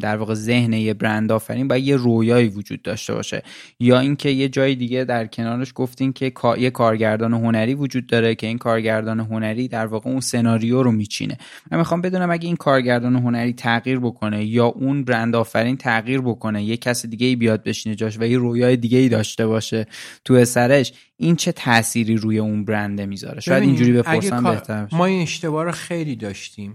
در 0.00 0.16
واقع 0.16 0.34
ذهن 0.34 0.72
یه 0.72 0.94
برند 0.94 1.32
آفرین 1.32 1.68
باید 1.68 1.84
یه 1.84 1.96
رویایی 1.96 2.48
وجود 2.48 2.82
داشته 2.82 3.14
باشه. 3.14 3.42
یا 3.80 4.00
اینکه 4.00 4.30
یه 4.30 4.48
جای 4.48 4.74
دیگه 4.74 5.04
در 5.04 5.26
کنارش 5.26 5.72
گفتین 5.74 6.12
که 6.12 6.32
یه 6.58 6.70
کارگردان 6.70 7.34
هنری 7.34 7.74
وجود 7.74 8.06
داره 8.06 8.34
که 8.34 8.46
این 8.46 8.58
کارگردان 8.58 9.20
هنری 9.20 9.68
در 9.68 9.86
واقع 9.86 10.10
اون 10.10 10.20
سناریو 10.20 10.82
رو 10.82 10.92
میچینه. 10.92 11.38
من 11.70 11.78
می‌خوام 11.78 12.00
بدونم 12.00 12.30
اگه 12.30 12.46
این 12.46 12.56
کارگردان 12.56 13.16
هنری 13.16 13.52
تغییر 13.52 13.98
بکنه 13.98 14.44
یا 14.44 14.66
اون 14.66 15.04
برند 15.04 15.36
آفرین 15.36 15.76
تغییر 15.76 16.20
بکنه 16.20 16.62
یه 16.62 16.76
کس 16.76 17.06
دیگه 17.06 17.26
ای 17.26 17.36
بیاد 17.36 17.62
بشینه 17.62 17.94
جاش 17.94 18.18
و 18.20 18.24
یه 18.24 18.38
رویای 18.38 18.76
دیگه 18.76 18.98
ای 18.98 19.08
داشته 19.08 19.46
باشه 19.46 19.86
تو 20.24 20.44
سرش 20.44 20.92
این 21.16 21.36
چه 21.36 21.52
تأثیری 21.52 22.16
روی 22.16 22.38
اون 22.38 22.64
برنده 22.64 23.06
می‌ذاره؟ 23.06 23.40
شاید 23.40 23.62
اینجوری 23.62 23.92
بپرسم 23.92 24.44
بهتر 24.44 24.88
ما 24.92 25.06
این 25.06 25.22
اشتباه 25.22 25.64
رو 25.64 25.72
خیلی 25.72 26.16
داشتیم. 26.16 26.71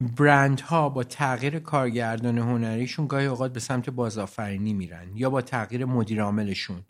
برندها 0.00 0.88
با 0.88 1.04
تغییر 1.04 1.58
کارگردان 1.58 2.38
هنریشون 2.38 3.06
گاهی 3.06 3.26
اوقات 3.26 3.52
به 3.52 3.60
سمت 3.60 3.90
بازآفرینی 3.90 4.72
میرن 4.72 5.16
یا 5.16 5.30
با 5.30 5.42
تغییر 5.42 5.84
مدیر 5.84 6.22
عاملشون. 6.22 6.84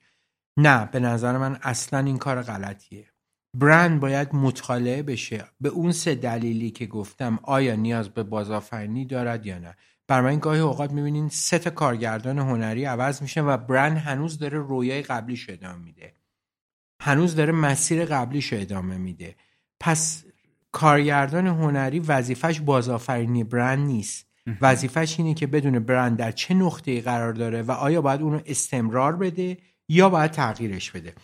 نه 0.56 0.86
به 0.86 1.00
نظر 1.00 1.38
من 1.38 1.58
اصلا 1.62 1.98
این 1.98 2.18
کار 2.18 2.42
غلطیه. 2.42 3.06
برند 3.56 4.00
باید 4.00 4.34
مطالعه 4.34 5.02
بشه. 5.02 5.44
به 5.60 5.68
اون 5.68 5.92
سه 5.92 6.14
دلیلی 6.14 6.70
که 6.70 6.86
گفتم 6.86 7.38
آیا 7.42 7.76
نیاز 7.76 8.08
به 8.08 8.22
بازآفرینی 8.22 9.04
دارد 9.04 9.46
یا 9.46 9.58
نه. 9.58 9.76
بر 10.08 10.20
من 10.20 10.38
گاهی 10.38 10.60
اوقات 10.60 10.92
می‌بینین 10.92 11.28
سه 11.28 11.58
تا 11.58 11.70
کارگردان 11.70 12.38
هنری 12.38 12.84
عوض 12.84 13.22
میشه 13.22 13.42
و 13.42 13.56
برند 13.56 13.96
هنوز 13.96 14.38
داره 14.38 14.58
رویای 14.58 15.02
قبلیش 15.02 15.50
ادامه 15.50 15.84
میده. 15.84 16.14
هنوز 17.00 17.36
داره 17.36 17.52
مسیر 17.52 18.04
قبلیش 18.04 18.52
ادامه 18.52 18.98
میده. 18.98 19.36
پس 19.80 20.24
کارگردان 20.78 21.46
هنری 21.46 22.00
وظیفش 22.00 22.60
بازآفرینی 22.60 23.44
برند 23.44 23.86
نیست. 23.86 24.26
وظیفش 24.60 25.18
اینه 25.18 25.34
که 25.34 25.46
بدون 25.46 25.78
برند 25.78 26.16
در 26.16 26.32
چه 26.32 26.54
نقطه 26.54 27.00
قرار 27.00 27.32
داره 27.32 27.62
و 27.62 27.70
آیا 27.70 28.00
باید 28.00 28.22
اونو 28.22 28.40
استمرار 28.46 29.16
بده 29.16 29.58
یا 29.88 30.08
باید 30.08 30.30
تغییرش 30.30 30.90
بده. 30.90 31.14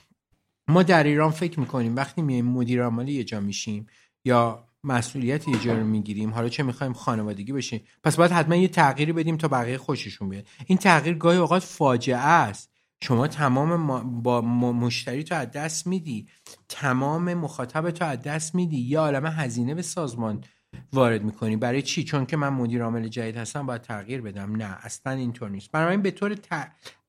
ما 0.69 0.83
در 0.83 1.05
ایران 1.05 1.31
فکر 1.31 1.61
می‌کنیم 1.61 1.97
وقتی 1.97 2.23
میایم 2.23 2.45
مدیر 2.45 2.83
عامل 2.83 3.09
یه 3.09 3.25
جا 3.25 3.41
میشیم 3.41 3.87
یا 4.25 4.65
مسئولیت 4.85 5.49
یه 5.49 5.59
جا 5.59 5.75
رو 5.75 5.85
می‌گیریم 5.85 6.31
حالا 6.31 6.49
چه 6.49 6.63
می‌خوایم 6.63 6.93
خانوادگی 6.93 7.53
بشیم 7.53 7.81
پس 8.05 8.17
باید 8.17 8.31
حتما 8.31 8.57
یه 8.57 8.69
تغییری 8.69 9.13
بدیم 9.13 9.37
تا 9.37 9.49
بقیه 9.49 9.79
خوششون 9.79 10.29
بیاد. 10.29 10.47
این 10.67 10.79
تغییر 10.79 11.15
گاهی 11.15 11.39
اوقات 11.39 11.63
فاجعه 11.63 12.17
است. 12.17 12.74
شما 13.03 13.29
تمام 13.29 14.23
با 14.23 14.41
مشتری 14.41 15.25
تو 15.25 15.35
از 15.35 15.51
دست 15.51 15.87
میدی. 15.87 16.29
تمام 16.69 17.35
مخاطب 17.35 17.91
تو 17.91 18.05
از 18.05 18.23
دست 18.23 18.55
میدی. 18.55 18.79
یا 18.79 19.01
عالم 19.01 19.27
هزینه 19.27 19.75
به 19.75 19.83
سازمان 19.83 20.45
وارد 20.93 21.25
می‌کنی. 21.25 21.57
برای 21.57 21.83
چی؟ 21.83 22.05
چون 22.05 22.27
که 22.27 22.37
من 22.37 22.49
مدیر 22.49 22.83
عامل 22.83 23.09
جدید 23.09 23.37
هستم 23.37 23.67
باید 23.67 23.83
تغییر 23.83 24.21
بدم. 24.21 24.57
نه 24.57 24.79
اصلا 24.83 25.13
اینطور 25.13 25.51
نیست. 25.51 25.71
برای 25.71 25.97
به 25.97 26.11
طور 26.11 26.37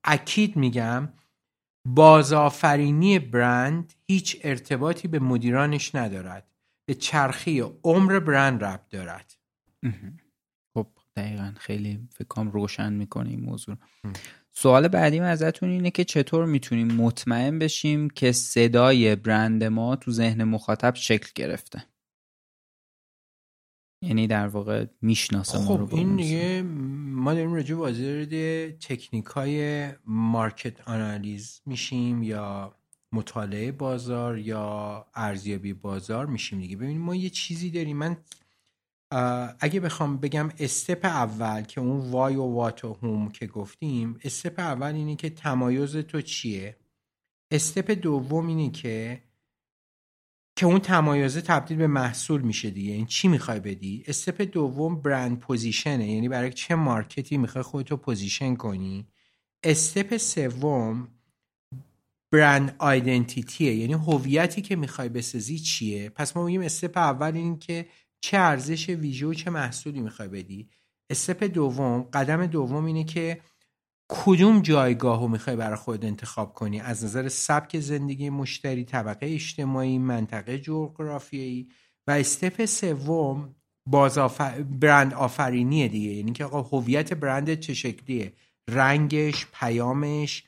اکید 0.03 0.55
میگم 0.55 1.09
بازآفرینی 1.87 3.19
برند 3.19 3.93
هیچ 4.07 4.37
ارتباطی 4.43 5.07
به 5.07 5.19
مدیرانش 5.19 5.95
ندارد. 5.95 6.51
به 6.85 6.93
چرخی 6.93 7.59
عمر 7.83 8.19
برند 8.19 8.63
ربط 8.63 8.89
دارد. 8.89 9.35
خب 10.73 10.87
دقیقا. 11.15 11.53
خیلی 11.59 12.07
فکرم 12.11 12.51
روشن 12.51 12.93
می‌کنه 12.93 13.29
این 13.29 13.41
موضوع 13.41 13.75
سوال 14.51 14.87
بعدیم 14.87 15.23
ازتون 15.23 15.69
اینه 15.69 15.91
که 15.91 16.03
چطور 16.03 16.45
می‌تونیم 16.45 16.87
مطمئن 16.87 17.59
بشیم 17.59 18.09
که 18.09 18.31
صدای 18.31 19.15
برند 19.15 19.63
ما 19.63 19.95
تو 19.95 20.11
ذهن 20.11 20.43
مخاطب 20.43 20.95
شکل 20.95 21.29
گرفته؟ 21.35 21.83
یعنی 24.01 24.27
در 24.27 24.47
واقع 24.47 24.85
می‌شناسه 25.01 25.57
خب 25.57 25.71
ما 25.71 25.75
رو 25.75 25.95
این 25.95 26.15
دیگه 26.15 26.61
ما 26.61 27.33
داریم 27.33 27.53
راجع 27.53 27.75
به 28.25 28.77
تکنیک 28.81 29.25
های 29.25 29.87
مارکت 30.05 30.87
آنالیز 30.87 31.61
میشیم 31.65 32.23
یا 32.23 32.75
مطالعه 33.11 33.71
بازار 33.71 34.37
یا 34.37 35.05
ارزیابی 35.15 35.73
بازار 35.73 36.25
میشیم 36.25 36.59
دیگه. 36.59 36.77
ببینیم 36.77 37.01
ما 37.01 37.15
یه 37.15 37.29
چیزی 37.29 37.71
داریم. 37.71 37.97
من 37.97 38.17
اگه 39.59 39.79
بخوام 39.79 40.17
بگم 40.17 40.49
step 40.59 41.05
اول 41.05 41.61
که 41.61 41.81
اون 41.81 42.11
why 42.11 42.35
و 42.35 42.43
what 42.43 42.85
و 42.85 42.93
how 42.93 43.20
م 43.20 43.29
که 43.29 43.47
گفتیم 43.47 44.19
step 44.23 44.59
اول 44.59 44.93
اینه 44.93 45.15
که 45.15 45.29
تمایز 45.29 45.97
تو 45.97 46.21
چیه؟ 46.21 46.77
step 47.51 47.91
دوم 47.91 48.47
اینه 48.47 48.71
که 48.71 49.21
که 50.57 50.65
اون 50.65 50.79
تمایزه 50.79 51.41
تبدیل 51.41 51.77
به 51.77 51.87
محصول 51.87 52.41
میشه 52.41 52.69
دیگه. 52.69 52.93
این 52.93 53.05
چی 53.05 53.27
می‌خوای 53.27 53.59
بدی؟ 53.59 54.03
step 54.07 54.41
دوم 54.41 55.01
brand 55.01 55.39
position 55.39 56.03
ه 56.03 56.11
یعنی 56.11 56.29
برای 56.29 56.53
چه 56.53 56.75
market 56.75 57.28
ی 57.28 57.37
می‌خوای 57.37 57.63
خودتو 57.63 57.97
position 57.97 58.55
کنی؟ 58.55 59.07
step 59.63 60.17
سوم 60.17 61.07
brand 62.31 62.75
identity 62.77 63.64
ه 63.64 63.75
یعنی 63.75 63.93
هویتی 63.93 64.61
که 64.61 64.75
می‌خوای 64.75 65.09
بسازی 65.09 65.59
چیه؟ 65.59 66.09
پس 66.09 66.37
ما 66.37 66.45
میگیم 66.45 66.61
step 66.61 66.97
اول 66.97 67.35
این 67.35 67.59
که 67.59 67.85
چه 68.21 68.37
ارزش 68.37 68.89
ویژه 68.89 69.27
و 69.27 69.33
چه 69.33 69.49
محصولی 69.49 70.01
می‌خوای 70.01 70.27
بدی. 70.29 70.69
استپ 71.09 71.43
دوم 71.43 72.01
قدم 72.01 72.45
دوم 72.45 72.85
اینه 72.85 73.03
که 73.03 73.41
کدوم 74.09 74.61
جایگاه 74.61 75.21
رو 75.21 75.27
می‌خوای 75.27 75.55
برای 75.55 75.75
خود 75.75 76.05
انتخاب 76.05 76.53
کنی؟ 76.53 76.79
از 76.79 77.05
نظر 77.05 77.29
سبک 77.29 77.79
زندگی 77.79 78.29
مشتری 78.29 78.83
طبقه 78.85 79.25
اجتماعی 79.25 79.97
منطقه 79.97 80.59
جغرافیایی. 80.59 81.69
و 82.07 82.11
استپ 82.11 82.65
سوم 82.65 83.55
باز 83.89 84.17
برند 84.79 85.13
آفرینیه 85.13 85.87
دیگه. 85.87 86.09
یعنی 86.09 86.31
که 86.31 86.45
آقا 86.45 86.61
هویت 86.61 87.13
برند 87.13 87.53
چه 87.59 87.73
شکلیه؟ 87.73 88.33
رنگش 88.69 89.47
پیامش 89.53 90.43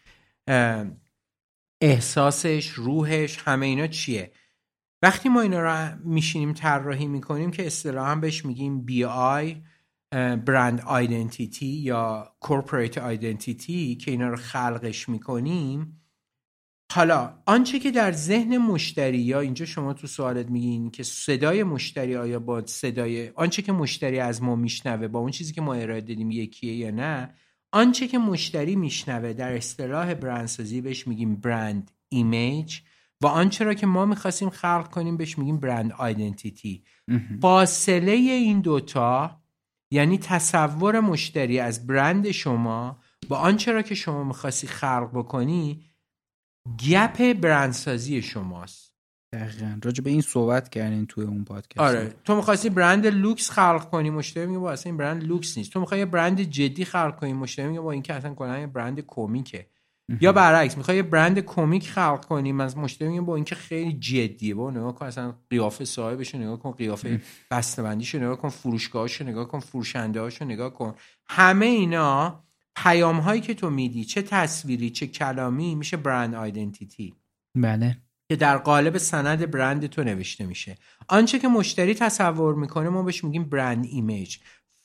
احساسش 1.81 2.67
روحش 2.69 3.37
همه 3.37 3.65
اینا 3.65 3.87
چیه؟ 3.87 4.31
وقتی 5.01 5.29
ما 5.29 5.41
اینا 5.41 5.59
رو 5.59 5.97
میشینیم 6.03 6.53
طراحی 6.53 7.07
می‌کنیم 7.07 7.51
که 7.51 7.67
اصطلاحا 7.67 8.15
بهش 8.15 8.45
میگیم 8.45 8.85
BI 8.85 9.03
brand 9.03 10.81
identity 10.81 11.65
یا 11.65 12.35
corporate 12.39 12.97
identity 12.97 13.95
که 13.95 14.11
اینا 14.11 14.29
رو 14.29 14.35
خلقش 14.35 15.09
می‌کنیم. 15.09 16.01
حالا 16.91 17.33
آنچه 17.45 17.79
که 17.79 17.91
در 17.91 18.11
ذهن 18.11 18.57
مشتری 18.57 19.17
یا 19.17 19.39
اینجا 19.39 19.65
شما 19.65 19.93
تو 19.93 20.07
سوالت 20.07 20.49
میگین 20.49 20.91
که 20.91 21.03
صدای 21.03 21.63
مشتری 21.63 22.15
آیا 22.15 22.39
با 22.39 22.65
صدای 22.65 23.29
آنچه 23.29 23.61
که 23.61 23.71
مشتری 23.71 24.19
از 24.19 24.43
ما 24.43 24.55
میشنوه 24.55 25.07
با 25.07 25.19
اون 25.19 25.31
چیزی 25.31 25.53
که 25.53 25.61
ما 25.61 25.73
ارائه 25.73 26.01
دادیم 26.01 26.31
یکیه 26.31 26.75
یا 26.75 26.91
نه 26.91 27.33
آنچه 27.71 28.07
که 28.07 28.17
مشتری 28.17 28.75
میشنوه 28.75 29.33
در 29.33 29.55
اصطلاح 29.55 30.13
برندسازی 30.13 30.81
بهش 30.81 31.07
میگیم 31.07 31.35
brand 31.35 31.91
image 32.09 32.79
و 33.21 33.27
آنچه 33.27 33.65
را 33.65 33.73
که 33.73 33.87
ما 33.87 34.05
می‌خواستیم 34.05 34.49
خلق 34.49 34.89
کنیم 34.89 35.17
بهش 35.17 35.37
میگیم 35.37 35.59
brand 35.59 35.91
identity 35.91 36.83
فاصله 37.41 38.11
این 38.11 38.61
دوتا 38.61 39.41
یعنی 39.91 40.17
تصور 40.17 40.99
مشتری 40.99 41.59
از 41.59 41.87
برند 41.87 42.31
شما 42.31 42.99
با 43.29 43.37
آنچه 43.37 43.71
را 43.71 43.81
که 43.81 43.95
شما 43.95 44.23
می‌خواستی 44.23 44.67
خلق 44.67 45.09
بکنی 45.13 45.83
gap 46.89 47.33
برندسازی 47.33 48.21
شماست. 48.21 48.93
دقیقا. 49.33 49.79
راجع 49.83 50.03
به 50.03 50.09
این 50.09 50.21
صحبت 50.21 50.69
کردین 50.69 51.05
توی 51.05 51.25
اون 51.25 51.43
پادکست. 51.43 51.79
آره. 51.79 52.15
تو 52.23 52.35
می‌خواستی 52.35 52.69
برند 52.69 53.07
لوکس 53.07 53.49
خلق 53.49 53.89
کنی 53.89 54.09
مشتری 54.09 54.45
میگه 54.45 54.59
با 54.59 54.71
اصلا 54.71 54.89
این 54.89 54.97
برند 54.97 55.23
لوکس 55.23 55.57
نیست. 55.57 55.71
تو 55.73 55.79
می‌خوای 55.79 56.05
برند 56.05 56.41
جدی 56.41 56.85
خلق 56.85 57.19
کنی 57.19 57.33
مشتری 57.33 57.67
میگه 57.67 57.79
با 57.79 57.91
این 57.91 58.01
که 58.01 58.13
اصلا 58.13 58.33
کلا 58.33 58.67
برند 58.67 58.99
کمیکه 59.07 59.67
یا 60.21 60.31
برعکس 60.31 60.77
می‌خوای 60.77 60.97
یه 60.97 61.03
برند 61.03 61.39
کمیک 61.39 61.89
خلق 61.89 62.25
کنی 62.25 62.51
من 62.51 62.73
مشتری 62.77 63.19
با 63.19 63.35
اینکه 63.35 63.55
خیلی 63.55 63.93
جدیه 63.93 64.55
با 64.55 64.71
نگاه 64.71 64.95
کن 64.95 65.05
اصلا 65.05 65.35
قیافه 65.49 65.85
صاحبش 65.85 66.35
نگاه 66.35 66.59
کن 66.59 66.71
قیافه 66.71 67.21
بسته‌بندیشو 67.51 68.17
نگاه 68.17 68.37
کن 68.37 68.49
فروشگاهاشو 68.49 69.23
نگاه 69.23 69.47
کن 69.47 69.59
فروشنده‌هاشو 69.59 70.45
نگاه 70.45 70.73
کن. 70.73 70.95
همه 71.29 71.65
اینا 71.65 72.43
پیام 72.75 73.19
هایی 73.19 73.41
که 73.41 73.53
تو 73.53 73.69
میدی 73.69 74.05
چه 74.05 74.21
تصویری 74.21 74.89
چه 74.89 75.07
کلامی 75.07 75.75
میشه 75.75 75.97
برند 75.97 76.35
آیدنتیتی. 76.35 77.15
بله. 77.55 77.97
که 78.29 78.35
در 78.35 78.57
قالب 78.57 78.97
سند 78.97 79.51
برند 79.51 79.87
تو 79.87 80.03
نوشته 80.03 80.45
میشه. 80.45 80.77
آنچه 81.07 81.39
که 81.39 81.47
مشتری 81.47 81.93
تصور 81.93 82.55
می‌کنه 82.55 82.89
ما 82.89 83.03
بهش 83.03 83.23
میگیم 83.23 83.43
برند 83.43 83.85
ایمیج. 83.85 84.37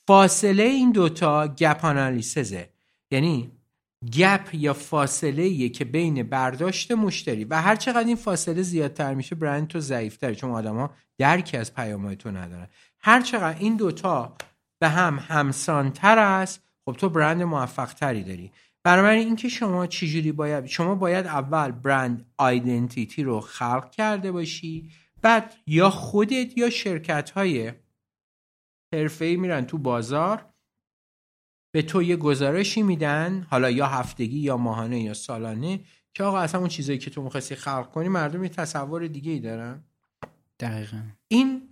فاصله 0.07 0.62
این 0.62 0.93
دوتا 0.93 1.49
گپ 1.49 1.85
آنالیسزه. 1.85 2.68
یعنی 3.11 3.53
گپ 4.07 4.55
یا 4.55 4.74
فاصله 4.74 5.68
که 5.68 5.84
بین 5.84 6.22
برداشت 6.22 6.92
مشتری 6.92 7.44
و 7.44 7.62
هر 7.62 7.76
چقدر 7.76 8.07
این 8.07 8.16
فاصله 8.16 8.62
زیادتر 8.62 9.14
میشه 9.14 9.34
برند 9.34 9.68
تو 9.68 9.80
ضعیفتره. 9.80 10.34
چون 10.34 10.50
آدما 10.50 10.90
درکی 11.18 11.57
از 11.57 11.74
پیام 11.74 12.14
تو 12.14 12.30
ندارن. 12.30 12.68
هر 12.98 13.20
چقدر 13.20 13.59
این 13.59 13.76
دوتا 13.76 14.36
به 14.78 14.88
هم 14.88 15.18
همسانتر 15.28 16.18
است 16.18 16.62
خب 16.84 16.92
تو 16.92 17.09
برند 17.09 17.42
موفق 17.42 17.92
تری 17.92 18.24
داری. 18.24 18.53
بنابراین 18.84 19.26
اینکه 19.26 19.48
شما 19.48 19.86
چجوری 19.86 20.32
باید 20.32 20.66
شما 20.66 20.94
باید 20.94 21.26
اول 21.26 21.70
برند 21.70 22.26
آیدنتیتی 22.36 23.22
رو 23.22 23.40
خلق 23.40 23.90
کرده 23.90 24.32
باشی 24.32 24.90
بعد 25.22 25.55
یا 25.66 25.90
خودت 25.90 26.59
یا 26.59 26.70
شرکت 26.70 27.30
های 27.30 27.72
حرفه‌ای 28.94 29.36
میرن 29.36 29.64
تو 29.64 29.78
بازار 29.78 30.51
به 31.75 31.83
تو 31.83 32.03
یه 32.03 32.16
گزارشی 32.16 32.83
میدن 32.83 33.47
حالا 33.51 33.70
یا 33.70 33.87
هفتگی 33.87 34.39
یا 34.39 34.57
ماهانه 34.57 35.01
یا 35.01 35.14
سالانه 35.14 35.81
که 36.14 36.25
آقا 36.25 36.39
اصلا 36.39 36.61
اون 36.61 36.68
چیزایی 36.68 36.99
که 36.99 37.11
تو 37.11 37.23
می‌خواستی 37.23 37.55
خلق 37.55 37.91
کنی 37.91 38.09
مردم 38.09 38.43
یه 38.43 38.49
تصور 38.49 39.07
دیگه 39.07 39.33
ای 39.33 39.41
دارن. 39.41 39.85
دقیقا. 40.61 41.03
این 41.29 41.68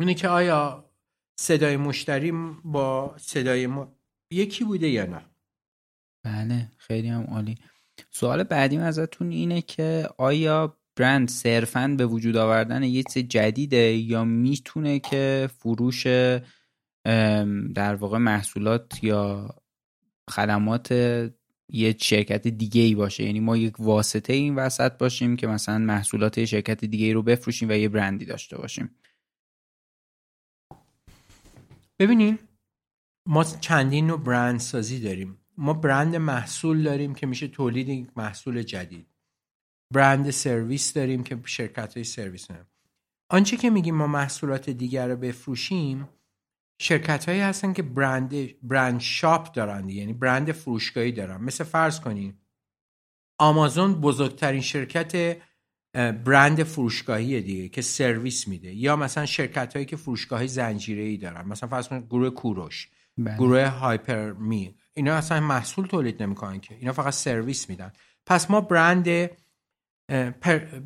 اینه 0.00 0.14
که 0.14 0.28
آیا 0.28 0.90
صدای 1.40 1.76
مشتری 1.76 2.32
با 2.64 3.14
صدای 3.18 3.66
ما 3.66 3.96
یکی 4.30 4.64
بوده 4.64 4.88
یا 4.88 5.06
نه؟ 5.06 5.24
بله 6.24 6.68
خیلی 6.76 7.08
هم 7.08 7.22
عالی. 7.22 7.54
سوال 8.10 8.42
بعدیم 8.42 8.80
ازتون 8.80 9.30
اینه 9.30 9.62
که 9.62 10.08
آیا 10.18 10.78
برند 10.96 11.28
صرفا 11.28 11.94
به 11.98 12.06
وجود 12.06 12.36
آوردن 12.36 12.82
یه 12.82 13.02
چیز 13.02 13.28
جدیده 13.28 13.92
یا 13.92 14.24
می‌تونه 14.24 14.98
که 14.98 15.50
فروش 15.58 16.06
در 17.74 17.94
واقع 17.94 18.18
محصولات 18.18 19.04
یا 19.04 19.48
خدمات 20.30 20.92
یه 21.68 21.96
شرکت 22.00 22.48
دیگه 22.48 22.80
ای 22.80 22.94
باشه. 22.94 23.24
یعنی 23.24 23.40
ما 23.40 23.56
یک 23.56 23.80
واسطه 23.80 24.32
این 24.32 24.54
وسط 24.54 24.98
باشیم 24.98 25.36
که 25.36 25.46
مثلا 25.46 25.78
محصولات 25.78 26.44
شرکت 26.44 26.84
دیگه 26.84 27.06
ای 27.06 27.12
رو 27.12 27.22
بفروشیم 27.22 27.68
و 27.68 27.72
یه 27.72 27.88
برندی 27.88 28.24
داشته 28.24 28.58
باشیم. 28.58 28.90
ببینین 31.98 32.38
ما 33.26 33.44
چندین 33.44 34.06
نوع 34.06 34.20
برند 34.20 34.60
سازی 34.60 35.00
داریم. 35.00 35.38
ما 35.56 35.72
برند 35.72 36.16
محصول 36.16 36.82
داریم 36.82 37.14
که 37.14 37.26
میشه 37.26 37.48
تولید 37.48 37.88
یک 37.88 38.08
محصول 38.16 38.62
جدید. 38.62 39.06
برند 39.94 40.30
سرویس 40.30 40.92
داریم 40.92 41.22
که 41.22 41.40
شرکت 41.44 41.94
های 41.94 42.04
سرویس 42.04 42.46
داریم 42.46 42.66
آنچه 43.30 43.56
که 43.56 43.70
میگیم 43.70 43.94
ما 43.94 44.06
محصولات 44.06 44.70
دیگر 44.70 45.08
رو 45.08 45.16
بفروشیم 45.16 46.08
شرکت 46.80 47.28
هایی 47.28 47.40
هستن 47.40 47.72
که 47.72 47.82
برند 47.82 48.34
برند 48.62 49.00
شاپ 49.00 49.52
دارن 49.52 49.88
یعنی 49.88 50.12
برند 50.12 50.52
فروشگاهی 50.52 51.12
دارن. 51.12 51.36
مثل 51.40 51.64
فرض 51.64 52.00
کنین 52.00 52.34
آمازون 53.38 53.94
بزرگترین 53.94 54.60
شرکت 54.60 55.36
برند 55.94 56.62
فروشگاهی 56.62 57.40
دیگه 57.40 57.68
که 57.68 57.82
سرویس 57.82 58.48
میده. 58.48 58.74
یا 58.74 58.96
مثلا 58.96 59.26
شرکت 59.26 59.74
هایی 59.74 59.86
که 59.86 59.96
فروشگاه 59.96 60.46
زنجیره 60.46 61.02
ای 61.02 61.16
دارن. 61.16 61.48
مثلا 61.48 61.68
فرض 61.68 61.88
کنید 61.88 62.06
گروه 62.06 62.30
کوروش 62.30 62.88
بله. 63.18 63.36
گروه 63.36 63.66
هایپر 63.66 64.32
می. 64.32 64.74
اینا 64.94 65.14
اصلا 65.14 65.40
محصول 65.40 65.86
تولید 65.86 66.22
نمی‌کنن 66.22 66.60
که. 66.60 66.74
اینا 66.74 66.92
فقط 66.92 67.12
سرویس 67.12 67.70
میدن. 67.70 67.92
پس 68.26 68.50
ما 68.50 68.60
برند 68.60 69.30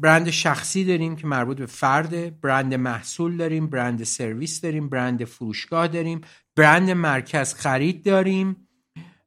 برند 0.00 0.30
شخصی 0.30 0.84
داریم 0.84 1.16
که 1.16 1.26
مربوط 1.26 1.58
به 1.58 1.66
فرد 1.66 2.40
برند 2.40 2.74
محصول 2.74 3.36
داریم 3.36 3.66
برند 3.66 4.04
سرویس 4.04 4.60
داریم 4.60 4.88
برند 4.88 5.24
فروشگاه 5.24 5.88
داریم 5.88 6.20
برند 6.56 6.90
مرکز 6.90 7.54
خرید 7.54 8.04
داریم 8.04 8.68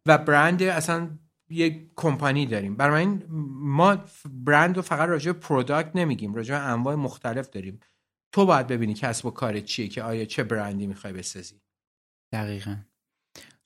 و 0.06 0.18
برند 0.18 0.64
اصلا 0.64 1.10
یک 1.50 1.90
کمپانی 1.96 2.46
داریم. 2.46 2.76
برای 2.76 3.00
این 3.00 3.24
ما 3.60 3.98
برند 4.30 4.76
رو 4.76 4.82
فقط 4.82 5.10
راجع 5.10 5.32
به 5.32 5.40
product 5.40 5.96
نمیگیم 5.96 6.34
راجع 6.34 6.56
به 6.56 6.62
انواع 6.62 6.96
مختلف 6.96 7.50
داریم. 7.50 7.80
تو 8.32 8.46
باید 8.46 8.68
ببینی 8.68 8.94
کسب 8.94 9.26
و 9.26 9.32
کارت 9.32 9.66
چیه 9.66 9.88
که 9.88 10.04
آیا 10.04 10.26
چه 10.26 10.44
برندی 10.44 10.88
می‌خوای 10.88 11.14
بسازی. 11.14 11.62
دقیقا. 12.34 12.76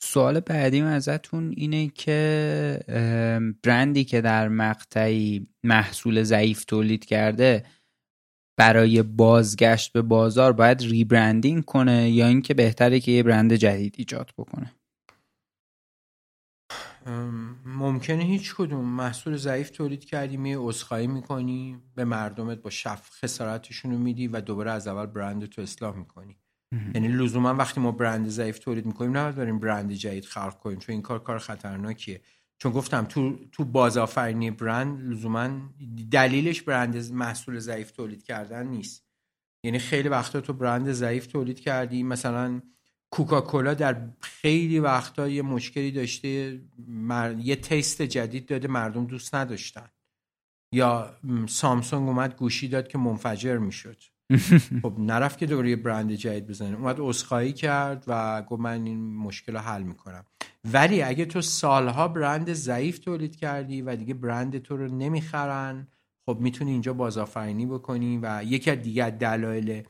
سوال 0.01 0.39
بعدیم 0.39 0.85
ازتون 0.85 1.53
اینه 1.57 1.87
که 1.87 3.53
برندی 3.63 4.03
که 4.03 4.21
در 4.21 4.47
مقطعی 4.47 5.47
محصول 5.63 6.23
ضعیف 6.23 6.65
تولید 6.65 7.05
کرده 7.05 7.65
برای 8.57 9.03
بازگشت 9.03 9.93
به 9.93 10.01
بازار 10.01 10.53
باید 10.53 10.81
ریبرندینگ 10.81 11.65
کنه 11.65 12.09
یا 12.09 12.27
اینکه 12.27 12.53
بهتره 12.53 12.99
که 12.99 13.11
یه 13.11 13.23
برند 13.23 13.53
جدید 13.53 13.95
ایجاد 13.97 14.31
بکنه؟ 14.37 14.73
ممکنه 17.65 18.23
هیچ 18.23 18.55
کدوم. 18.55 18.85
محصول 18.85 19.37
ضعیف 19.37 19.69
تولید 19.69 20.05
کردی 20.05 20.37
می 20.37 20.53
عذرخواهی 20.53 21.07
می‌کنی 21.07 21.81
به 21.95 22.05
مردمت 22.05 22.57
با 22.57 22.69
شف 22.69 23.09
خسارتشون 23.11 23.91
رو 23.91 23.97
میدی 23.97 24.27
و 24.27 24.41
دوباره 24.41 24.71
از 24.71 24.87
اول 24.87 25.05
برند 25.05 25.45
تو 25.45 25.61
اصلاح 25.61 25.95
می‌کنی. 25.95 26.37
یعنی 26.71 27.07
لزوما 27.07 27.55
وقتی 27.55 27.81
ما 27.81 27.91
برند 27.91 28.27
ضعیف 28.27 28.59
تولید 28.59 28.85
می‌کنیم 28.85 29.17
نه 29.17 29.31
داریم 29.31 29.59
برند 29.59 29.91
جدید 29.91 30.25
خلق 30.25 30.59
کنیم 30.59 30.79
چون 30.79 30.93
این 30.93 31.01
کار 31.01 31.23
کار 31.23 31.39
خطرناکیه. 31.39 32.21
چون 32.57 32.71
گفتم 32.71 33.05
تو 33.05 33.37
تو 33.51 33.65
بازآفرینی 33.65 34.51
برند 34.51 35.11
لزوما 35.11 35.49
دلیلش 36.11 36.61
برند 36.61 37.11
محصول 37.11 37.59
ضعیف 37.59 37.91
تولید 37.91 38.23
کردن 38.23 38.67
نیست. 38.67 39.05
یعنی 39.63 39.79
خیلی 39.79 40.09
وقتا 40.09 40.41
تو 40.41 40.53
برند 40.53 40.91
ضعیف 40.91 41.27
تولید 41.27 41.59
کردی 41.59 42.03
مثلا 42.03 42.61
کوکاکولا 43.11 43.73
در 43.73 44.09
خیلی 44.19 44.79
وقتا 44.79 45.27
یه 45.27 45.41
مشکلی 45.41 45.91
داشته 45.91 46.61
یه 47.39 47.55
تیست 47.55 48.01
جدید 48.01 48.45
داده 48.45 48.67
مردم 48.67 49.05
دوست 49.05 49.35
نداشتن. 49.35 49.89
یا 50.73 51.17
سامسونگ 51.47 52.07
اومد 52.07 52.35
گوشی 52.35 52.67
داد 52.67 52.87
که 52.87 52.97
منفجر 52.97 53.57
می‌شد. 53.57 53.97
خب 54.83 54.93
نرفت 54.99 55.37
که 55.39 55.45
دوباره 55.45 55.69
یه 55.69 55.75
برند 55.75 56.11
جدید 56.11 56.47
بزنه. 56.47 56.77
اومد 56.77 57.01
اسخایی 57.01 57.53
کرد 57.53 58.03
و 58.07 58.41
گفت 58.41 58.61
من 58.61 58.85
این 58.85 59.15
مشکل 59.15 59.53
رو 59.53 59.59
حل 59.59 59.83
می‌کنم. 59.83 60.25
ولی 60.73 61.01
اگه 61.01 61.25
تو 61.25 61.41
سالها 61.41 62.07
برند 62.07 62.53
ضعیف 62.53 62.99
تولید 62.99 63.35
کردی 63.35 63.81
و 63.81 63.95
دیگه 63.95 64.13
برند 64.13 64.57
تو 64.57 64.77
رو 64.77 64.95
نمی‌خرن 64.95 65.87
خب 66.25 66.37
می‌تونی 66.39 66.71
اینجا 66.71 66.93
بازآفرینی 66.93 67.65
بکنی 67.65 68.19
و 68.21 68.41
یکی 68.43 68.71
از 68.71 68.77
دیگه 68.77 69.09
دلایل 69.09 69.83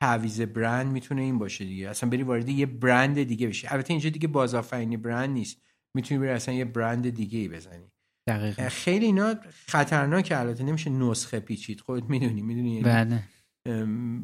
تعویض 0.00 0.40
برند 0.40 0.92
می‌تونه 0.92 1.22
این 1.22 1.38
باشه 1.38 1.64
دیگه. 1.64 1.88
اصلا 1.90 2.10
بری 2.10 2.22
وارد 2.22 2.48
یه 2.48 2.66
برند 2.66 3.22
دیگه 3.22 3.48
بشی. 3.48 3.66
البته 3.70 3.92
اینجا 3.92 4.10
دیگه 4.10 4.28
بازآفرینی 4.28 4.96
برند 4.96 5.30
نیست. 5.30 5.58
می‌تونی 5.94 6.20
بری 6.20 6.30
اصلا 6.30 6.54
یه 6.54 6.64
برند 6.64 7.10
دیگه 7.10 7.38
ای 7.38 7.48
بزنی. 7.48 7.92
دقیقا. 8.26 8.68
خیلی 8.68 9.06
اینا 9.06 9.34
خطرناکه. 9.66 10.38
البته 10.40 10.64
نمیشه 10.64 10.90
نسخه 10.90 11.40
پیچید. 11.40 11.80
خودت 11.80 12.10
می‌دونی 12.10 12.42
می‌دونی 12.42 12.82
بله. 12.82 13.22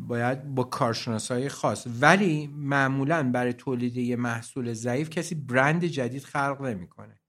باید 0.06 0.54
با 0.54 0.64
کارشناسای 0.64 1.48
خاص. 1.48 1.86
ولی 2.00 2.46
معمولا 2.46 3.30
برای 3.30 3.52
تولید 3.52 3.96
یه 3.96 4.16
محصول 4.16 4.72
ضعیف 4.72 5.10
کسی 5.10 5.34
برند 5.34 5.84
جدید 5.84 6.24
خلق 6.24 6.62
نمی‌کنه. 6.62 7.20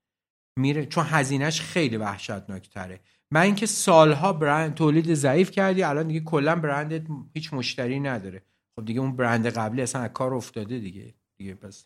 میره 0.59 0.86
چون 0.86 1.05
هزینهش 1.07 1.61
خیلی 1.61 1.97
وحشتناک 1.97 2.70
تره 2.70 2.99
من 3.32 3.41
اینکه 3.41 3.66
سالها 3.66 4.34
برند 4.34 4.74
تولید 4.74 5.14
ضعیف 5.14 5.51
کردی 5.51 5.84
الان 5.84 6.07
دیگه 6.07 6.20
کلا 6.20 6.55
برندت 6.55 7.07
هیچ 7.34 7.53
مشتری 7.53 7.99
نداره. 7.99 8.43
خب 8.76 8.86
دیگه 8.86 9.01
اون 9.01 9.16
برند 9.16 9.47
قبلی 9.47 9.82
اصلا 9.82 10.01
از 10.01 10.09
کار 10.14 10.34
افتاده 10.34 10.80
دیگه. 10.80 11.14
دیگه 11.38 11.53
پس 11.53 11.86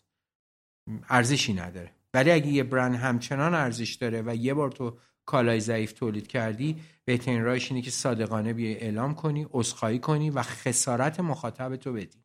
ارزشی 1.08 1.52
نداره. 1.52 1.90
ولی 2.14 2.30
اگه 2.30 2.46
یه 2.46 2.62
برند 2.62 2.94
همچنان 2.94 3.54
ارزش 3.54 3.94
داره 3.94 4.22
و 4.26 4.34
یه 4.34 4.54
بار 4.54 4.70
تو 4.70 4.98
کالای 5.28 5.60
ضعیف 5.60 5.92
تولید 5.92 6.26
کردی 6.26 6.76
بهترین 7.04 7.42
راهش 7.44 7.70
اینه 7.70 7.82
که 7.82 7.90
صادقانه 7.90 8.52
بیای 8.52 8.74
اعلام 8.74 9.14
کنی 9.14 9.46
عذرخواهی 9.52 9.98
کنی 9.98 10.30
و 10.30 10.42
خسارت 10.42 11.20
مخاطب 11.20 11.76
تو 11.76 11.92
بدی. 11.92 12.18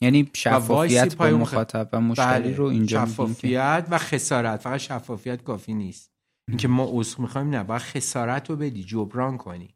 یعنی 0.00 0.30
شفافیت 0.32 1.16
با 1.16 1.26
مخاطب 1.26 1.88
و 1.92 2.00
مشتری 2.00 2.42
بله. 2.42 2.56
رو 2.56 2.64
اینجا 2.64 3.06
شفافیت 3.06 3.86
و 3.90 3.98
خسارت. 3.98 4.60
فقط 4.60 4.80
شفافیت 4.80 5.42
کافی 5.42 5.74
نیست. 5.74 6.10
اینکه 6.48 6.68
ما 6.68 6.88
عذر 6.90 7.20
می‌خوایم 7.20 7.50
نه 7.50 7.64
باید 7.64 7.82
خسارت 7.82 8.50
رو 8.50 8.56
بدی 8.56 8.84
جبران 8.84 9.36
کنی. 9.36 9.74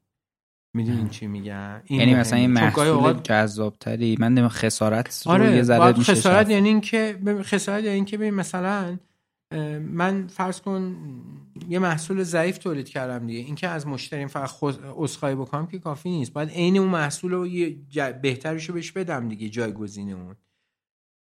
می‌دونین 0.76 1.08
چی 1.08 1.26
میگن 1.26 1.82
این 1.84 2.00
یعنی 2.00 2.14
مثلا 2.14 2.38
این 2.38 2.50
محصول 2.50 2.86
اوقات... 2.86 3.22
جذابتری 3.22 4.16
من 4.20 4.48
خسارت 4.48 5.22
آره 5.26 5.46
رو 5.46 5.56
یه 5.56 5.62
ذره 5.62 5.98
میشه 5.98 6.14
خسارت 6.14 6.50
یعنی 6.50 6.68
اینکه 6.68 7.18
خسارت 7.42 7.84
یعنی 7.84 7.94
اینکه 7.94 8.16
مثلا 8.18 8.98
من 9.78 10.26
فرض 10.26 10.60
کن 10.60 10.96
یه 11.68 11.78
محصول 11.78 12.22
ضعیف 12.22 12.58
تولید 12.58 12.88
کردم 12.88 13.26
دیگه. 13.26 13.38
اینکه 13.38 13.68
از 13.68 13.86
مشتریم 13.86 14.28
فقط 14.28 14.50
عذرخواهی 14.96 15.34
بکنم 15.34 15.66
که 15.66 15.78
کافی 15.78 16.10
نیست. 16.10 16.32
باید 16.32 16.48
عین 16.48 16.78
اون 16.78 16.88
محصول 16.88 17.32
رو 17.32 17.46
یه. 17.46 17.76
بهترش 18.22 18.68
رو 18.68 18.74
بهش 18.74 18.92
بدم 18.92 19.28
دیگه 19.28 19.48
جایگزین 19.48 20.12
اون. 20.12 20.36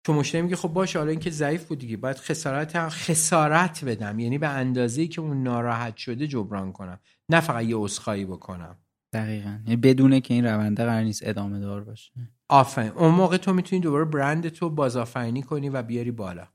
چون 0.06 0.16
مشتری 0.16 0.42
میگه 0.42 0.56
خب 0.56 0.70
باشه 0.70 1.00
حالا 1.00 1.12
اینکه 1.12 1.30
ضعیف 1.30 1.66
بود 1.66 1.80
دیگه. 1.80 1.98
باید 1.98 2.18
خسارت 2.18 2.76
هم 2.76 2.90
خسارت 2.90 3.86
بدم. 3.86 4.20
یعنی 4.20 4.38
به 4.38 4.48
اندازه‌ای 4.48 5.08
که 5.08 5.22
اون 5.22 5.44
ناراحت 5.44 5.98
شده 5.98 6.28
جبران 6.28 6.72
کنم. 6.72 7.00
نه 7.30 7.40
فقط 7.40 7.64
یه 7.64 7.76
عذرخواهی 7.76 8.26
بکنم. 8.26 8.78
دقیقا. 9.14 9.60
یعنی 9.66 9.76
بدونه 9.76 10.22
که 10.22 10.34
این 10.34 10.46
رونده 10.46 10.86
قرار 10.86 11.04
نیست 11.04 11.22
ادامه 11.26 11.60
دار 11.60 11.84
باشه. 11.84 12.12
آفرین. 12.50 12.92
اون 12.92 13.12
موقع 13.16 13.38
تو 13.38 13.54
می‌تونی 13.54 13.82
دوباره 13.82 14.06
برند 14.06 14.50
تو 14.50 14.70
بازآفرینی 14.70 15.44
کنی 15.44 15.70
و 15.70 15.84
بیاری 15.84 16.12
بالا. 16.12 16.48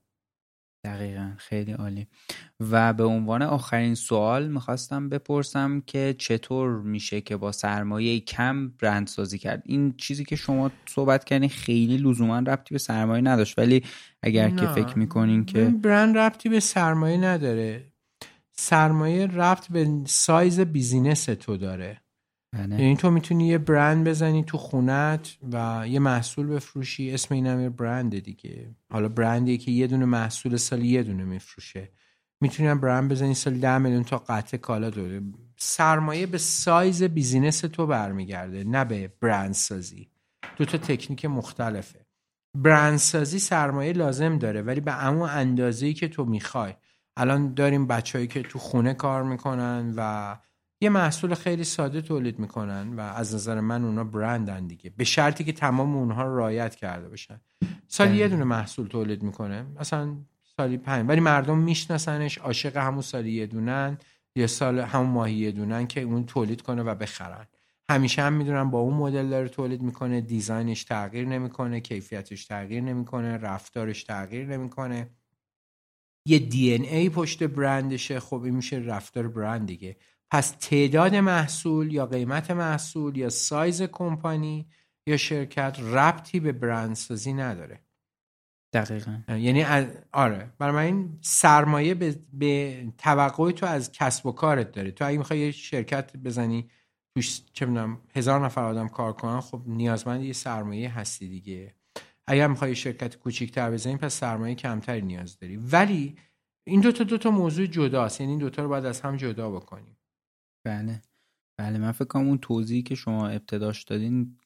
دقیقا. 0.86 1.32
خیلی 1.36 1.72
عالی. 1.72 2.06
و 2.60 2.92
به 2.92 3.04
عنوان 3.04 3.42
آخرین 3.42 3.94
سوال 3.94 4.48
می‌خواستم 4.48 5.08
بپرسم 5.08 5.80
که 5.80 6.14
چطور 6.18 6.70
میشه 6.82 7.20
که 7.20 7.36
با 7.36 7.52
سرمایه 7.52 8.20
کم 8.20 8.68
برند 8.68 9.06
سازی 9.06 9.38
کرد؟ 9.38 9.62
این 9.66 9.94
چیزی 9.96 10.24
که 10.24 10.36
شما 10.36 10.70
صحبت 10.86 11.24
کردین 11.24 11.48
خیلی 11.48 11.96
لزوما 11.96 12.38
ربطی 12.38 12.74
به 12.74 12.78
سرمایه 12.78 13.22
نداشت 13.22 13.58
ولی 13.58 13.84
اگر 14.22 14.48
نه. 14.48 14.60
که 14.60 14.66
فکر 14.66 14.98
می‌کنین 14.98 15.44
که 15.44 15.64
برند 15.64 16.18
ربطی 16.18 16.48
به 16.48 16.60
سرمایه 16.60 17.16
نداره. 17.16 17.92
سرمایه 18.52 19.26
ربط 19.26 19.68
به 19.68 19.88
سایز 20.06 20.60
business 20.60 21.24
تو 21.24 21.56
داره. 21.56 22.00
یعنی 22.54 22.96
تو 22.96 23.10
می‌تونی 23.10 23.48
یه 23.48 23.58
برند 23.58 24.08
بزنی 24.08 24.44
تو 24.44 24.58
خونت 24.58 25.36
و 25.52 25.84
یه 25.88 25.98
محصول 25.98 26.46
بفروشی. 26.46 27.12
اسم 27.12 27.34
این 27.34 27.46
هم 27.46 27.60
یه 27.60 27.68
برند 27.68 28.18
دیگه. 28.18 28.74
حالا 28.92 29.08
برندی 29.08 29.58
که 29.58 29.70
یه 29.70 29.86
دونه 29.86 30.04
محصول 30.04 30.56
سال 30.56 30.84
یه 30.84 31.02
دونه 31.02 31.24
میفروشه. 31.24 31.92
می‌تونی 32.40 32.74
برند 32.74 33.10
بزنی 33.10 33.34
سال 33.34 33.58
ده 33.58 33.78
میلیون 33.78 34.04
تا 34.04 34.18
قطع 34.18 34.56
کالا 34.56 34.90
داره 34.90 35.22
سرمایه 35.56 36.26
به 36.26 36.38
سایز 36.38 37.02
business 37.02 37.60
تو 37.60 37.86
برمیگرده 37.86 38.64
نه 38.64 38.84
به 38.84 39.12
برند 39.20 39.54
سازی. 39.54 40.10
دو 40.56 40.64
تا 40.64 40.78
تکنیک 40.78 41.24
مختلفه. 41.24 42.06
برند 42.54 42.96
سازی 42.96 43.38
سرمایه 43.38 43.92
لازم 43.92 44.38
داره 44.38 44.62
ولی 44.62 44.80
به 44.80 44.92
همون 44.92 45.28
اندازه‌ای 45.28 45.94
که 45.94 46.08
تو 46.08 46.24
می‌خوای. 46.24 46.74
الان 47.16 47.54
داریم 47.54 47.86
بچههایی 47.86 48.28
که 48.28 48.42
تو 48.42 48.58
خونه 48.58 48.94
کار 48.94 49.22
می‌کنن 49.22 49.94
و 49.96 50.36
یه 50.80 50.88
محصول 50.88 51.34
خیلی 51.34 51.64
ساده 51.64 52.00
تولید 52.00 52.38
می‌کنن 52.38 52.96
و 52.96 53.00
از 53.00 53.34
نظر 53.34 53.60
من 53.60 53.84
اونا 53.84 54.04
برندن 54.04 54.66
دیگه. 54.66 54.90
به 54.90 55.04
شرطی 55.04 55.44
که 55.44 55.52
تمام 55.52 55.96
اونها 55.96 56.22
رو 56.22 56.38
رعایت 56.38 56.74
کرده 56.74 57.08
باشن. 57.08 57.40
سالی 57.88 58.16
یه 58.16 58.28
دونه 58.28 58.44
محصول 58.44 58.86
تولید 58.86 59.22
می‌کنه. 59.22 59.66
مثلا 59.80 60.16
سالی 60.56 60.76
پنج. 60.76 61.08
ولی 61.08 61.20
مردم 61.20 61.58
میشناسنش 61.58 62.38
عاشق 62.38 62.76
همون 62.76 63.02
سالی 63.02 63.32
یه 63.32 63.46
دونن 63.46 63.98
یا 64.36 64.46
سال 64.46 64.78
همون 64.78 65.10
ماهی 65.10 65.34
یه 65.34 65.50
دونن 65.50 65.86
که 65.86 66.00
اون 66.00 66.26
تولید 66.26 66.62
کنه 66.62 66.82
و 66.82 66.94
بخرن. 66.94 67.46
همیشه 67.90 68.22
هم 68.22 68.32
می‌دونن 68.32 68.70
با 68.70 68.78
اون 68.78 68.94
مدل 68.94 69.28
داره 69.28 69.48
تولید 69.48 69.82
می‌کنه 69.82 70.20
دیزاینش 70.20 70.84
تغییر 70.84 71.28
نمی‌کنه 71.28 71.80
کیفیتش 71.80 72.44
تغییر 72.44 72.82
نمی‌کنه 72.82 73.36
رفتارش 73.36 74.04
تغییر 74.04 74.46
نمی‌کنه. 74.46 75.10
یه 76.28 76.38
دی 76.38 76.72
ای 76.72 77.08
پشت 77.08 77.42
برندشه. 77.42 78.20
خب 78.20 78.42
این 78.42 78.54
میشه 78.56 78.76
رفتار 78.76 79.28
برند 79.28 79.66
دیگه. 79.66 79.96
پس 80.30 80.50
تعداد 80.60 81.14
محصول 81.14 81.92
یا 81.92 82.06
قیمت 82.06 82.50
محصول 82.50 83.16
یا 83.16 83.28
سایز 83.28 83.82
کمپانی 83.82 84.68
یا 85.06 85.16
شرکت 85.16 85.80
ربطی 85.80 86.40
به 86.40 86.52
برندسازی 86.52 87.32
نداره. 87.32 87.80
دقیقا. 88.72 89.22
یعنی 89.28 89.62
از... 89.62 89.86
آره. 90.12 90.52
برای 90.58 90.74
من 90.74 90.82
این 90.82 91.18
سرمایه 91.20 91.94
به, 91.94 92.18
به 92.32 92.84
توقع 92.98 93.50
تو 93.50 93.66
از 93.66 93.92
کسب 93.92 94.26
و 94.26 94.32
کارت 94.32 94.72
داره. 94.72 94.90
تو 94.90 95.06
اگه 95.06 95.18
می‌خوای 95.18 95.40
یه 95.40 95.50
شرکت 95.50 96.16
بزنی 96.16 96.70
توش 97.16 97.40
چه 97.52 97.66
می‌دونم 97.66 98.00
هزار 98.16 98.40
نفر 98.44 98.64
آدم 98.64 98.88
کار 98.88 99.12
کنن 99.12 99.40
خب 99.40 99.62
نیازمند 99.66 100.22
یه 100.22 100.32
سرمایه 100.32 100.98
هستی 100.98 101.28
دیگه. 101.28 101.74
اگر 102.26 102.46
می‌خوای 102.46 102.74
شرکت 102.74 103.16
کوچیک‌تر 103.16 103.70
بزنی 103.70 103.96
پس 103.96 104.14
سرمایه 104.14 104.54
کمتری 104.54 105.02
نیاز 105.02 105.38
داری. 105.38 105.56
ولی 105.56 106.16
این 106.66 106.80
دوتا 106.80 107.04
دوتا 107.04 107.30
موضوع 107.30 107.66
جداست. 107.66 108.20
یعنی 108.20 108.32
این 108.32 108.40
دوتا 108.40 108.62
رو 108.62 108.68
باید 108.68 108.84
از 108.84 109.00
هم 109.00 109.16
جدا 109.16 109.50
بکنیم. 109.50 109.96
بله. 110.66 111.02
بله 111.58 111.78
من 111.78 111.92
فکر 111.92 112.04
کنم 112.04 112.26
اون 112.26 112.38
توضیحی 112.38 112.82
که 112.82 112.94
شما 112.94 113.28
ابتداش 113.28 113.84
دادین 113.84 114.38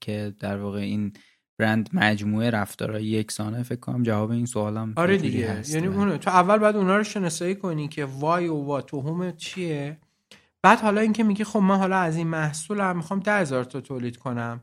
که 0.00 0.34
در 0.40 0.58
واقع 0.58 0.78
این 0.78 1.12
برند 1.58 1.90
مجموعه 1.92 2.50
رفتارهای 2.50 3.04
یکسانه 3.04 3.62
فکر 3.62 3.80
کنم 3.80 4.02
جواب 4.02 4.30
این 4.30 4.46
سوالم 4.46 4.92
آره 4.96 5.16
دیگه. 5.16 5.50
هست. 5.50 5.74
یعنی 5.74 5.86
اونه 5.86 6.18
تو 6.18 6.30
اول 6.30 6.58
بعد 6.58 6.76
اونا 6.76 6.96
رو 6.96 7.04
شناسایی 7.04 7.54
کنی 7.54 7.88
که 7.88 8.04
وای 8.04 8.48
و 8.48 8.54
وا 8.54 8.80
توهم 8.80 9.36
چیه؟ 9.36 9.98
بعد 10.62 10.80
حالا 10.80 11.00
اینکه 11.00 11.22
میگی 11.24 11.44
خب 11.44 11.58
من 11.58 11.76
حالا 11.76 11.96
از 11.96 12.16
این 12.16 12.26
محصول 12.26 12.80
هم 12.80 12.96
می‌خوام 12.96 13.20
ده 13.20 13.38
هزار 13.38 13.64
تا 13.64 13.80
تولید 13.80 14.16
کنم. 14.16 14.60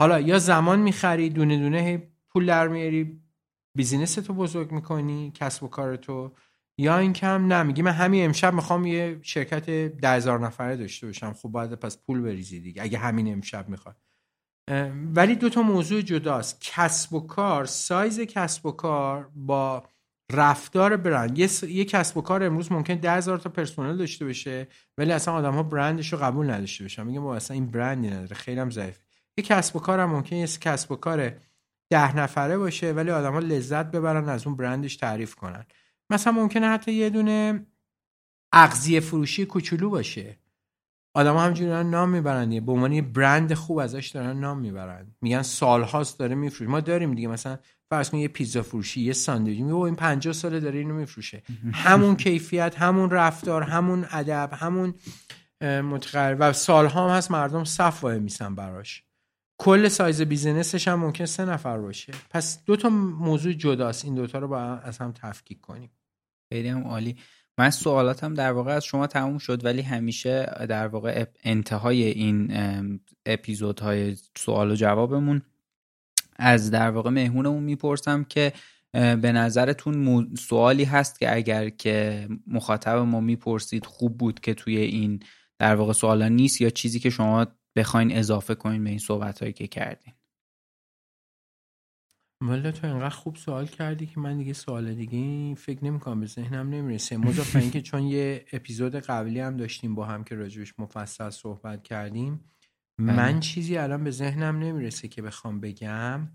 حالا 0.00 0.20
یا 0.20 0.38
زمان 0.38 0.80
می‌خری 0.80 1.30
دونه 1.30 1.58
دونه 1.58 2.02
پول 2.30 2.46
در 2.46 2.68
میاری 2.68 3.20
business 3.76 4.14
تو 4.14 4.34
بزرگ 4.34 4.72
می‌کنی 4.72 5.32
کسب 5.34 5.62
و 5.62 5.68
کار 5.68 5.96
تو. 5.96 6.32
یا 6.78 6.98
این 6.98 7.12
کم 7.12 7.46
نه 7.46 7.62
میگی 7.62 7.82
من 7.82 7.92
همین 7.92 8.24
امشب 8.24 8.54
می‌خوام 8.54 8.86
یه 8.86 9.18
شرکت 9.22 9.70
ده 9.70 10.10
هزار 10.10 10.40
نفره 10.40 10.76
داشته 10.76 11.06
باشم. 11.06 11.32
خب 11.32 11.48
باید 11.48 11.74
پس 11.74 11.98
پول 11.98 12.20
بریزی 12.20 12.60
دیگه 12.60 12.82
اگه 12.82 12.98
همین 12.98 13.32
امشب 13.32 13.68
می‌خواد 13.68 13.96
ولی 15.14 15.36
دو 15.36 15.48
تا 15.48 15.62
موضوع 15.62 16.00
جداست. 16.00 16.58
کسب 16.60 17.12
و 17.12 17.20
کار 17.26 17.64
سایز 17.64 18.20
کسب 18.20 18.66
و 18.66 18.72
کار 18.72 19.30
با 19.34 19.84
رفتار 20.32 20.96
برند. 20.96 21.38
یه, 21.38 21.46
س... 21.46 21.62
یه 21.62 21.84
کسب 21.84 22.16
و 22.16 22.22
کار 22.22 22.44
امروز 22.44 22.72
ممکن 22.72 22.94
ده 22.94 23.12
هزار 23.12 23.38
تا 23.38 23.50
پرسنل 23.50 23.96
داشته 23.96 24.24
باشه 24.24 24.68
ولی 24.98 25.12
اصلا 25.12 25.34
آدم 25.34 25.54
ها 25.54 25.62
برندش 25.62 26.12
رو 26.12 26.18
قبول 26.18 26.50
نداشته 26.50 26.84
باشن. 26.84 27.06
میگه 27.06 27.20
ما 27.20 27.36
اصلا 27.36 27.54
این 27.54 27.70
برندی 27.70 28.10
نداره 28.10 28.34
خیلی 28.34 28.60
هم 28.60 28.70
ضعیف. 28.70 28.98
یه 29.36 29.44
کسب 29.44 29.76
و 29.76 29.78
کار 29.78 30.00
هم 30.00 30.10
ممکن 30.10 30.36
یه 30.36 30.46
کسب 30.46 30.92
و 30.92 30.96
کار 30.96 31.32
ده 31.90 32.16
نفره 32.16 32.58
باشه 32.58 32.92
ولی 32.92 33.10
آدم 33.10 33.32
ها 33.32 33.38
لذت 33.38 33.90
ببرن 33.90 34.28
از 34.28 34.46
اون 34.46 34.56
برندش 34.56 34.96
تعریف 34.96 35.34
کنن. 35.34 35.66
مثلا 36.12 36.32
ممکنه 36.32 36.68
حتی 36.68 36.92
یه 36.92 37.10
دونه 37.10 37.66
اغذیه 38.52 39.00
فروشی 39.00 39.46
کوچولو 39.46 39.90
باشه. 39.90 40.38
آدم 41.14 41.36
همجوری 41.36 41.70
دارن 41.70 41.90
نام 41.90 42.08
می‌برن 42.08 42.60
به 42.60 42.72
عنوان 42.72 42.92
یه 42.92 43.02
برند 43.02 43.54
خوب 43.54 43.78
ازش 43.78 44.08
دارن 44.08 44.40
نام 44.40 44.58
می‌برن. 44.58 45.14
میگن 45.20 45.42
سالهاست 45.42 46.18
داره 46.18 46.34
میفروشه. 46.34 46.70
ما 46.70 46.80
داریم 46.80 47.14
دیگه. 47.14 47.28
مثلا 47.28 47.58
فرض 47.90 48.10
کن 48.10 48.18
یه 48.18 48.28
پیزا 48.28 48.62
فروشی 48.62 49.00
یه 49.00 49.12
ساندویچ. 49.12 49.60
میگه 49.60 49.74
این 49.74 49.94
50 49.94 50.34
ساله 50.34 50.60
داره 50.60 50.78
اینو 50.78 50.94
میفروشه. 50.94 51.42
همون 51.72 52.16
کیفیت 52.16 52.78
همون 52.78 53.10
رفتار 53.10 53.62
همون 53.62 54.06
ادب 54.10 54.50
همون 54.52 54.94
متقرب 55.62 56.36
و 56.40 56.52
سالها 56.52 57.10
هم 57.10 57.16
هست 57.16 57.30
مردم 57.30 57.64
صف 57.64 58.04
وای 58.04 58.18
میسن 58.18 58.54
براش. 58.54 59.04
کل 59.58 59.88
سایز 59.88 60.22
بیزینسش 60.22 60.88
هم 60.88 60.98
ممکن 60.98 61.24
سه 61.24 61.44
نفر 61.44 61.78
باشه. 61.78 62.12
پس 62.30 62.64
دو 62.64 62.76
تا 62.76 62.88
موضوع 62.88 63.52
جداست. 63.52 64.04
این 64.04 64.14
دوتا 64.14 64.38
رو 64.38 64.48
با 64.48 64.60
از 64.60 64.98
هم 64.98 65.12
تفکیک 65.12 65.60
کنیم. 65.60 65.90
خیلی 66.52 66.68
هم 66.68 66.82
عالی. 66.82 67.16
من 67.58 67.70
سوالاتم 67.70 68.34
در 68.34 68.52
واقع 68.52 68.72
از 68.72 68.84
شما 68.84 69.06
تموم 69.06 69.38
شد 69.38 69.64
ولی 69.64 69.82
همیشه 69.82 70.66
در 70.68 70.86
واقع 70.86 71.24
انتهای 71.44 72.02
این 72.02 72.52
اپیزودهای 73.26 74.16
سوال 74.38 74.70
و 74.70 74.74
جوابمون 74.74 75.42
از 76.36 76.70
در 76.70 76.90
واقع 76.90 77.10
مهمونمون 77.10 77.62
می‌پرسم 77.62 78.24
که 78.24 78.52
به 78.92 79.32
نظرتون 79.32 80.28
سوالی 80.34 80.84
هست 80.84 81.18
که 81.18 81.36
اگر 81.36 81.68
که 81.68 82.28
مخاطب 82.46 82.96
ما 82.96 83.20
می‌پرسید 83.20 83.86
خوب 83.86 84.18
بود 84.18 84.40
که 84.40 84.54
توی 84.54 84.76
این 84.76 85.20
در 85.58 85.74
واقع 85.74 85.92
سوالا 85.92 86.28
نیست 86.28 86.60
یا 86.60 86.70
چیزی 86.70 87.00
که 87.00 87.10
شما 87.10 87.46
بخواین 87.76 88.16
اضافه 88.16 88.54
کنین 88.54 88.84
به 88.84 88.90
این 88.90 88.98
صحبت 88.98 89.40
هایی 89.40 89.52
که 89.52 89.66
کردین؟ 89.66 90.14
والا 92.42 92.72
تو 92.72 92.86
اینقدر 92.86 93.08
خوب 93.10 93.36
سوال 93.36 93.66
کردی 93.66 94.06
که 94.06 94.20
من 94.20 94.38
دیگه 94.38 94.52
سوال 94.52 94.94
دیگه 94.94 95.54
فکر 95.54 95.84
نمی‌کنم 95.84 96.20
به 96.20 96.26
ذهنم 96.26 96.68
نمی‌رسه. 96.68 97.16
مضاف 97.16 97.56
اینکه 97.56 97.82
چون 97.82 98.02
یه 98.02 98.44
اپیزود 98.52 98.94
قبلی 98.94 99.40
هم 99.40 99.56
داشتیم 99.56 99.94
با 99.94 100.06
هم 100.06 100.24
که 100.24 100.34
راجبش 100.34 100.74
مفصل 100.78 101.30
صحبت 101.30 101.82
کردیم 101.82 102.40
من 103.00 103.40
چیزی 103.40 103.76
الان 103.76 104.04
به 104.04 104.10
ذهنم 104.10 104.58
نمی‌رسه 104.58 105.08
که 105.08 105.22
بخوام 105.22 105.60
بگم. 105.60 106.28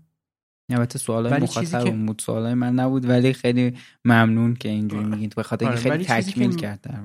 البته 0.70 0.98
سوالای 0.98 1.40
مخاطب 1.42 1.84
که- 1.84 1.90
بود 1.90 2.18
سوالای 2.18 2.54
من 2.54 2.74
نبود 2.74 3.08
ولی 3.08 3.32
خیلی 3.32 3.76
ممنون 4.04 4.54
که 4.54 4.68
اینجوری 4.68 5.04
میگید. 5.04 5.34
به 5.34 5.42
خاطر 5.42 5.70
اینکه 5.70 5.88
آره، 5.90 6.04
خیلی 6.04 6.22
تکمیل 6.22 6.50
که- 6.50 6.56
کرد 6.56 6.80
در. 6.80 7.00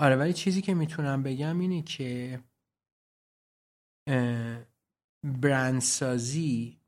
آره 0.00 0.16
ولی 0.16 0.32
چیزی 0.32 0.62
که 0.62 0.74
می‌تونم 0.74 1.22
بگم 1.22 1.58
اینه 1.60 1.82
که 1.82 2.40
اه، 4.08 4.58
برندسازی 5.24 6.79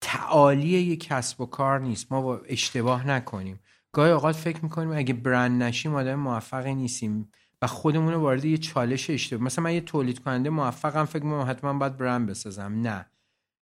تعالی 0.00 0.68
یک 0.68 1.08
کسب 1.08 1.40
و 1.40 1.46
کار 1.46 1.80
نیست. 1.80 2.12
ما 2.12 2.22
با 2.22 2.38
اشتباه 2.38 3.06
نکنیم. 3.06 3.60
گاهی 3.92 4.12
اوقات 4.12 4.36
فکر 4.36 4.62
می‌کنیم 4.62 4.92
اگه 4.92 5.14
برند 5.14 5.62
نشیم 5.62 5.94
آدم 5.94 6.14
موفقی 6.14 6.74
نیستیم 6.74 7.32
و 7.62 7.66
خودمون 7.66 8.12
رو 8.12 8.20
وارد 8.20 8.44
یه 8.44 8.58
چالش 8.58 9.10
اشتباه 9.10 9.44
مثلا 9.44 9.64
من 9.64 9.74
یه 9.74 9.80
تولید 9.80 10.18
کننده 10.18 10.50
موفقم 10.50 11.04
فکر 11.04 11.24
می‌کنم 11.24 11.50
حتما 11.50 11.72
باید 11.72 11.96
برند 11.96 12.28
بسازم. 12.28 12.80
نه. 12.80 13.10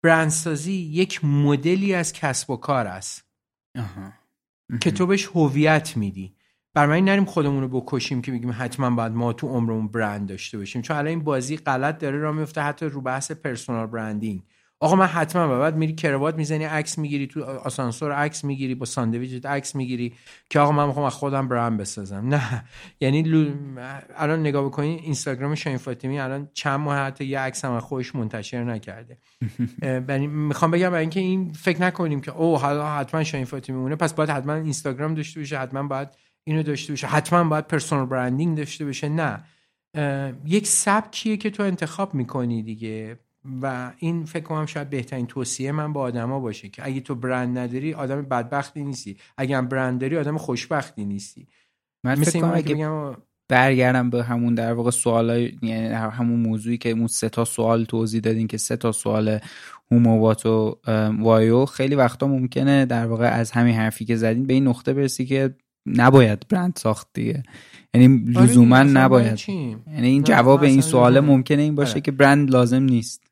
برندسازی 0.02 0.72
یک 0.72 1.24
مدلی 1.24 1.94
از 1.94 2.12
کسب 2.12 2.50
و 2.50 2.56
کار 2.56 2.86
است. 2.86 3.28
که 4.80 4.90
تو 4.90 5.06
بهش 5.06 5.26
هویت 5.26 5.96
میدی. 5.96 6.37
بر 6.78 6.86
من 6.86 7.00
نریم 7.00 7.24
خودمون 7.24 7.62
رو 7.62 7.80
بکشیم 7.80 8.22
که 8.22 8.32
بگیم 8.32 8.54
حتما 8.58 8.90
باید 8.90 9.12
ما 9.12 9.32
تو 9.32 9.48
عمرمون 9.48 9.88
برند 9.88 10.28
داشته 10.28 10.58
باشیم. 10.58 10.82
چون 10.82 10.96
الان 10.96 11.08
این 11.08 11.24
بازی 11.24 11.56
غلط 11.56 11.98
داره 11.98 12.18
راه 12.18 12.34
میفته 12.34 12.60
حتی 12.60 12.86
رو 12.86 13.00
بحث 13.00 13.32
پرسونال 13.32 13.86
برندینگ. 13.86 14.42
آقا 14.80 14.96
من 14.96 15.06
حتما 15.06 15.58
بعد 15.58 15.76
میری 15.76 15.94
کروات 15.94 16.34
می‌زنی 16.34 16.64
عکس 16.64 16.98
می‌گیری 16.98 17.26
تو 17.26 17.44
آسانسور 17.44 18.12
عکس 18.12 18.44
می‌گیری 18.44 18.74
با 18.74 18.86
ساندویچت 18.86 19.46
عکس 19.46 19.74
می‌گیری 19.74 20.14
که 20.50 20.60
آقا 20.60 20.72
من 20.72 20.86
می‌خوام 20.86 21.06
از 21.06 21.14
خودم 21.14 21.48
برند 21.48 21.80
بسازم. 21.80 22.28
نه. 22.28 22.64
یعنی 23.00 23.22
لو... 23.22 23.50
الان 24.16 24.40
نگاه 24.40 24.64
بکنین 24.64 24.98
اینستاگرام 24.98 25.54
شاین 25.54 25.76
فاطمی 25.76 26.20
الان 26.20 26.48
چند 26.54 26.80
ماه 26.80 26.98
حتی 26.98 27.24
یه 27.24 27.38
عکس 27.38 27.64
هم 27.64 27.80
خودش 27.80 28.14
منتشر 28.14 28.64
نکرده. 28.64 29.18
یعنی 30.08 30.26
می‌خوام 30.26 30.70
بگم 30.70 30.90
برای 30.90 31.00
اینکه 31.00 31.20
این 31.20 31.52
فکر 31.52 31.82
نکنیم 31.82 32.20
که 32.20 32.36
او 32.36 32.58
حالا 32.58 32.96
حتما 32.96 33.24
شاین 33.24 33.44
فاطمی 33.44 33.76
مونه 33.76 33.96
پس 33.96 34.14
باید 34.14 34.30
حتما 34.30 34.54
اینستاگرام 34.54 35.14
داشته 35.14 35.40
باشه 35.40 35.58
حتما 35.58 35.82
باید 35.82 36.08
اینو 36.48 36.62
داشته 36.62 36.92
باشه. 36.92 37.06
حتما 37.06 37.44
باید 37.44 37.66
پرسونال 37.66 38.06
برندینگ 38.06 38.56
داشته 38.56 38.84
باشه. 38.84 39.08
نه. 39.08 39.44
یک 40.46 40.66
سبکیه 40.66 41.36
که 41.36 41.50
تو 41.50 41.62
انتخاب 41.62 42.14
می‌کنی 42.14 42.62
دیگه. 42.62 43.18
و 43.62 43.92
این 43.98 44.24
فکر 44.24 44.42
کنم 44.42 44.66
شاید 44.66 44.90
بهترین 44.90 45.26
توصیه 45.26 45.72
من 45.72 45.92
با 45.92 46.00
آدما 46.00 46.40
باشه 46.40 46.68
که 46.68 46.86
اگه 46.86 47.00
تو 47.00 47.14
برند 47.14 47.58
نداری 47.58 47.94
آدم 47.94 48.22
بدبختی 48.22 48.84
نیستی. 48.84 49.16
اگه 49.36 49.56
هم 49.56 49.68
برند 49.68 50.00
داری 50.00 50.16
آدم 50.16 50.38
خوشبختی 50.38 51.04
نیستی. 51.04 51.46
من 52.04 52.18
مثل 52.18 52.30
فکر 52.30 52.54
اگه 52.54 52.74
بگم 52.74 53.16
برگردم 53.48 54.10
به 54.10 54.24
همون 54.24 54.54
در 54.54 54.72
واقع 54.72 54.90
سوالای 54.90 55.58
یعنی 55.62 55.88
همون 55.88 56.40
موضوعی 56.40 56.78
که 56.78 56.90
اون 56.90 57.06
سه 57.06 57.28
تا 57.28 57.44
سوال 57.44 57.84
توضیح 57.84 58.20
دادین 58.20 58.46
که 58.46 58.56
سه 58.56 58.76
تا 58.76 58.92
سوال 58.92 59.38
هومووات 59.90 60.46
و 60.46 60.78
وایو 61.18 61.64
خیلی 61.64 61.94
وقتا 61.94 62.26
ممکنه 62.26 62.86
در 62.86 63.06
واقع 63.06 63.28
از 63.28 63.50
همین 63.50 63.74
حرفی 63.74 64.04
که 64.04 64.16
زدین 64.16 64.46
به 64.46 64.54
این 64.54 64.68
نقطه 64.68 64.92
برسی 64.92 65.26
که 65.26 65.54
نباید 65.96 66.48
برند 66.48 66.76
ساخت 66.76 67.08
دیگه 67.14 67.42
یعنی 67.94 68.32
آره 68.36 68.46
لزوما 68.46 68.82
نباید؟ 68.82 69.48
یعنی 69.48 70.08
این 70.08 70.22
جواب 70.22 70.62
این 70.62 70.78
لزوما. 70.78 71.20
ممکنه 71.20 71.62
این 71.62 71.74
باشه 71.74 71.92
آره. 71.92 72.00
که 72.00 72.12
برند 72.12 72.50
لازم 72.50 72.82
نیست 72.82 73.22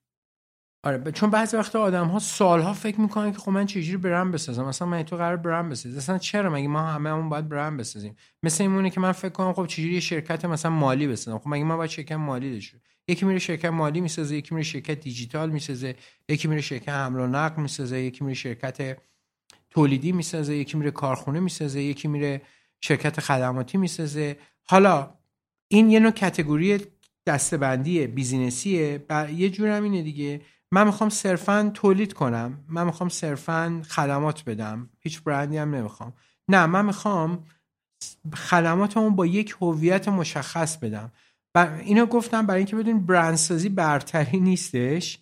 آره 0.87 0.99
ب- 0.99 1.11
چون 1.11 1.31
بعضی 1.31 1.57
وقتا 1.57 1.81
آدم 1.81 2.07
ها 2.07 2.19
سالها 2.19 2.73
فکر 2.73 3.01
می‌کنن 3.01 3.33
که 3.33 3.39
خب 3.39 3.51
من 3.51 3.67
چجوری 3.67 3.97
برند 3.97 4.33
بسازم 4.33 4.65
مثلا 4.65 4.89
من 4.89 5.03
تو 5.03 5.17
قرار 5.17 5.37
برند 5.37 5.71
بسازم 5.71 5.97
اصلا 5.97 6.19
چرا 6.19 6.51
مگه 6.51 6.69
ما 6.69 6.83
همه 6.83 7.11
همون 7.11 7.29
باید 7.29 7.49
برند 7.49 7.81
بسازیم 7.81 8.17
مثل 8.43 8.65
این 8.65 8.73
مونه 8.73 8.91
که 8.91 9.01
من 9.01 9.13
فکر 9.13 9.29
کنم 9.29 9.53
خب 9.53 9.67
چجوری 9.67 10.01
شرکت 10.01 10.45
مثلا 10.45 10.71
مالی 10.71 11.07
بسازم 11.07 11.39
خب 11.39 11.49
مگه 11.49 11.65
من 11.65 11.77
باید 11.77 11.91
شرکت 11.91 12.13
مالی 12.17 12.53
داشته؟ 12.53 12.81
یکی 13.09 13.27
میره 13.27 13.39
شرکت 13.39 13.65
مالی 13.65 14.01
می‌سازه 14.01 14.37
یکی 14.37 14.55
میره 14.55 14.65
شرکت 14.65 15.01
دیجیتال 15.01 15.51
می‌سازه 15.51 15.95
یکی 16.29 16.49
میره 16.49 16.61
شرکت 16.61 16.89
حمل 16.89 17.21
و 17.21 17.27
نقل 17.27 17.63
می‌سازه 17.63 18.01
یکی 18.01 18.25
میره 18.25 18.35
شرکت 18.35 18.97
تولیدی 19.77 20.13
می‌سازه 20.13 20.57
یکی 20.57 20.77
میره 20.77 20.91
کارخونه 20.91 21.41
می‌سازه 21.41 21.83
یکی 21.83 22.09
میره 22.09 22.43
شرکت 22.81 23.21
خدماتی 23.21 23.79
می‌سازه. 23.79 24.37
حالا 24.65 25.15
این 25.69 25.91
یه 25.91 26.01
نوع 26.01 26.11
کتگوری 26.11 26.81
دستبندی 27.27 28.07
بیزینسیه. 28.07 29.07
و 29.11 29.31
یه 29.33 29.73
هم 29.73 29.83
اینه 29.83 30.03
دیگه. 30.03 30.41
من 30.73 30.87
می‌خوام 30.87 31.11
صرفا 31.11 31.71
تولید 31.75 32.13
کنم. 32.13 32.65
من 32.69 32.87
می‌خوام 32.87 33.09
صرفا 33.09 33.83
خدمات 33.89 34.45
بدم. 34.45 34.91
هیچ 35.01 35.23
برندی 35.23 35.57
هم 35.57 35.75
نمی‌خوام. 35.75 36.13
نه 36.49 36.67
من 36.67 36.85
می‌خوام 36.85 37.45
خدماتمون 38.35 39.17
با 39.17 39.27
یک 39.27 39.57
هویت 39.61 40.09
مشخص 40.09 40.77
بدم. 40.77 41.13
اینو 41.57 42.07
گفتم 42.07 42.47
برای 42.47 42.59
اینکه 42.59 42.77
بدون 42.77 43.07
برندسازی 43.07 43.69
برتری 43.69 44.41
نیستش. 44.41 45.19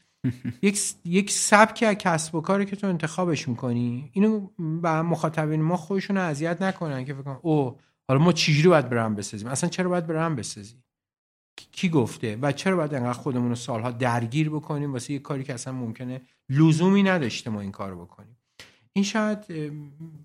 یک 0.62 0.80
یک 1.04 1.30
سبک 1.30 1.84
از 1.88 1.94
کسب 1.94 2.34
و 2.34 2.40
کاری 2.40 2.64
که 2.64 2.76
تو 2.76 2.86
انتخابش 2.86 3.48
می‌کنی 3.48 4.10
اینو 4.12 4.48
با 4.58 5.02
مخاطبین 5.02 5.62
ما 5.62 5.76
خودشون 5.76 6.16
اذیت 6.16 6.62
نکنن 6.62 7.04
که 7.04 7.14
فکر 7.14 7.36
او 7.42 7.76
حالا 8.08 8.20
ما 8.20 8.32
چجوری 8.32 8.68
باید 8.68 8.88
برند 8.88 9.16
بسازیم؟ 9.16 9.48
اصلا 9.48 9.70
چرا 9.70 9.88
باید 9.88 10.06
برند 10.06 10.36
بسازی 10.36 10.74
کی- 11.72 11.88
گفته؟ 11.88 12.38
و 12.42 12.52
چرا 12.52 12.76
باید 12.76 12.94
انقدر 12.94 13.12
خودمون 13.12 13.48
رو 13.48 13.54
سالها 13.54 13.90
درگیر 13.90 14.50
بکنیم؟ 14.50 14.92
واسه 14.92 15.12
یه 15.12 15.18
کاری 15.18 15.44
که 15.44 15.54
اصلا 15.54 15.72
ممکنه 15.72 16.20
لزومی 16.48 17.02
نداشته 17.02 17.50
ما 17.50 17.60
این 17.60 17.72
کار 17.72 17.94
بکنیم. 17.94 18.36
این 18.92 19.04
شاید 19.04 19.38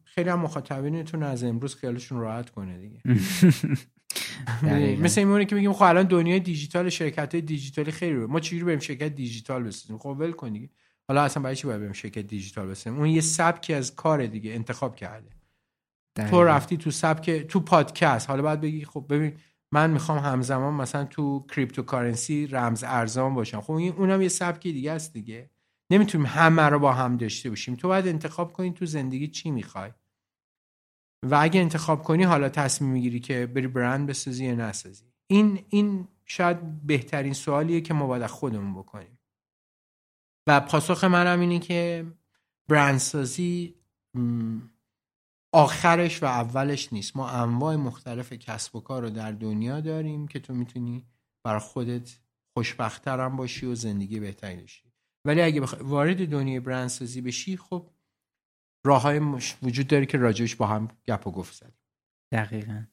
خیلی 0.03 0.29
هم 0.29 0.39
مخاطبینتون 0.39 1.23
از 1.23 1.43
امروز 1.43 1.75
خیالشون 1.75 2.19
راحت 2.19 2.49
کنه 2.49 2.77
دیگه. 2.77 3.01
مثل 5.01 5.21
این 5.21 5.45
که 5.45 5.55
میگیم 5.55 5.73
خب 5.73 5.83
الان 5.83 6.03
دنیای 6.07 6.39
دیجیتال 6.39 6.89
شرکت 6.89 7.33
های 7.33 7.41
دیجیتالی 7.41 7.91
خیلی 7.91 8.13
رو. 8.13 8.27
ما 8.27 8.39
چجوری 8.39 8.63
بریم 8.63 8.79
شرکت 8.79 9.15
دیجیتال 9.15 9.63
بسازیم؟ 9.63 9.97
خب 9.97 10.15
ول 10.19 10.31
کن 10.31 10.53
دیگه. 10.53 10.69
حالا 11.07 11.23
اصلا 11.23 11.43
برای 11.43 11.55
چی 11.55 11.67
باید 11.67 11.79
بریم 11.79 11.93
شرکت 11.93 12.27
دیجیتال 12.27 12.67
بسازیم؟ 12.67 12.99
اون 12.99 13.09
یه 13.09 13.21
سبکی 13.21 13.73
از 13.73 13.95
کار 13.95 14.25
دیگه 14.25 14.51
انتخاب 14.51 14.95
کرده. 14.95 15.29
تو 16.15 16.21
دقیقاً. 16.21 16.43
رفتی 16.43 16.77
تو 16.77 16.91
سبک 16.91 17.29
تو 17.29 17.59
پادکست. 17.59 18.29
حالا 18.29 18.41
باید 18.41 18.61
بگی 18.61 18.85
خب 18.85 19.05
ببین 19.09 19.33
من 19.71 19.89
می‌خوام 19.91 20.17
همزمان 20.17 20.73
مثلا 20.73 21.05
تو 21.05 21.45
cryptocurrency 21.55 22.47
رمز 22.47 22.83
ارزا 22.87 23.33
باشم. 23.33 23.61
خب 23.61 23.73
این 23.73 23.93
اونم 23.93 24.21
یه 24.21 24.27
سبکی 24.27 24.73
دیگه 24.73 24.91
است 24.91 25.13
دیگه. 25.13 25.49
نمی‌تونیم 25.91 26.27
همه 26.27 26.61
رو 26.61 26.79
با 26.79 26.93
هم 26.93 27.17
داشته 27.17 27.49
باشیم. 27.49 27.75
تو 27.75 27.87
باید 27.87 28.07
انتخاب 28.07 28.53
کنی 28.53 28.71
تو 28.71 28.85
زندگی 28.85 29.27
چی 29.27 29.51
می‌خوای. 29.51 29.91
و 31.23 31.35
اگه 31.41 31.59
انتخاب 31.59 32.03
کنی 32.03 32.23
حالا 32.23 32.49
تصمیم 32.49 32.91
می‌گیری 32.91 33.19
که 33.19 33.45
بری 33.45 33.67
برند 33.67 34.07
بسازی 34.07 34.45
یا 34.45 34.55
نسازی. 34.55 35.03
این 35.27 35.65
این 35.69 36.07
شاید 36.25 36.87
بهترین 36.87 37.33
سوالیه 37.33 37.81
که 37.81 37.93
ما 37.93 38.07
باید 38.07 38.25
خودمون 38.25 38.73
بکنیم. 38.73 39.19
و 40.47 40.59
پاسخ 40.59 41.03
منم 41.03 41.39
اینه 41.39 41.59
که 41.59 42.05
برندسازی 42.67 43.75
آخرش 45.53 46.23
و 46.23 46.25
اولش 46.25 46.93
نیست. 46.93 47.17
ما 47.17 47.29
انواع 47.29 47.75
مختلف 47.75 48.33
کسب 48.33 48.75
و 48.75 48.79
کار 48.79 49.01
رو 49.01 49.09
در 49.09 49.31
دنیا 49.31 49.81
داریم 49.81 50.27
که 50.27 50.39
تو 50.39 50.53
می‌تونی 50.53 51.05
برای 51.43 51.59
خودت 51.59 52.19
خوشبختتر 52.53 53.19
هم 53.19 53.35
باشی 53.35 53.65
و 53.65 53.75
زندگی 53.75 54.19
بهتری 54.19 54.57
داشتی. 54.57 54.89
ولی 55.25 55.41
اگه 55.41 55.61
بخوای 55.61 55.81
وارد 55.81 56.29
دنیای 56.29 56.59
برندسازی 56.59 57.21
بشی 57.21 57.57
خب 57.57 57.89
راه 58.85 59.01
های 59.01 59.19
وجود 59.63 59.87
داره 59.87 60.05
که 60.05 60.17
راجبش 60.17 60.55
با 60.55 60.67
هم 60.67 60.87
گپ 61.07 61.27
و 61.27 61.31
گفت 61.31 61.55
زدیم. 61.55 61.79
دقیقا. 62.31 62.83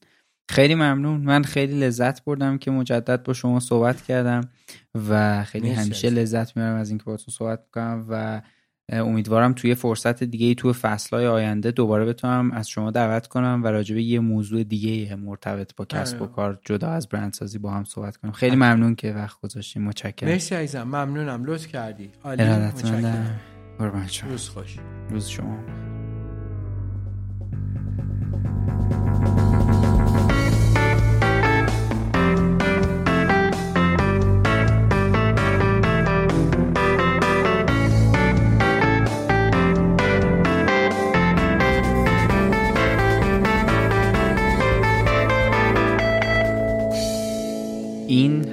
خیلی 0.51 0.75
ممنون. 0.75 1.21
من 1.21 1.43
خیلی 1.43 1.81
لذت 1.81 2.25
بردم 2.25 2.59
که 2.59 2.71
مجدد 2.71 3.23
با 3.23 3.33
شما 3.33 3.61
صحبت 3.61 4.03
کردم 4.03 4.41
و 5.09 5.45
خیلی 5.45 5.71
همیشه. 5.71 6.11
لذت 6.11 6.57
می‌برم 6.57 6.77
از 6.77 6.89
اینکه 6.89 7.05
باهاتون 7.05 7.35
صحبت 7.35 7.61
می‌کنم 7.61 8.07
و 8.09 8.43
امیدوارم 8.89 9.53
توی 9.53 9.75
فرصت 9.75 10.25
دیگه 10.25 10.55
توی 10.55 10.73
فصلهای 10.73 11.27
آینده 11.27 11.71
دوباره 11.71 12.05
بتونم 12.05 12.51
از 12.51 12.69
شما 12.69 12.91
دعوت 12.91 13.27
کنم 13.27 13.61
و 13.65 13.67
راجع 13.67 13.95
به 13.95 14.03
یه 14.03 14.21
موضوع 14.21 14.65
دیگه 14.65 15.17
مرتبط 15.17 15.75
با 15.77 15.85
کسب 15.85 16.21
و 16.21 16.25
آره. 16.25 16.33
کار 16.33 16.61
جدا 16.65 16.89
از 16.89 17.09
برندسازی 17.09 17.59
با 17.59 17.71
هم 17.71 17.85
صحبت 17.85 18.17
کنم. 18.17 18.33
خیلی 18.33 18.57
ممنون 18.57 18.95
که 18.95 19.13
وقت 19.13 19.41
گذاشتین. 19.41 19.85
متشکرم. 19.85 20.31
مرسی 20.31 20.55
عزیزم. 20.55 20.83
ممنونم. 20.83 21.45
لطف 21.45 21.67
کردی. 21.67 22.11
عالی. 22.25 22.45
متشکرم. 22.45 23.41
روز 23.79 24.49
خوش. 24.49 24.77
روز 25.11 25.29
شما. 25.29 25.59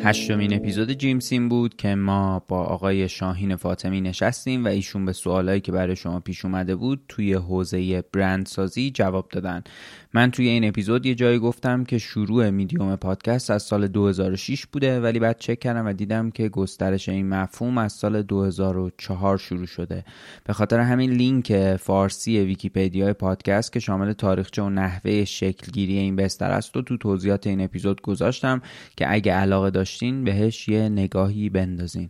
هشتمین 0.06 0.54
اپیزود 0.54 0.92
جیمسین 0.92 1.50
بود 1.50 1.76
که 1.76 1.96
ما 1.96 2.44
با 2.48 2.64
آقای 2.64 3.10
شاهین 3.10 3.56
فاطمی 3.56 4.02
نشستیم 4.02 4.66
و 4.66 4.68
ایشون 4.68 5.06
به 5.06 5.14
سوالایی 5.14 5.62
که 5.62 5.72
برای 5.72 5.96
شما 5.96 6.20
پیش 6.20 6.46
اومده 6.46 6.76
بود 6.76 7.06
توی 7.10 7.34
حوزه 7.34 8.02
برندسازی 8.02 8.92
جواب 8.92 9.30
دادن. 9.30 9.64
من 10.16 10.32
توی 10.32 10.48
این 10.48 10.68
اپیزود 10.68 11.06
یه 11.06 11.16
جایی 11.16 11.40
گفتم 11.40 11.84
که 11.84 11.98
شروع 11.98 12.50
میدیوم 12.50 12.96
پادکست 12.96 13.52
از 13.52 13.64
سال 13.64 13.88
2006 13.88 14.66
بوده 14.66 15.02
ولی 15.02 15.20
بعد 15.20 15.40
چک 15.40 15.60
کردم 15.60 15.86
و 15.86 15.94
دیدم 15.94 16.32
که 16.32 16.50
گسترش 16.50 17.10
این 17.10 17.30
مفهوم 17.30 17.78
از 17.78 17.94
سال 17.94 18.22
2004 18.22 19.38
شروع 19.38 19.66
شده. 19.66 20.06
به 20.44 20.54
خاطر 20.54 20.80
همین 20.80 21.12
لینک 21.12 21.76
فارسی 21.76 22.40
ویکیپدیا 22.40 23.14
پادکست 23.14 23.74
که 23.74 23.80
شامل 23.80 24.14
تاریخچه 24.14 24.62
و 24.62 24.70
نحوه 24.70 25.26
شکلگیری 25.26 25.98
این 25.98 26.16
بستر 26.16 26.52
است 26.52 26.78
و 26.78 26.82
تو 26.82 26.98
توضیحات 26.98 27.48
این 27.48 27.62
اپیزود 27.62 28.02
گذاشتم 28.02 28.62
که 28.98 29.14
اگه 29.14 29.34
علاقه 29.34 29.70
داشتین 29.70 30.24
بهش 30.24 30.70
یه 30.70 30.90
نگاهی 30.90 31.50
بندازین. 31.50 32.10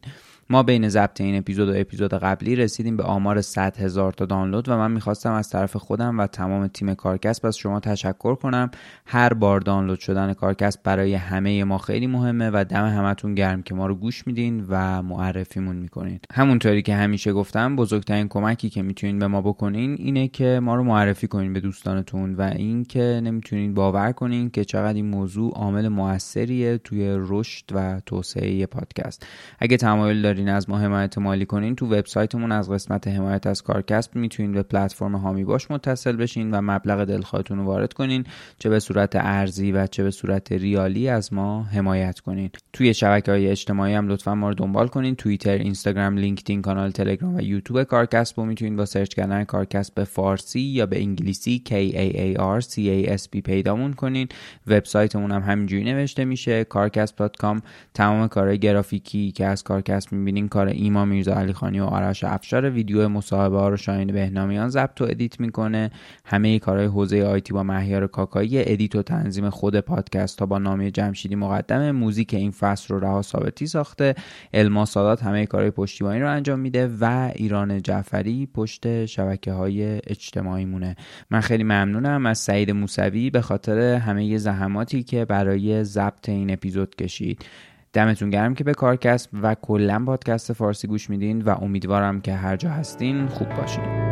ما 0.54 0.64
بین 0.64 0.90
ضبط 0.90 1.22
این 1.22 1.38
اپیزود 1.38 1.70
و 1.70 1.74
اپیزود 1.76 2.14
قبلی 2.14 2.56
رسیدیم 2.56 2.98
به 2.98 3.04
آمار 3.04 3.42
100 3.42 3.78
هزار 3.78 4.14
تا 4.14 4.26
دانلود 4.26 4.70
و 4.70 4.78
من 4.78 4.92
می‌خواستم 4.92 5.32
از 5.32 5.50
طرف 5.50 5.76
خودم 5.76 6.20
و 6.20 6.28
تمام 6.28 6.68
تیم 6.68 6.94
کارکسب 6.94 7.46
از 7.46 7.58
شما 7.58 7.80
تشکر 7.80 8.36
کنم. 8.36 8.72
هر 9.06 9.34
بار 9.34 9.60
دانلود 9.60 10.00
شدن 10.00 10.34
کارکسب 10.34 10.80
برای 10.84 11.14
همه 11.14 11.64
ما 11.64 11.78
خیلی 11.78 12.08
مهمه 12.08 12.50
و 12.54 12.66
دم 12.70 12.86
همتون 12.86 13.36
گرم 13.36 13.62
که 13.62 13.76
ما 13.76 13.88
رو 13.88 13.96
گوش 13.96 14.28
میدین 14.28 14.66
و 14.70 15.02
معرفیمون 15.02 15.76
می‌کنین. 15.76 16.20
همونطوری 16.34 16.82
که 16.82 16.96
همیشه 16.96 17.34
گفتم 17.34 17.76
بزرگترین 17.76 18.28
کمکی 18.28 18.70
که 18.70 18.82
می‌تونین 18.82 19.20
به 19.20 19.28
ما 19.28 19.42
بکنین 19.42 19.96
اینه 20.00 20.28
که 20.28 20.60
ما 20.64 20.76
رو 20.76 20.84
معرفی 20.84 21.28
کنین 21.28 21.54
به 21.54 21.60
دوستانتون 21.60 22.36
و 22.36 22.42
اینکه 22.42 23.22
نمی‌تونین 23.24 23.74
باور 23.74 24.12
کنین 24.12 24.50
که 24.50 24.66
چقدر 24.66 24.94
این 24.94 25.08
موضوع 25.08 25.54
عامل 25.54 25.88
موثریه 25.88 26.78
توی 26.78 27.16
رشد 27.18 27.66
و 27.72 28.02
توسعه 28.06 28.66
پادکست. 28.66 29.26
اگه 29.60 29.78
تمایل 29.78 30.22
دارین 30.22 30.43
از 30.50 30.70
ما 30.70 30.78
حمایت 30.78 31.18
مالی 31.18 31.46
کنین 31.46 31.76
تو 31.76 31.86
وبسایتمون 31.86 32.52
از 32.52 32.70
قسمت 32.70 33.08
حمایت 33.08 33.48
از 33.48 33.62
کارکسب 33.62 34.16
می‌تونین 34.16 34.52
به 34.52 34.64
پلتفرم 34.64 35.16
هامی 35.16 35.44
باش 35.44 35.72
متصل 35.72 36.16
بشین 36.16 36.52
و 36.52 36.62
مبلغ 36.62 37.06
دلخواهتون 37.06 37.58
رو 37.58 37.66
وارد 37.66 37.94
کنین 37.94 38.24
چه 38.60 38.70
به 38.70 38.80
صورت 38.80 39.16
ارزی 39.16 39.72
و 39.72 39.88
چه 39.88 40.04
به 40.04 40.12
صورت 40.12 40.52
ریالی 40.52 41.10
از 41.10 41.34
ما 41.34 41.64
حمایت 41.64 42.20
کنین. 42.20 42.50
توی 42.74 42.94
شبکه 42.94 43.32
های 43.32 43.48
اجتماعی 43.48 43.94
هم 43.94 44.08
لطفا 44.08 44.36
ما 44.36 44.50
رو 44.50 44.56
دنبال 44.56 44.88
کنین 44.88 45.16
توییتر 45.16 45.58
اینستاگرام 45.58 46.18
لینکدین 46.18 46.62
کانال 46.62 46.92
تلگرام 46.92 47.36
و 47.36 47.42
یوتیوب 47.42 47.84
کارکسب 47.84 48.40
رو 48.40 48.46
می‌تونین 48.46 48.76
با 48.76 48.86
سرچ 48.86 49.14
کردن 49.14 49.44
کارکسب 49.44 49.94
به 49.94 50.04
فارسی 50.04 50.60
یا 50.60 50.86
به 50.86 51.02
انگلیسی 51.02 51.64
K 51.66 51.72
A 51.72 52.16
A 52.16 52.40
R 52.60 52.66
C 52.66 52.76
A 52.76 53.20
S 53.22 53.28
B 53.36 53.42
پیدامون 53.42 53.94
کنین. 53.94 54.28
وبسایتمون 54.68 55.32
هم 55.32 55.42
همینجوری 55.42 55.84
نوشته 55.84 56.26
میشه 56.26 56.64
karkasb.com 56.64 57.62
تمام 57.94 58.28
کارهای 58.28 58.60
گرافیکی 58.60 59.32
که 59.32 59.46
از 59.46 59.64
کارکسب 59.64 60.14
می‌بینین 60.24 60.48
کار 60.48 60.68
ایما 60.68 61.06
میرزا 61.06 61.34
علی 61.34 61.54
خانی 61.54 61.80
و 61.80 61.84
آرش 61.84 62.24
افشار 62.24 62.70
ویدیو 62.70 63.10
مصاحبه 63.10 63.58
ها 63.58 63.70
رو 63.70 63.78
شاهین 63.78 64.12
بهنامیان 64.12 64.70
ضبط 64.70 65.02
و 65.02 65.04
edit 65.04 65.40
می‌کنه. 65.40 65.92
همه 66.26 66.60
کارهای 66.60 66.86
حوزه 66.86 67.24
IT 67.24 67.54
با 67.54 67.64
مهیار 67.64 68.08
کاکایی 68.08 68.72
edit 68.72 68.96
و 68.96 69.04
تنظیم 69.04 69.50
خود 69.50 69.80
پادکست 69.80 70.40
ها 70.40 70.46
با 70.46 70.60
نامی 70.60 70.92
جمشیدی 70.92 71.36
مقدمه 71.36 71.92
موزیک 71.92 72.34
این 72.34 72.52
فصل 72.52 72.94
رو 72.94 73.00
رها 73.00 73.22
ثابتی 73.22 73.68
ساخته. 73.68 74.16
الما 74.54 74.86
سادات 74.86 75.24
همه 75.24 75.46
کارهای 75.46 75.72
پشتیبانی 75.72 76.20
رو 76.20 76.32
انجام 76.32 76.60
میده 76.60 76.90
و 77.02 77.32
ایران 77.36 77.82
جعفری 77.82 78.50
پشت 78.54 79.06
شبکه 79.06 79.52
های 79.52 80.02
اجتماعی 80.08 80.66
مونه 80.66 80.96
من 81.30 81.40
خیلی 81.40 81.64
ممنونم 81.64 82.26
از 82.26 82.38
سعید 82.38 82.72
موسوی 82.72 83.30
به 83.30 83.42
خاطر 83.42 83.80
همه 83.80 84.38
زحماتی 84.38 85.04
که 85.04 85.26
برای 85.26 85.84
ضبط 85.84 86.30
این 86.30 86.52
اپیزود 86.52 86.96
کشید. 86.96 87.46
دمتون 87.94 88.30
گرم 88.30 88.56
که 88.56 88.64
به 88.64 88.74
کارکسب 88.74 89.30
و 89.42 89.56
کلا 89.56 90.04
پادکست 90.06 90.54
فارسی 90.54 90.88
گوش 90.88 91.10
میدین 91.10 91.42
و 91.42 91.50
امیدوارم 91.50 92.22
که 92.22 92.34
هر 92.34 92.56
جا 92.56 92.70
هستین 92.70 93.28
خوب 93.28 93.50
باشین. 93.50 94.03